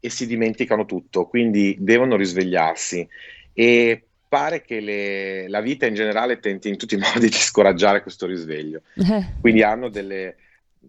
e 0.00 0.08
si 0.08 0.26
dimenticano 0.26 0.86
tutto, 0.86 1.26
quindi 1.26 1.76
devono 1.78 2.16
risvegliarsi 2.16 3.06
e 3.52 4.02
pare 4.26 4.62
che 4.62 4.80
le, 4.80 5.46
la 5.46 5.60
vita 5.60 5.84
in 5.84 5.94
generale 5.94 6.40
tenti 6.40 6.70
in 6.70 6.78
tutti 6.78 6.94
i 6.94 6.96
modi 7.04 7.26
di 7.26 7.32
scoraggiare 7.32 8.00
questo 8.00 8.24
risveglio. 8.24 8.80
Eh. 8.94 9.26
Quindi 9.42 9.62
hanno 9.62 9.90
delle 9.90 10.36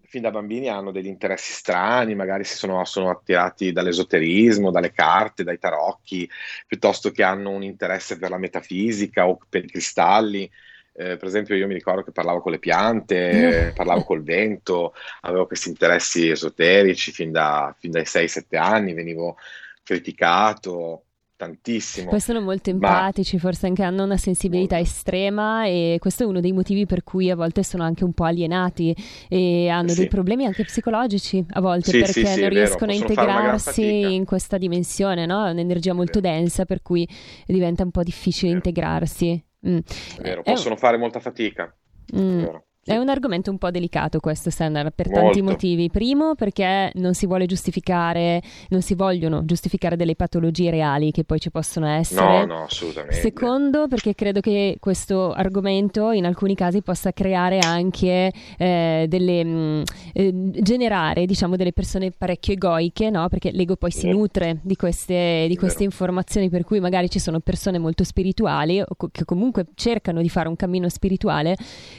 fin 0.04 0.22
da 0.22 0.30
bambini 0.30 0.68
hanno 0.68 0.90
degli 0.90 1.06
interessi 1.06 1.52
strani, 1.52 2.14
magari 2.14 2.44
si 2.44 2.56
sono, 2.56 2.84
sono 2.84 3.10
attirati 3.10 3.72
dall'esoterismo, 3.72 4.70
dalle 4.70 4.92
carte, 4.92 5.44
dai 5.44 5.58
tarocchi, 5.58 6.28
piuttosto 6.66 7.10
che 7.10 7.22
hanno 7.22 7.50
un 7.50 7.62
interesse 7.62 8.18
per 8.18 8.30
la 8.30 8.38
metafisica 8.38 9.26
o 9.28 9.38
per 9.48 9.64
i 9.64 9.68
cristalli. 9.68 10.50
Eh, 10.92 11.16
per 11.16 11.24
esempio, 11.28 11.54
io 11.54 11.66
mi 11.66 11.74
ricordo 11.74 12.02
che 12.02 12.12
parlavo 12.12 12.40
con 12.40 12.52
le 12.52 12.58
piante, 12.58 13.72
parlavo 13.76 14.04
col 14.04 14.22
vento, 14.22 14.94
avevo 15.22 15.46
questi 15.46 15.68
interessi 15.68 16.28
esoterici 16.28 17.12
fin, 17.12 17.30
da, 17.30 17.74
fin 17.78 17.90
dai 17.90 18.04
6-7 18.04 18.56
anni, 18.56 18.94
venivo 18.94 19.36
criticato 19.82 21.04
tantissimo. 21.38 22.10
Poi 22.10 22.20
sono 22.20 22.40
molto 22.40 22.68
empatici, 22.68 23.36
ma... 23.36 23.40
forse 23.40 23.66
anche 23.68 23.84
hanno 23.84 24.02
una 24.02 24.16
sensibilità 24.16 24.74
molto. 24.74 24.90
estrema 24.90 25.64
e 25.66 25.96
questo 26.00 26.24
è 26.24 26.26
uno 26.26 26.40
dei 26.40 26.52
motivi 26.52 26.84
per 26.84 27.04
cui 27.04 27.30
a 27.30 27.36
volte 27.36 27.62
sono 27.62 27.84
anche 27.84 28.04
un 28.04 28.12
po' 28.12 28.24
alienati 28.24 28.94
e 29.28 29.68
hanno 29.68 29.90
sì. 29.90 30.00
dei 30.00 30.08
problemi 30.08 30.44
anche 30.44 30.64
psicologici 30.64 31.42
a 31.50 31.60
volte 31.60 31.90
sì, 31.90 31.98
perché 32.00 32.26
sì, 32.26 32.40
non 32.40 32.48
riescono 32.50 32.90
a 32.90 32.94
integrarsi 32.94 34.14
in 34.14 34.24
questa 34.24 34.58
dimensione, 34.58 35.24
no? 35.24 35.46
È 35.46 35.50
un'energia 35.50 35.92
molto 35.92 36.20
densa 36.20 36.64
per 36.64 36.82
cui 36.82 37.08
diventa 37.46 37.84
un 37.84 37.92
po' 37.92 38.02
difficile 38.02 38.50
integrarsi. 38.52 39.42
Mm. 39.66 39.78
È 39.78 40.20
vero, 40.20 40.42
possono 40.42 40.74
è... 40.74 40.78
fare 40.78 40.98
molta 40.98 41.20
fatica. 41.20 41.72
Mm. 42.16 42.38
Vero. 42.38 42.67
È 42.88 42.96
un 42.96 43.10
argomento 43.10 43.50
un 43.50 43.58
po' 43.58 43.70
delicato 43.70 44.18
questo, 44.18 44.48
Sandra, 44.48 44.90
per 44.90 45.08
Molto. 45.08 45.22
tanti 45.22 45.42
motivi. 45.42 45.90
Primo, 45.90 46.34
perché 46.34 46.90
non 46.94 47.12
si 47.12 47.26
vuole 47.26 47.44
giustificare, 47.44 48.40
non 48.70 48.80
si 48.80 48.94
vogliono 48.94 49.44
giustificare 49.44 49.94
delle 49.94 50.16
patologie 50.16 50.70
reali 50.70 51.10
che 51.10 51.22
poi 51.22 51.38
ci 51.38 51.50
possono 51.50 51.86
essere. 51.86 52.46
No, 52.46 52.54
no, 52.54 52.62
assolutamente. 52.62 53.16
Secondo, 53.16 53.88
perché 53.88 54.14
credo 54.14 54.40
che 54.40 54.78
questo 54.80 55.32
argomento 55.32 56.12
in 56.12 56.24
alcuni 56.24 56.54
casi 56.54 56.80
possa 56.80 57.12
creare 57.12 57.58
anche 57.58 58.32
eh, 58.56 59.04
delle 59.06 59.44
mh, 59.44 59.50
mm, 59.50 59.82
eh, 60.14 60.32
generare, 60.62 61.26
diciamo, 61.26 61.56
delle 61.56 61.74
persone 61.74 62.10
parecchio 62.10 62.54
egoiche, 62.54 63.10
no? 63.10 63.28
Perché 63.28 63.50
l'ego 63.52 63.76
poi 63.76 63.90
si 63.90 64.08
nutre 64.08 64.60
di 64.62 64.76
queste, 64.76 65.44
di 65.46 65.56
queste 65.56 65.84
informazioni, 65.84 66.48
per 66.48 66.64
cui 66.64 66.80
magari 66.80 67.10
ci 67.10 67.18
sono 67.18 67.40
persone 67.40 67.76
molto 67.76 68.02
spirituali 68.02 68.80
o 68.80 68.86
co- 68.96 69.10
che 69.12 69.26
comunque 69.26 69.66
cercano 69.74 70.22
di 70.22 70.30
fare 70.30 70.48
un 70.48 70.56
cammino 70.56 70.88
spirituale 70.88 71.54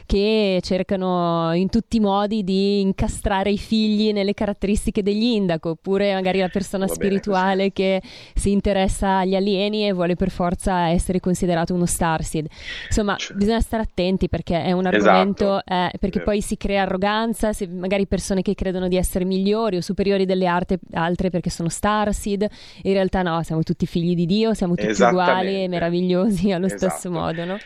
che 0.08 0.58
cercano 0.64 0.78
cercano 0.80 1.54
in 1.54 1.70
tutti 1.70 1.98
i 1.98 2.00
modi 2.00 2.44
di 2.44 2.80
incastrare 2.80 3.52
i 3.52 3.58
figli 3.58 4.14
nelle 4.14 4.34
caratteristiche 4.34 5.04
degli 5.04 5.24
indaco, 5.24 5.72
oppure 5.72 6.14
magari 6.14 6.40
la 6.40 6.48
persona 6.48 6.86
Va 6.86 6.94
spirituale 6.94 7.72
che 7.74 8.02
si 8.34 8.52
interessa 8.52 9.18
agli 9.18 9.36
alieni 9.36 9.88
e 9.88 9.94
vuole 9.94 10.16
per 10.16 10.30
forza 10.30 10.88
essere 10.88 11.20
considerato 11.20 11.74
uno 11.74 11.86
starseed. 11.86 12.48
Insomma, 12.88 13.16
cioè. 13.18 13.36
bisogna 13.36 13.60
stare 13.60 13.84
attenti 13.84 14.30
perché 14.30 14.64
è 14.64 14.72
un 14.72 14.86
argomento, 14.86 15.62
esatto. 15.66 15.74
eh, 15.74 15.92
perché 16.00 16.22
poi 16.22 16.42
si 16.42 16.56
crea 16.56 16.84
arroganza, 16.84 17.52
se 17.52 17.68
magari 17.68 18.08
persone 18.08 18.42
che 18.42 18.56
credono 18.56 18.88
di 18.88 18.96
essere 18.96 19.26
migliori 19.26 19.78
o 19.78 19.82
superiori 19.82 20.26
delle 20.26 20.46
arte, 20.46 20.80
altre 20.94 21.30
perché 21.30 21.50
sono 21.50 21.68
starseed, 21.70 22.48
in 22.84 22.94
realtà 22.94 23.22
no, 23.22 23.42
siamo 23.44 23.64
tutti 23.64 23.86
figli 23.86 24.16
di 24.16 24.26
Dio, 24.26 24.54
siamo 24.54 24.76
tutti 24.76 25.02
uguali 25.02 25.64
e 25.64 25.68
meravigliosi 25.68 26.52
allo 26.52 26.68
esatto. 26.68 26.90
stesso 26.90 27.12
modo, 27.12 27.44
no? 27.44 27.58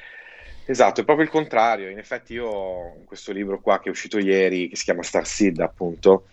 Esatto, 0.65 1.01
è 1.01 1.03
proprio 1.03 1.25
il 1.25 1.31
contrario. 1.31 1.89
In 1.89 1.97
effetti 1.97 2.33
io 2.33 2.95
in 2.97 3.05
questo 3.05 3.31
libro 3.33 3.59
qua 3.59 3.79
che 3.79 3.89
è 3.89 3.91
uscito 3.91 4.17
ieri, 4.17 4.69
che 4.69 4.75
si 4.77 4.85
chiama 4.85 5.03
Star 5.03 5.27
Seed 5.27 5.59
appunto, 5.59 6.27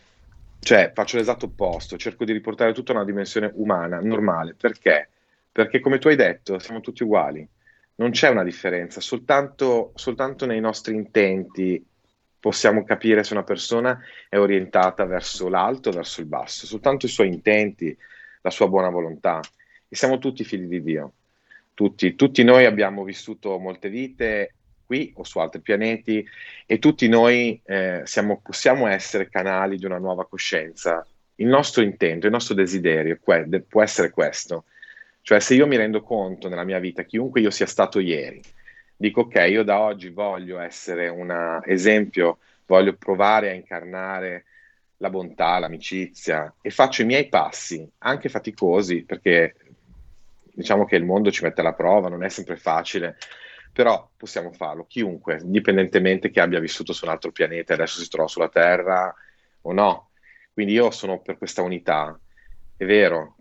cioè 0.61 0.93
faccio 0.95 1.17
l'esatto 1.17 1.47
opposto, 1.47 1.97
cerco 1.97 2.25
di 2.25 2.33
riportare 2.33 2.73
tutta 2.73 2.93
una 2.93 3.05
dimensione 3.05 3.51
umana, 3.55 3.99
normale. 4.01 4.55
Perché? 4.55 5.09
Perché 5.51 5.81
come 5.81 5.99
tu 5.99 6.09
hai 6.09 6.17
detto, 6.17 6.59
siamo 6.61 6.81
tutti 6.81 7.03
uguali. 7.03 7.47
Non 7.97 8.13
c'è 8.13 8.29
una 8.29 8.45
differenza, 8.45 9.01
soltanto, 9.01 9.93
soltanto 9.97 10.47
nei 10.47 10.61
nostri 10.61 10.95
intenti 10.95 11.85
possiamo 12.39 12.85
capire 12.85 13.23
se 13.25 13.35
una 13.35 13.43
persona 13.43 14.01
è 14.29 14.39
orientata 14.39 15.05
verso 15.05 15.49
l'alto 15.49 15.91
o 15.91 15.93
verso 15.93 16.21
il 16.21 16.27
basso, 16.27 16.67
soltanto 16.67 17.07
i 17.07 17.09
suoi 17.11 17.29
intenti, 17.29 17.95
la 18.43 18.51
sua 18.51 18.69
buona 18.69 18.89
volontà. 18.91 19.41
E 19.89 19.97
siamo 19.97 20.19
tutti 20.19 20.45
figli 20.45 20.67
di 20.67 20.83
Dio 20.83 21.13
tutti, 21.81 22.15
tutti 22.15 22.45
noi 22.45 22.67
abbiamo 22.67 23.05
vissuto 23.05 23.59
molte 23.59 23.89
vite 23.89 24.53
qui 24.85 25.15
o 25.17 25.25
su 25.25 25.39
altri 25.39 25.63
pianeti 25.63 26.23
e 26.67 26.79
tutti 26.79 27.09
noi 27.09 27.59
eh, 27.65 28.03
siamo, 28.05 28.39
possiamo 28.43 28.87
essere 28.87 29.31
canali 29.31 29.79
di 29.79 29.87
una 29.87 29.97
nuova 29.97 30.27
coscienza. 30.27 31.07
Il 31.37 31.47
nostro 31.47 31.83
intento, 31.83 32.27
il 32.27 32.33
nostro 32.33 32.55
desiderio 32.55 33.19
que- 33.19 33.65
può 33.67 33.83
essere 33.83 34.11
questo. 34.11 34.65
Cioè 35.23 35.41
se 35.41 35.55
io 35.55 35.67
mi 35.67 35.77
rendo 35.77 36.03
conto 36.03 36.51
nella 36.51 36.65
mia 36.65 36.79
vita, 36.79 37.05
chiunque 37.05 37.41
io 37.41 37.51
sia 37.51 37.65
stato 37.65 37.99
ieri, 37.99 38.43
dico 38.95 39.23
ok, 39.23 39.47
io 39.49 39.63
da 39.63 39.81
oggi 39.81 40.11
voglio 40.11 40.59
essere 40.59 41.09
un 41.09 41.63
esempio, 41.65 42.41
voglio 42.67 42.93
provare 42.93 43.49
a 43.49 43.55
incarnare 43.55 44.45
la 44.99 45.09
bontà, 45.09 45.59
l'amicizia 45.59 46.57
e 46.61 46.69
faccio 46.69 47.01
i 47.01 47.07
miei 47.07 47.31
passi, 47.31 47.91
anche 48.01 48.29
faticosi, 48.29 49.03
perché 49.03 49.55
diciamo 50.61 50.85
che 50.85 50.97
il 50.97 51.05
mondo 51.05 51.31
ci 51.31 51.43
mette 51.43 51.61
alla 51.61 51.75
prova, 51.75 52.09
non 52.09 52.23
è 52.23 52.29
sempre 52.29 52.57
facile, 52.57 53.17
però 53.73 54.11
possiamo 54.17 54.53
farlo, 54.53 54.85
chiunque, 54.87 55.41
indipendentemente 55.43 56.31
che 56.31 56.41
abbia 56.41 56.61
vissuto 56.61 56.93
su 56.93 57.05
un 57.05 57.11
altro 57.11 57.33
pianeta 57.33 57.73
e 57.73 57.77
adesso 57.77 58.01
si 58.01 58.09
trova 58.09 58.29
sulla 58.29 58.49
Terra 58.49 59.15
o 59.63 59.73
no. 59.73 60.11
Quindi 60.53 60.73
io 60.73 60.91
sono 60.91 61.21
per 61.21 61.39
questa 61.39 61.63
unità, 61.63 62.19
è 62.77 62.85
vero. 62.85 63.37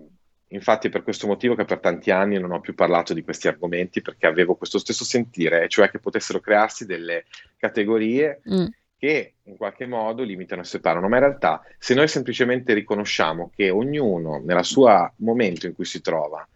Infatti 0.51 0.87
è 0.87 0.89
per 0.89 1.03
questo 1.03 1.27
motivo 1.27 1.53
che 1.53 1.65
per 1.65 1.79
tanti 1.79 2.09
anni 2.09 2.39
non 2.39 2.51
ho 2.51 2.59
più 2.59 2.73
parlato 2.73 3.13
di 3.13 3.21
questi 3.21 3.47
argomenti 3.47 4.01
perché 4.01 4.25
avevo 4.25 4.55
questo 4.55 4.79
stesso 4.79 5.03
sentire, 5.03 5.67
cioè 5.67 5.91
che 5.91 5.99
potessero 5.99 6.39
crearsi 6.39 6.87
delle 6.87 7.25
categorie 7.57 8.41
mm. 8.51 8.65
che 8.97 9.33
in 9.43 9.57
qualche 9.57 9.85
modo 9.85 10.23
limitano 10.23 10.61
e 10.61 10.65
separano, 10.65 11.07
ma 11.07 11.17
in 11.17 11.23
realtà 11.23 11.61
se 11.77 11.93
noi 11.93 12.07
semplicemente 12.07 12.73
riconosciamo 12.73 13.51
che 13.55 13.69
ognuno 13.69 14.41
nel 14.43 14.63
suo 14.65 15.13
momento 15.17 15.67
in 15.67 15.75
cui 15.75 15.85
si 15.85 16.01
trova 16.01 16.47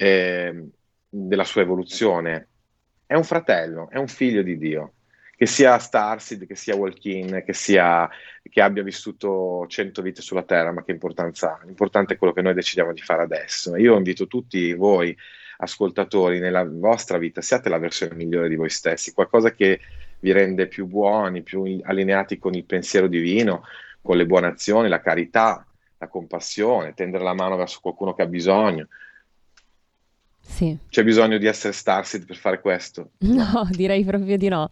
eh, 0.00 0.64
della 1.06 1.44
sua 1.44 1.60
evoluzione, 1.60 2.48
è 3.04 3.14
un 3.14 3.24
fratello, 3.24 3.90
è 3.90 3.98
un 3.98 4.08
figlio 4.08 4.40
di 4.42 4.56
Dio. 4.56 4.94
Che 5.36 5.46
sia 5.46 5.78
Starseed, 5.78 6.46
che 6.46 6.54
sia 6.54 6.76
Walkin, 6.76 7.42
che, 7.46 7.52
che 7.52 8.60
abbia 8.60 8.82
vissuto 8.82 9.66
cento 9.68 10.02
vite 10.02 10.22
sulla 10.22 10.42
Terra, 10.42 10.72
ma 10.72 10.82
che 10.82 10.92
importanza 10.92 11.52
ha? 11.52 11.60
L'importante 11.64 12.14
è 12.14 12.16
quello 12.18 12.32
che 12.32 12.42
noi 12.42 12.54
decidiamo 12.54 12.92
di 12.92 13.00
fare 13.00 13.22
adesso. 13.22 13.76
Io 13.76 13.96
invito 13.96 14.26
tutti 14.26 14.74
voi, 14.74 15.16
ascoltatori, 15.58 16.40
nella 16.40 16.64
vostra 16.66 17.16
vita, 17.16 17.40
siate 17.40 17.70
la 17.70 17.78
versione 17.78 18.14
migliore 18.14 18.48
di 18.48 18.56
voi 18.56 18.70
stessi, 18.70 19.12
qualcosa 19.12 19.52
che 19.52 19.80
vi 20.20 20.32
rende 20.32 20.66
più 20.66 20.86
buoni, 20.86 21.42
più 21.42 21.80
allineati 21.84 22.38
con 22.38 22.52
il 22.54 22.64
pensiero 22.64 23.06
divino, 23.06 23.64
con 24.02 24.18
le 24.18 24.26
buone 24.26 24.46
azioni, 24.46 24.88
la 24.88 25.00
carità, 25.00 25.66
la 25.96 26.08
compassione, 26.08 26.92
tendere 26.92 27.24
la 27.24 27.34
mano 27.34 27.56
verso 27.56 27.80
qualcuno 27.80 28.14
che 28.14 28.22
ha 28.22 28.26
bisogno, 28.26 28.88
sì. 30.42 30.76
C'è 30.88 31.04
bisogno 31.04 31.38
di 31.38 31.46
essere 31.46 31.72
Starseed 31.72 32.24
per 32.24 32.36
fare 32.36 32.60
questo? 32.60 33.10
No, 33.40 33.66
direi 33.70 34.04
proprio 34.04 34.36
di 34.36 34.48
no. 34.48 34.68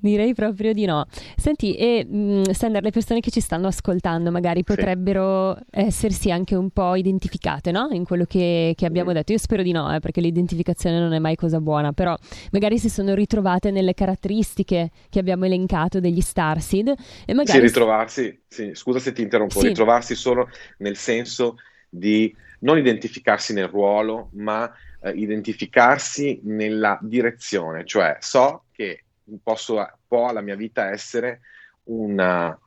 direi 0.00 0.34
proprio 0.34 0.72
di 0.72 0.84
no. 0.84 1.06
Senti, 1.36 1.76
e 1.76 2.04
mh, 2.04 2.50
Sander, 2.50 2.82
le 2.82 2.90
persone 2.90 3.20
che 3.20 3.30
ci 3.30 3.40
stanno 3.40 3.68
ascoltando 3.68 4.30
magari 4.30 4.64
potrebbero 4.64 5.54
sì. 5.54 5.62
essersi 5.70 6.30
anche 6.30 6.56
un 6.56 6.70
po' 6.70 6.96
identificate, 6.96 7.70
no? 7.70 7.88
In 7.92 8.04
quello 8.04 8.24
che, 8.24 8.74
che 8.76 8.86
abbiamo 8.86 9.10
mm. 9.10 9.14
detto. 9.14 9.32
Io 9.32 9.38
spero 9.38 9.62
di 9.62 9.72
no, 9.72 9.94
eh, 9.94 10.00
perché 10.00 10.20
l'identificazione 10.20 10.98
non 10.98 11.12
è 11.12 11.18
mai 11.18 11.36
cosa 11.36 11.60
buona, 11.60 11.92
però 11.92 12.16
magari 12.50 12.78
si 12.78 12.88
sono 12.88 13.14
ritrovate 13.14 13.70
nelle 13.70 13.94
caratteristiche 13.94 14.90
che 15.08 15.18
abbiamo 15.18 15.44
elencato 15.44 16.00
degli 16.00 16.20
Starseed 16.20 16.94
e 17.26 17.34
magari... 17.34 17.58
Sì, 17.58 17.64
ritrovarsi, 17.64 18.40
sì, 18.48 18.70
scusa 18.74 18.98
se 18.98 19.12
ti 19.12 19.22
interrompo, 19.22 19.60
sì. 19.60 19.68
ritrovarsi 19.68 20.14
solo 20.14 20.48
nel 20.78 20.96
senso 20.96 21.56
di 21.88 22.34
non 22.60 22.78
identificarsi 22.78 23.52
nel 23.52 23.68
ruolo, 23.68 24.30
ma 24.32 24.70
eh, 25.02 25.10
identificarsi 25.10 26.40
nella 26.44 26.98
direzione, 27.00 27.84
cioè 27.84 28.16
so 28.20 28.64
che 28.72 29.04
posso, 29.42 29.88
può 30.06 30.32
la 30.32 30.40
mia 30.40 30.56
vita 30.56 30.90
essere 30.90 31.40
una, 31.84 32.58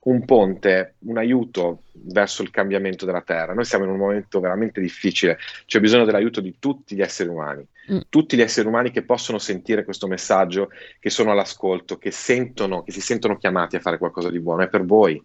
un 0.00 0.24
ponte, 0.24 0.94
un 1.00 1.18
aiuto 1.18 1.84
verso 1.92 2.42
il 2.42 2.50
cambiamento 2.50 3.04
della 3.04 3.22
Terra. 3.22 3.54
Noi 3.54 3.64
siamo 3.64 3.84
in 3.84 3.90
un 3.90 3.98
momento 3.98 4.40
veramente 4.40 4.80
difficile, 4.80 5.38
c'è 5.66 5.80
bisogno 5.80 6.04
dell'aiuto 6.04 6.40
di 6.40 6.56
tutti 6.58 6.94
gli 6.94 7.02
esseri 7.02 7.28
umani, 7.28 7.66
mm. 7.92 7.98
tutti 8.08 8.36
gli 8.36 8.42
esseri 8.42 8.68
umani 8.68 8.90
che 8.90 9.02
possono 9.02 9.38
sentire 9.38 9.84
questo 9.84 10.06
messaggio, 10.06 10.70
che 10.98 11.10
sono 11.10 11.30
all'ascolto, 11.30 11.98
che 11.98 12.10
sentono, 12.10 12.82
che 12.82 12.92
si 12.92 13.00
sentono 13.00 13.36
chiamati 13.36 13.76
a 13.76 13.80
fare 13.80 13.98
qualcosa 13.98 14.30
di 14.30 14.40
buono. 14.40 14.62
È 14.62 14.68
per 14.68 14.84
voi. 14.84 15.22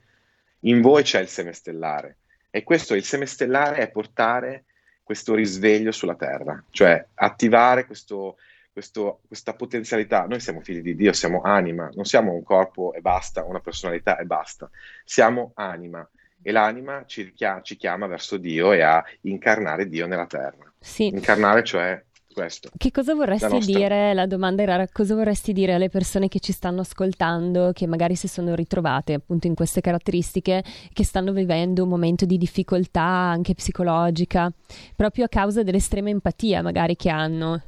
In 0.65 0.81
voi 0.81 1.03
c'è 1.03 1.19
il 1.19 1.27
seme 1.27 1.51
stellare. 1.51 2.17
E 2.49 2.63
questo, 2.63 2.93
il 2.93 3.03
seme 3.03 3.25
stellare, 3.25 3.77
è 3.77 3.91
portare 3.91 4.65
questo 5.03 5.35
risveglio 5.35 5.91
sulla 5.91 6.15
terra, 6.15 6.63
cioè 6.69 7.05
attivare 7.15 7.85
questo, 7.85 8.37
questo, 8.71 9.19
questa 9.27 9.53
potenzialità. 9.53 10.25
Noi 10.25 10.39
siamo 10.39 10.61
figli 10.61 10.81
di 10.81 10.95
Dio, 10.95 11.13
siamo 11.13 11.41
anima, 11.41 11.89
non 11.93 12.05
siamo 12.05 12.31
un 12.31 12.43
corpo 12.43 12.93
e 12.93 13.01
basta, 13.01 13.43
una 13.43 13.59
personalità 13.59 14.17
e 14.17 14.25
basta, 14.25 14.69
siamo 15.03 15.51
anima 15.55 16.07
e 16.41 16.51
l'anima 16.51 17.03
ci, 17.05 17.33
ci 17.61 17.75
chiama 17.77 18.07
verso 18.07 18.37
Dio 18.37 18.73
e 18.73 18.81
a 18.81 19.03
incarnare 19.21 19.87
Dio 19.87 20.07
nella 20.07 20.25
terra. 20.25 20.71
Sì. 20.79 21.07
Incarnare, 21.07 21.63
cioè 21.63 22.03
questo. 22.33 22.69
Che 22.75 22.91
cosa 22.91 23.13
vorresti 23.13 23.47
La 23.47 23.53
nostra- 23.53 23.77
dire? 23.77 24.13
La 24.13 24.25
domanda 24.25 24.61
era 24.61 24.87
cosa 24.91 25.15
vorresti 25.15 25.53
dire 25.53 25.73
alle 25.73 25.89
persone 25.89 26.27
che 26.27 26.39
ci 26.39 26.51
stanno 26.51 26.81
ascoltando, 26.81 27.71
che 27.73 27.87
magari 27.87 28.15
si 28.15 28.27
sono 28.27 28.55
ritrovate 28.55 29.13
appunto 29.13 29.47
in 29.47 29.55
queste 29.55 29.79
caratteristiche, 29.79 30.63
che 30.91 31.03
stanno 31.03 31.31
vivendo 31.31 31.83
un 31.83 31.89
momento 31.89 32.25
di 32.25 32.37
difficoltà 32.37 33.01
anche 33.01 33.53
psicologica, 33.53 34.51
proprio 34.95 35.25
a 35.25 35.29
causa 35.29 35.63
dell'estrema 35.63 36.09
empatia 36.09 36.61
magari 36.61 36.95
che 36.95 37.09
hanno. 37.09 37.61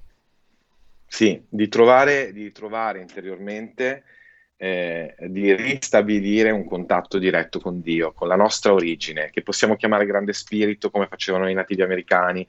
Sì, 1.08 1.42
di 1.48 1.68
trovare, 1.70 2.34
di 2.34 2.52
trovare 2.52 3.00
interiormente, 3.00 4.04
eh, 4.58 5.16
di 5.28 5.54
ristabilire 5.54 6.50
un 6.52 6.66
contatto 6.66 7.18
diretto 7.18 7.60
con 7.60 7.82
Dio, 7.82 8.12
con 8.14 8.28
la 8.28 8.36
nostra 8.36 8.74
origine, 8.74 9.30
che 9.30 9.42
possiamo 9.42 9.76
chiamare 9.76 10.06
grande 10.06 10.34
spirito 10.34 10.90
come 10.90 11.08
facevano 11.08 11.50
i 11.50 11.54
nativi 11.54 11.82
americani, 11.82 12.46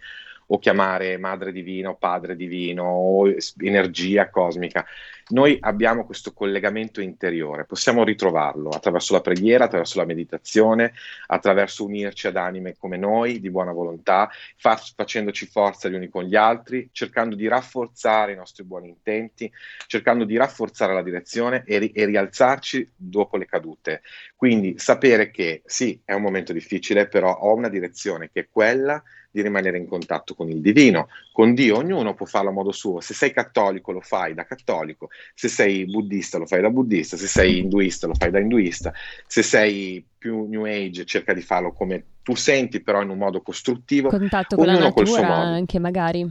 o 0.46 0.58
chiamare 0.58 1.16
madre 1.18 1.52
divina 1.52 1.90
o 1.90 1.96
padre 1.96 2.36
divino 2.36 2.84
o 2.84 3.32
energia 3.58 4.30
cosmica. 4.30 4.84
Noi 5.28 5.56
abbiamo 5.60 6.06
questo 6.06 6.32
collegamento 6.32 7.00
interiore, 7.00 7.64
possiamo 7.64 8.04
ritrovarlo 8.04 8.68
attraverso 8.68 9.12
la 9.12 9.20
preghiera, 9.20 9.64
attraverso 9.64 9.98
la 9.98 10.04
meditazione, 10.04 10.92
attraverso 11.26 11.84
unirci 11.84 12.28
ad 12.28 12.36
anime 12.36 12.76
come 12.78 12.96
noi, 12.96 13.40
di 13.40 13.50
buona 13.50 13.72
volontà, 13.72 14.30
fa- 14.56 14.76
facendoci 14.76 15.46
forza 15.46 15.88
gli 15.88 15.94
uni 15.94 16.08
con 16.08 16.22
gli 16.22 16.36
altri, 16.36 16.90
cercando 16.92 17.34
di 17.34 17.48
rafforzare 17.48 18.34
i 18.34 18.36
nostri 18.36 18.62
buoni 18.62 18.88
intenti, 18.88 19.50
cercando 19.88 20.24
di 20.24 20.36
rafforzare 20.36 20.94
la 20.94 21.02
direzione 21.02 21.64
e, 21.66 21.78
ri- 21.78 21.90
e 21.90 22.04
rialzarci 22.04 22.92
dopo 22.94 23.36
le 23.36 23.46
cadute. 23.46 24.02
Quindi 24.36 24.78
sapere 24.78 25.32
che 25.32 25.62
sì, 25.64 26.00
è 26.04 26.12
un 26.12 26.22
momento 26.22 26.52
difficile, 26.52 27.08
però 27.08 27.34
ho 27.34 27.52
una 27.52 27.68
direzione 27.68 28.30
che 28.30 28.42
è 28.42 28.48
quella 28.48 29.02
di 29.36 29.42
rimanere 29.42 29.76
in 29.76 29.86
contatto 29.86 30.34
con 30.34 30.48
il 30.48 30.62
divino, 30.62 31.08
con 31.30 31.52
Dio. 31.52 31.76
Ognuno 31.76 32.14
può 32.14 32.24
farlo 32.24 32.48
a 32.48 32.52
modo 32.52 32.72
suo. 32.72 33.00
Se 33.00 33.12
sei 33.12 33.32
cattolico 33.32 33.92
lo 33.92 34.00
fai 34.00 34.32
da 34.32 34.46
cattolico, 34.46 35.10
se 35.34 35.48
sei 35.48 35.84
buddista 35.84 36.38
lo 36.38 36.46
fai 36.46 36.62
da 36.62 36.70
buddista, 36.70 37.18
se 37.18 37.26
sei 37.26 37.58
induista 37.58 38.06
lo 38.06 38.14
fai 38.14 38.30
da 38.30 38.38
induista, 38.38 38.94
se 39.26 39.42
sei 39.42 40.02
più 40.16 40.46
new 40.46 40.64
age 40.64 41.04
cerca 41.04 41.34
di 41.34 41.42
farlo 41.42 41.72
come 41.72 42.04
tu 42.22 42.34
senti, 42.34 42.80
però 42.80 43.02
in 43.02 43.10
un 43.10 43.18
modo 43.18 43.42
costruttivo. 43.42 44.08
Contatto 44.08 44.56
con 44.56 44.64
la 44.64 44.72
Ognuno 44.72 44.92
suo 44.94 45.04
natura 45.04 45.34
anche 45.34 45.78
magari. 45.78 46.30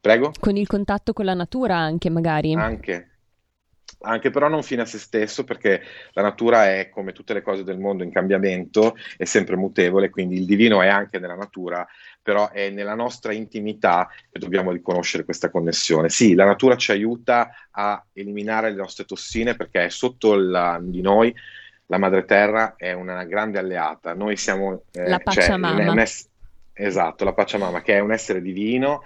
Prego? 0.00 0.32
Con 0.40 0.56
il 0.56 0.66
contatto 0.66 1.12
con 1.12 1.24
la 1.24 1.34
natura 1.34 1.76
anche 1.76 2.10
magari. 2.10 2.54
Anche. 2.54 3.17
Anche 4.00 4.30
però 4.30 4.48
non 4.48 4.62
fine 4.62 4.82
a 4.82 4.86
se 4.86 4.98
stesso 4.98 5.44
perché 5.44 5.82
la 6.12 6.22
natura 6.22 6.66
è 6.66 6.88
come 6.88 7.12
tutte 7.12 7.34
le 7.34 7.42
cose 7.42 7.64
del 7.64 7.78
mondo 7.78 8.04
in 8.04 8.12
cambiamento, 8.12 8.96
è 9.16 9.24
sempre 9.24 9.56
mutevole, 9.56 10.10
quindi 10.10 10.36
il 10.36 10.44
divino 10.44 10.82
è 10.82 10.88
anche 10.88 11.18
nella 11.18 11.34
natura, 11.34 11.86
però 12.22 12.50
è 12.50 12.70
nella 12.70 12.94
nostra 12.94 13.32
intimità 13.32 14.08
che 14.30 14.38
dobbiamo 14.38 14.70
riconoscere 14.70 15.24
questa 15.24 15.50
connessione. 15.50 16.10
Sì, 16.10 16.34
la 16.34 16.44
natura 16.44 16.76
ci 16.76 16.92
aiuta 16.92 17.50
a 17.70 18.04
eliminare 18.12 18.70
le 18.70 18.76
nostre 18.76 19.04
tossine 19.04 19.56
perché 19.56 19.86
è 19.86 19.88
sotto 19.88 20.34
la- 20.36 20.78
di 20.80 21.00
noi 21.00 21.34
la 21.90 21.98
madre 21.98 22.24
terra 22.24 22.74
è 22.76 22.92
una 22.92 23.24
grande 23.24 23.58
alleata. 23.58 24.14
Noi 24.14 24.36
siamo 24.36 24.82
eh, 24.92 25.08
La 25.08 25.16
cioè, 25.24 25.46
Pachamama. 25.46 25.82
è 25.82 25.88
un 25.88 25.98
ess- 25.98 26.28
esatto, 26.74 27.24
la 27.24 27.32
Pachamama, 27.32 27.80
che 27.80 27.94
è 27.94 27.98
un 28.00 28.12
essere 28.12 28.42
divino 28.42 29.02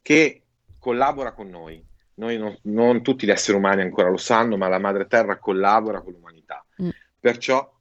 che 0.00 0.40
collabora 0.78 1.32
con 1.32 1.48
noi. 1.50 1.84
Noi 2.14 2.38
non, 2.38 2.56
non 2.62 3.02
tutti 3.02 3.26
gli 3.26 3.30
esseri 3.30 3.56
umani 3.56 3.82
ancora 3.82 4.08
lo 4.08 4.16
sanno, 4.16 4.56
ma 4.56 4.68
la 4.68 4.78
madre 4.78 5.06
terra 5.06 5.38
collabora 5.38 6.00
con 6.00 6.12
l'umanità. 6.12 6.64
Mm. 6.82 6.88
Perciò, 7.18 7.72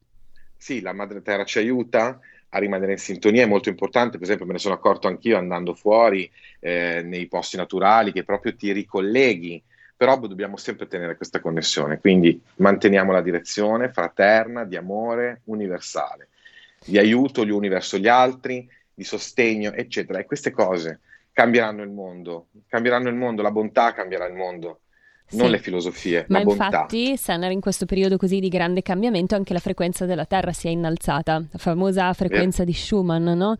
sì, 0.55 0.81
la 0.81 0.93
madre 0.93 1.21
terra 1.21 1.43
ci 1.43 1.59
aiuta 1.59 2.19
a 2.49 2.59
rimanere 2.59 2.93
in 2.93 2.97
sintonia, 2.99 3.43
è 3.43 3.47
molto 3.47 3.69
importante, 3.69 4.17
per 4.17 4.23
esempio 4.23 4.45
me 4.45 4.53
ne 4.53 4.59
sono 4.59 4.75
accorto 4.75 5.07
anch'io 5.07 5.37
andando 5.37 5.73
fuori 5.73 6.29
eh, 6.59 7.01
nei 7.03 7.27
posti 7.27 7.57
naturali, 7.57 8.11
che 8.11 8.23
proprio 8.23 8.55
ti 8.55 8.71
ricolleghi, 8.71 9.61
però 9.97 10.19
dobbiamo 10.19 10.57
sempre 10.57 10.87
tenere 10.87 11.15
questa 11.15 11.39
connessione, 11.39 11.99
quindi 11.99 12.39
manteniamo 12.57 13.11
la 13.11 13.21
direzione 13.21 13.91
fraterna, 13.91 14.65
di 14.65 14.75
amore 14.75 15.41
universale, 15.45 16.29
di 16.85 16.97
aiuto 16.97 17.43
gli 17.43 17.51
uni 17.51 17.69
verso 17.69 17.97
gli 17.97 18.07
altri, 18.07 18.69
di 18.93 19.03
sostegno, 19.03 19.71
eccetera. 19.73 20.19
E 20.19 20.25
queste 20.25 20.51
cose 20.51 20.99
cambieranno 21.33 21.81
il 21.83 21.89
mondo, 21.89 22.47
cambieranno 22.67 23.09
il 23.09 23.15
mondo, 23.15 23.41
la 23.41 23.51
bontà 23.51 23.91
cambierà 23.91 24.25
il 24.27 24.33
mondo, 24.35 24.81
non 25.31 25.45
Sì. 25.47 25.51
le 25.51 25.57
filosofie, 25.57 26.25
Ma 26.29 26.37
la 26.37 26.43
bontà. 26.45 26.65
infatti, 26.65 27.17
Sennar, 27.17 27.51
in 27.51 27.59
questo 27.59 27.85
periodo 27.85 28.17
così 28.17 28.39
di 28.39 28.49
grande 28.49 28.81
cambiamento, 28.83 29.35
anche 29.35 29.53
la 29.53 29.59
frequenza 29.59 30.05
della 30.05 30.25
Terra 30.25 30.53
si 30.53 30.67
è 30.67 30.69
innalzata, 30.69 31.39
la 31.51 31.57
famosa 31.57 32.13
frequenza 32.13 32.63
di 32.63 32.73
Schumann, 32.73 33.29
no? 33.29 33.55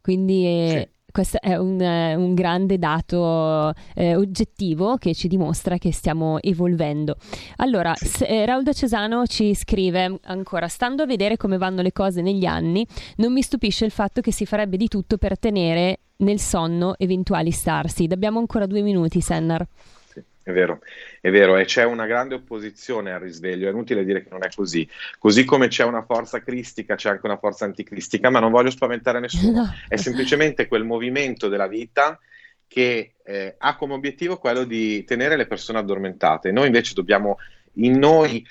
Quindi 0.00 0.46
eh, 0.46 0.90
questo 1.12 1.38
è 1.42 1.56
un, 1.56 1.78
eh, 1.78 2.14
un 2.14 2.34
grande 2.34 2.78
dato 2.78 3.74
eh, 3.94 4.14
oggettivo 4.16 4.96
che 4.96 5.12
ci 5.12 5.28
dimostra 5.28 5.76
che 5.76 5.92
stiamo 5.92 6.40
evolvendo. 6.40 7.16
Allora, 7.56 7.94
Sì. 7.96 8.06
se- 8.06 8.24
eh, 8.26 8.46
Raul 8.46 8.62
da 8.62 8.72
Cesano 8.72 9.26
ci 9.26 9.54
scrive 9.54 10.20
ancora: 10.22 10.68
Stando 10.68 11.02
a 11.02 11.06
vedere 11.06 11.36
come 11.36 11.58
vanno 11.58 11.82
le 11.82 11.92
cose 11.92 12.22
negli 12.22 12.46
anni, 12.46 12.86
non 13.16 13.32
mi 13.34 13.42
stupisce 13.42 13.84
il 13.84 13.90
fatto 13.90 14.22
che 14.22 14.32
si 14.32 14.46
farebbe 14.46 14.78
di 14.78 14.88
tutto 14.88 15.18
per 15.18 15.38
tenere 15.38 15.98
nel 16.20 16.38
sonno 16.38 16.94
eventuali 16.98 17.50
starseed. 17.50 18.12
Abbiamo 18.12 18.38
ancora 18.38 18.66
due 18.66 18.80
minuti, 18.80 19.20
Sennar. 19.20 19.66
Sì, 20.06 20.22
è 20.42 20.52
vero, 20.52 20.80
è 21.20 21.30
vero, 21.30 21.56
e 21.56 21.64
c'è 21.64 21.84
una 21.84 22.06
grande 22.06 22.34
opposizione 22.34 23.12
al 23.12 23.20
risveglio, 23.20 23.68
è 23.68 23.70
inutile 23.70 24.04
dire 24.04 24.22
che 24.22 24.28
non 24.30 24.44
è 24.44 24.48
così. 24.54 24.88
Così 25.18 25.44
come 25.44 25.68
c'è 25.68 25.84
una 25.84 26.02
forza 26.02 26.40
cristica, 26.40 26.94
c'è 26.94 27.10
anche 27.10 27.26
una 27.26 27.38
forza 27.38 27.64
anticristica, 27.64 28.30
ma 28.30 28.40
non 28.40 28.50
voglio 28.50 28.70
spaventare 28.70 29.20
nessuno. 29.20 29.62
No. 29.62 29.74
È 29.88 29.96
semplicemente 29.96 30.66
quel 30.66 30.84
movimento 30.84 31.48
della 31.48 31.68
vita 31.68 32.18
che 32.66 33.14
eh, 33.24 33.54
ha 33.58 33.76
come 33.76 33.94
obiettivo 33.94 34.38
quello 34.38 34.64
di 34.64 35.02
tenere 35.04 35.36
le 35.36 35.46
persone 35.46 35.78
addormentate. 35.78 36.52
Noi 36.52 36.66
invece 36.66 36.94
dobbiamo 36.94 37.38
in 37.74 37.98
noi 37.98 38.46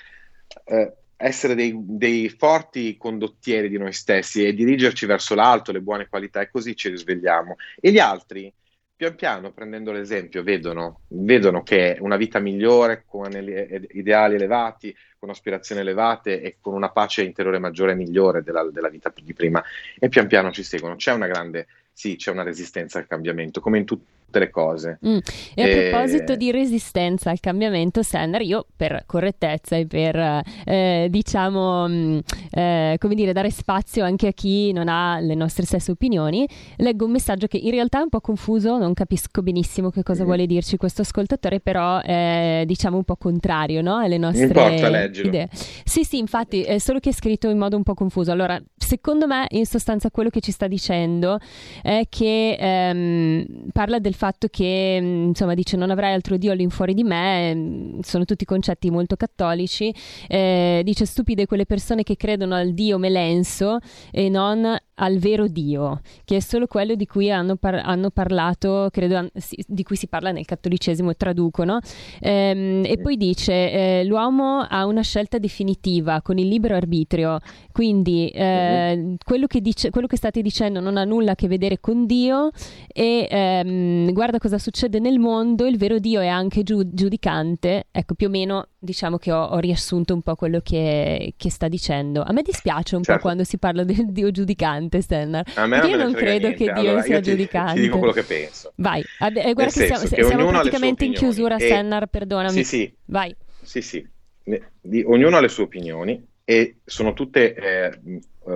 eh, 0.66 0.94
essere 1.22 1.54
dei, 1.54 1.74
dei 1.76 2.30
forti 2.30 2.96
condottieri 2.96 3.68
di 3.68 3.78
noi 3.78 3.92
stessi 3.92 4.46
e 4.46 4.54
dirigerci 4.54 5.06
verso 5.06 5.36
l'alto, 5.36 5.74
le 5.74 5.82
buone 5.82 6.08
qualità, 6.08 6.40
e 6.40 6.50
così 6.50 6.78
ci 6.78 6.88
risvegliamo. 6.88 7.58
E 7.78 7.92
gli 7.92 8.00
altri, 8.00 8.52
pian 8.96 9.16
piano, 9.16 9.52
prendendo 9.52 9.92
l'esempio, 9.92 10.44
vedono, 10.44 11.02
vedono 11.10 11.62
che 11.62 11.98
una 12.00 12.16
vita 12.16 12.40
migliore, 12.40 13.04
con 13.06 13.32
ideali 13.34 14.36
elevati, 14.36 14.96
con 15.18 15.30
aspirazioni 15.30 15.82
elevate 15.82 16.42
e 16.42 16.56
con 16.62 16.74
una 16.74 16.90
pace 16.90 17.24
interiore 17.24 17.60
maggiore 17.60 17.92
e 17.92 17.96
migliore 17.96 18.42
della, 18.42 18.64
della 18.72 18.90
vita 18.90 19.12
di 19.22 19.34
prima, 19.34 19.62
e 20.00 20.08
pian 20.08 20.28
piano 20.28 20.52
ci 20.52 20.64
seguono. 20.64 20.96
C'è 20.96 21.12
una 21.12 21.28
grande, 21.28 21.68
sì, 21.92 22.16
c'è 22.16 22.32
una 22.32 22.44
resistenza 22.44 22.98
al 22.98 23.08
cambiamento, 23.08 23.60
come 23.60 23.78
in 23.78 23.84
tutte 24.30 24.40
le 24.40 24.50
cose. 24.52 25.00
Mm. 25.06 25.18
E 25.56 25.64
a 25.64 25.68
Eh, 25.68 25.90
proposito 25.90 26.36
di 26.36 26.52
resistenza 26.52 27.32
al 27.32 27.40
cambiamento, 27.40 28.04
Senner, 28.04 28.42
io 28.42 28.66
per 28.76 29.04
correttezza 29.08 29.76
e 29.76 29.88
per 29.88 30.44
eh, 30.66 31.08
diciamo 31.10 31.88
mm, 31.88 32.18
eh, 32.52 32.96
come 33.00 33.16
dire 33.16 33.34
dare 33.34 33.50
spazio 33.50 34.04
anche 34.06 34.28
a 34.28 34.32
chi 34.32 34.72
non 34.72 34.88
ha 34.88 35.20
le 35.20 35.34
nostre 35.36 35.66
stesse 35.66 35.92
opinioni, 35.92 36.48
leggo 36.78 37.06
un 37.06 37.12
messaggio 37.12 37.48
che 37.48 37.58
in 37.58 37.72
realtà 37.72 38.00
è 38.00 38.04
un 38.04 38.10
po' 38.10 38.22
confuso, 38.22 38.78
non 38.78 38.94
capisco 38.94 39.42
benissimo 39.42 39.90
che 39.90 40.04
cosa 40.04 40.24
Mm. 40.24 40.26
vuole 40.26 40.46
dirci 40.46 40.78
questo 40.78 41.02
ascoltatore, 41.02 41.60
però 41.60 42.00
è 42.02 42.64
diciamo 42.66 42.98
un 42.98 43.04
po' 43.04 43.16
contrario 43.16 43.82
no? 43.82 43.98
alle 43.98 44.18
nostre 44.18 44.46
importa, 44.46 44.90
leggilo. 44.90 45.28
idee. 45.30 45.50
Sì, 45.84 46.04
sì, 46.04 46.18
infatti, 46.20 46.62
è 46.64 46.78
solo 46.78 47.00
che 47.00 47.10
è 47.10 47.14
scritto 47.14 47.50
in 47.50 47.58
modo 47.58 47.76
un 47.78 47.84
po' 47.84 47.94
confuso. 47.96 48.32
Allora, 48.32 48.62
secondo 48.78 49.26
me, 49.28 49.48
in 49.52 49.66
sostanza, 49.66 50.12
quello 50.12 50.30
che 50.30 50.40
ci 50.42 50.52
sta 50.52 50.68
dicendo 50.68 51.40
è 51.82 52.04
che 52.10 52.58
ehm, 52.60 53.46
parla 53.72 54.00
del 54.00 54.14
fatto 54.20 54.48
che, 54.50 55.00
mh, 55.02 55.28
insomma, 55.30 55.54
dice 55.54 55.78
non 55.78 55.90
avrai 55.90 56.14
altro 56.14 56.36
Dio 56.36 56.52
all'infuori 56.52 56.94
di 56.94 57.04
me, 57.04 57.56
mh, 57.56 58.00
sono 58.02 58.26
tutti 58.26 58.44
concetti 58.44 58.92
molto 58.92 59.16
cattolici. 59.16 59.94
Eh, 60.28 60.82
dice 60.84 61.06
stupide 61.06 61.46
quelle 61.46 61.66
persone 61.66 62.04
che 62.04 62.18
credono 62.18 62.54
al 62.54 62.74
Dio 62.74 62.98
melenso 62.98 63.78
e 64.12 64.28
non 64.28 64.78
al 65.00 65.18
vero 65.18 65.48
Dio, 65.48 66.02
che 66.26 66.38
è 66.38 66.40
solo 66.40 66.68
quello 66.68 66.96
di 66.96 67.06
cui 67.06 67.32
hanno, 67.32 67.56
par- 67.56 67.82
hanno 67.84 68.10
parlato, 68.10 68.90
credo, 68.92 69.18
an- 69.18 69.30
sì, 69.36 69.64
di 69.68 69.84
cui 69.84 69.96
si 69.96 70.08
parla 70.08 70.32
nel 70.32 70.46
cattolicesimo, 70.46 71.16
traducono. 71.16 71.80
Ehm, 72.20 72.84
e 72.86 72.98
poi 72.98 73.18
dice: 73.18 73.54
eh, 73.54 74.04
L'uomo 74.06 74.60
ha 74.62 74.86
una 74.86 75.02
scelta 75.02 75.38
definitiva 75.38 76.22
con 76.22 76.38
il 76.38 76.48
libero 76.48 76.76
arbitrio, 76.76 77.40
quindi 77.72 78.28
eh, 78.30 79.16
quello, 79.24 79.48
che 79.48 79.62
dice, 79.62 79.90
quello 79.90 80.08
che 80.08 80.18
state 80.18 80.42
dicendo 80.42 80.80
non 80.80 80.98
ha 80.98 81.04
nulla 81.04 81.32
a 81.32 81.36
che 81.36 81.48
vedere 81.48 81.80
con 81.80 82.06
Dio. 82.06 82.50
E 82.88 83.28
ehm, 83.30 84.12
guarda 84.12 84.38
cosa 84.38 84.58
succede 84.58 85.00
nel 85.00 85.20
mondo. 85.20 85.66
Il 85.66 85.78
vero 85.78 86.00
Dio 86.00 86.20
è 86.22 86.28
anche 86.28 86.64
giu- 86.64 86.94
giudicante. 86.94 87.88
Ecco, 87.92 88.14
più 88.16 88.28
o 88.28 88.30
meno 88.30 88.68
diciamo 88.78 89.18
che 89.18 89.32
ho, 89.32 89.44
ho 89.44 89.58
riassunto 89.60 90.14
un 90.14 90.22
po' 90.22 90.36
quello 90.36 90.60
che, 90.62 91.34
che 91.38 91.50
sta 91.50 91.68
dicendo. 91.68 92.24
A 92.24 92.32
me 92.32 92.42
dispiace 92.42 92.96
un 92.96 93.02
po' 93.02 93.08
Certo. 93.12 93.22
quando 93.22 93.44
si 93.44 93.58
parla 93.58 93.84
del 93.84 94.12
Dio 94.12 94.32
giudicante, 94.32 94.89
Stennar. 95.02 95.46
A 95.56 95.68
me 95.68 95.78
non 95.78 95.90
io 95.90 95.98
non 95.98 96.14
credo 96.14 96.48
niente. 96.48 96.66
che 96.66 96.72
Dio 96.72 96.82
Allora, 96.90 97.02
sia 97.02 97.20
ti, 97.20 97.30
giudicante. 97.30 97.74
ti 97.76 97.82
dico 97.82 97.98
quello 97.98 98.14
che 98.14 98.24
penso. 98.24 98.74
Vai, 98.76 99.04
Ad- 99.20 99.38
eh, 99.38 99.54
guarda 99.54 99.64
Nel 99.64 99.72
che 99.74 99.86
siamo, 99.86 100.02
che 100.02 100.24
siamo 100.24 100.48
praticamente 100.50 101.06
in 101.06 101.14
chiusura, 101.14 101.56
e- 101.58 101.60
Stennar, 101.66 102.08
perdonami. 102.08 102.52
Sì, 102.52 102.64
sì, 102.64 102.94
Vai. 103.06 103.36
sì, 103.62 103.82
sì. 103.82 104.08
Ne- 104.46 104.72
di- 104.82 105.04
ognuno 105.06 105.38
ha 105.38 105.42
le 105.42 105.48
sue 105.50 105.64
opinioni 105.64 106.26
e 106.44 106.78
sono 106.84 107.14
tutte, 107.14 107.54
eh, 107.54 108.00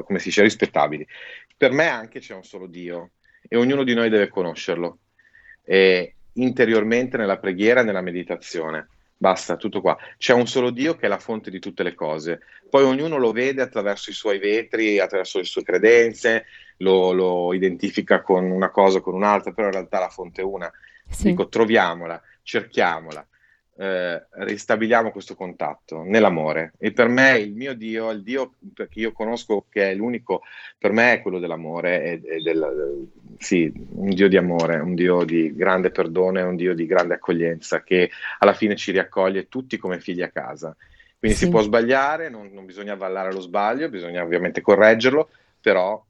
come 0.04 0.20
si 0.20 0.30
dice, 0.30 0.42
rispettabili. 0.42 1.06
Per 1.56 1.72
me 1.72 1.88
anche 1.88 2.20
c'è 2.20 2.34
un 2.34 2.44
solo 2.44 2.66
Dio 2.68 3.12
e 3.48 3.56
ognuno 3.56 3.84
di 3.84 3.94
noi 3.94 4.10
deve 4.10 4.28
conoscerlo. 4.30 4.98
E 5.64 6.16
interiormente 6.34 7.16
nella 7.18 7.38
preghiera 7.38 7.82
e 7.82 7.84
nella 7.84 8.02
meditazione. 8.02 8.88
Basta, 9.24 9.56
tutto 9.56 9.80
qua. 9.80 9.98
C'è 10.18 10.34
un 10.34 10.48
solo 10.48 10.70
Dio 10.70 10.98
che 10.98 11.06
è 11.06 11.08
la 11.08 11.18
fonte 11.18 11.50
di 11.50 11.60
tutte 11.60 11.82
le 11.82 11.96
cose. 11.96 12.42
Poi 12.70 12.84
ognuno 12.84 13.16
lo 13.16 13.32
vede 13.32 13.62
attraverso 13.62 14.10
i 14.10 14.14
suoi 14.14 14.38
vetri, 14.38 15.00
attraverso 15.00 15.38
le 15.38 15.46
sue 15.46 15.64
credenze, 15.64 16.44
lo, 16.80 17.14
lo 17.14 17.54
identifica 17.54 18.22
con 18.22 18.52
una 18.52 18.70
cosa 18.70 18.98
o 18.98 19.02
con 19.02 19.14
un'altra, 19.14 19.54
però 19.54 19.68
in 19.68 19.76
realtà 19.76 20.00
la 20.00 20.10
fonte 20.10 20.42
è 20.42 20.44
una. 20.44 20.70
Sì. 21.10 21.30
Dico, 21.30 21.48
troviamola, 21.48 22.22
cerchiamola, 22.42 23.26
eh, 23.76 24.26
ristabiliamo 24.30 25.12
questo 25.12 25.36
contatto 25.36 26.04
nell'amore. 26.04 26.74
E 26.78 26.92
per 26.92 27.08
me 27.08 27.38
il 27.40 27.54
mio 27.54 27.74
Dio, 27.74 28.12
il 28.12 28.24
Dio 28.24 28.54
che 28.76 29.00
io 29.00 29.12
conosco 29.12 29.66
che 29.70 29.92
è 29.92 29.96
l'unico, 29.96 30.44
per 30.78 30.92
me 30.92 31.14
è 31.14 31.22
quello 31.22 31.40
dell'amore, 31.40 32.04
e, 32.04 32.12
e 32.24 32.42
del, 32.42 33.08
sì, 33.38 33.72
un 33.96 34.10
Dio 34.10 34.28
di 34.28 34.38
amore, 34.38 34.78
un 34.78 34.96
Dio 34.96 35.24
di 35.24 35.54
grande 35.56 35.92
perdono 35.92 36.48
un 36.48 36.56
Dio 36.56 36.74
di 36.74 36.86
grande 36.86 37.16
accoglienza 37.16 37.84
che 37.84 38.10
alla 38.40 38.54
fine 38.54 38.76
ci 38.76 38.92
riaccoglie 38.92 39.48
tutti 39.48 39.78
come 39.78 40.00
figli 40.00 40.22
a 40.22 40.30
casa. 40.30 40.76
Quindi 41.18 41.38
sì. 41.38 41.46
si 41.46 41.52
può 41.52 41.62
sbagliare, 41.62 42.30
non, 42.30 42.50
non 42.52 42.66
bisogna 42.66 42.94
avvallare 42.94 43.32
lo 43.32 43.40
sbaglio, 43.40 43.90
bisogna 43.90 44.24
ovviamente 44.24 44.62
correggerlo, 44.62 45.30
però 45.62 46.04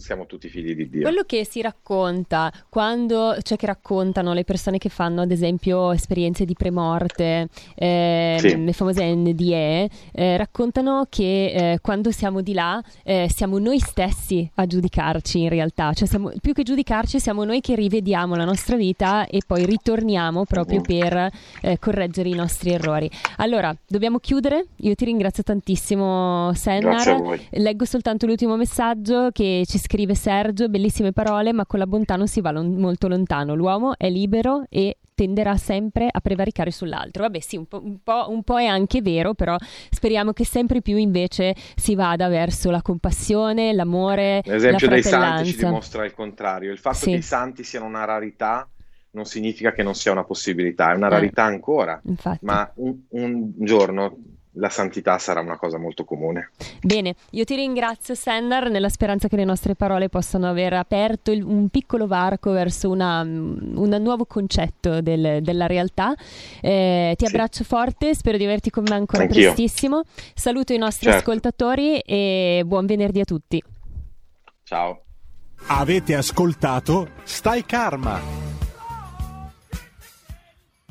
siamo 0.00 0.26
tutti 0.26 0.48
figli 0.48 0.74
di 0.74 0.88
Dio. 0.88 1.02
Quello 1.02 1.22
che 1.24 1.44
si 1.44 1.60
racconta 1.60 2.52
quando, 2.68 3.36
cioè 3.42 3.56
che 3.56 3.66
raccontano 3.66 4.32
le 4.32 4.44
persone 4.44 4.78
che 4.78 4.88
fanno 4.88 5.20
ad 5.20 5.30
esempio 5.30 5.92
esperienze 5.92 6.44
di 6.44 6.54
premorte, 6.54 7.48
eh, 7.76 8.36
sì. 8.40 8.64
le 8.64 8.72
famose 8.72 9.14
NDE, 9.14 9.90
eh, 10.12 10.36
raccontano 10.36 11.06
che 11.08 11.72
eh, 11.72 11.78
quando 11.80 12.10
siamo 12.10 12.40
di 12.40 12.54
là 12.54 12.82
eh, 13.04 13.30
siamo 13.32 13.58
noi 13.58 13.78
stessi 13.78 14.50
a 14.54 14.66
giudicarci 14.66 15.40
in 15.40 15.48
realtà, 15.48 15.92
cioè 15.92 16.08
siamo, 16.08 16.32
più 16.40 16.52
che 16.52 16.62
giudicarci 16.62 17.20
siamo 17.20 17.44
noi 17.44 17.60
che 17.60 17.74
rivediamo 17.74 18.34
la 18.34 18.44
nostra 18.44 18.76
vita 18.76 19.26
e 19.26 19.40
poi 19.46 19.64
ritorniamo 19.64 20.44
proprio 20.44 20.80
mm. 20.80 20.82
per 20.82 21.30
eh, 21.60 21.78
correggere 21.78 22.28
i 22.28 22.34
nostri 22.34 22.72
errori. 22.72 23.08
Allora, 23.36 23.74
dobbiamo 23.86 24.18
chiudere, 24.18 24.66
io 24.76 24.94
ti 24.94 25.04
ringrazio 25.04 25.42
tantissimo 25.42 26.52
Sennar, 26.54 27.38
leggo 27.50 27.84
soltanto 27.84 28.26
l'ultimo 28.26 28.56
messaggio 28.56 29.28
che 29.30 29.64
ci 29.66 29.78
scrive 29.78 29.89
scrive 29.90 30.14
Sergio, 30.14 30.68
bellissime 30.68 31.10
parole, 31.10 31.52
ma 31.52 31.66
con 31.66 31.80
la 31.80 31.86
bontà 31.88 32.14
non 32.14 32.28
si 32.28 32.40
va 32.40 32.52
lon- 32.52 32.76
molto 32.76 33.08
lontano. 33.08 33.56
L'uomo 33.56 33.98
è 33.98 34.08
libero 34.08 34.62
e 34.68 34.98
tenderà 35.16 35.56
sempre 35.56 36.06
a 36.08 36.20
prevaricare 36.20 36.70
sull'altro. 36.70 37.24
Vabbè, 37.24 37.40
sì, 37.40 37.56
un 37.56 37.66
po', 37.66 37.82
un, 37.82 37.98
po', 38.00 38.26
un 38.28 38.44
po', 38.44 38.60
è 38.60 38.66
anche 38.66 39.02
vero, 39.02 39.34
però 39.34 39.56
speriamo 39.90 40.32
che 40.32 40.44
sempre 40.44 40.80
più 40.80 40.96
invece 40.96 41.56
si 41.74 41.96
vada 41.96 42.28
verso 42.28 42.70
la 42.70 42.82
compassione, 42.82 43.72
l'amore. 43.72 44.42
L'esempio 44.44 44.86
dei 44.86 45.02
santi 45.02 45.50
ci 45.50 45.56
dimostra 45.56 46.04
il 46.04 46.14
contrario. 46.14 46.70
Il 46.70 46.78
fatto 46.78 46.98
sì. 46.98 47.10
che 47.10 47.16
i 47.16 47.22
santi 47.22 47.64
siano 47.64 47.86
una 47.86 48.04
rarità 48.04 48.68
non 49.12 49.24
significa 49.24 49.72
che 49.72 49.82
non 49.82 49.96
sia 49.96 50.12
una 50.12 50.22
possibilità, 50.22 50.92
è 50.92 50.94
una 50.94 51.08
eh, 51.08 51.10
rarità 51.10 51.42
ancora. 51.42 52.00
Infatti. 52.04 52.44
Ma 52.44 52.70
un, 52.76 52.96
un 53.08 53.52
giorno 53.56 54.16
la 54.54 54.68
santità 54.68 55.18
sarà 55.18 55.40
una 55.40 55.56
cosa 55.56 55.78
molto 55.78 56.04
comune. 56.04 56.50
Bene, 56.80 57.14
io 57.30 57.44
ti 57.44 57.54
ringrazio 57.54 58.14
Sennar 58.14 58.70
nella 58.70 58.88
speranza 58.88 59.28
che 59.28 59.36
le 59.36 59.44
nostre 59.44 59.74
parole 59.74 60.08
possano 60.08 60.48
aver 60.48 60.72
aperto 60.72 61.30
il, 61.30 61.42
un 61.42 61.68
piccolo 61.68 62.06
varco 62.06 62.50
verso 62.50 62.90
una, 62.90 63.20
un 63.20 63.96
nuovo 64.00 64.24
concetto 64.24 65.00
del, 65.00 65.42
della 65.42 65.66
realtà. 65.66 66.14
Eh, 66.60 67.14
ti 67.16 67.26
sì. 67.26 67.30
abbraccio 67.30 67.64
forte, 67.64 68.14
spero 68.14 68.36
di 68.36 68.44
averti 68.44 68.70
con 68.70 68.84
me 68.88 68.94
ancora 68.94 69.22
Anch'io. 69.22 69.52
prestissimo. 69.52 70.02
Saluto 70.34 70.72
i 70.72 70.78
nostri 70.78 71.10
certo. 71.10 71.18
ascoltatori 71.30 71.98
e 72.00 72.62
buon 72.66 72.86
venerdì 72.86 73.20
a 73.20 73.24
tutti. 73.24 73.62
Ciao. 74.64 75.02
Avete 75.66 76.14
ascoltato 76.14 77.10
Stai 77.24 77.64
Karma 77.64 78.49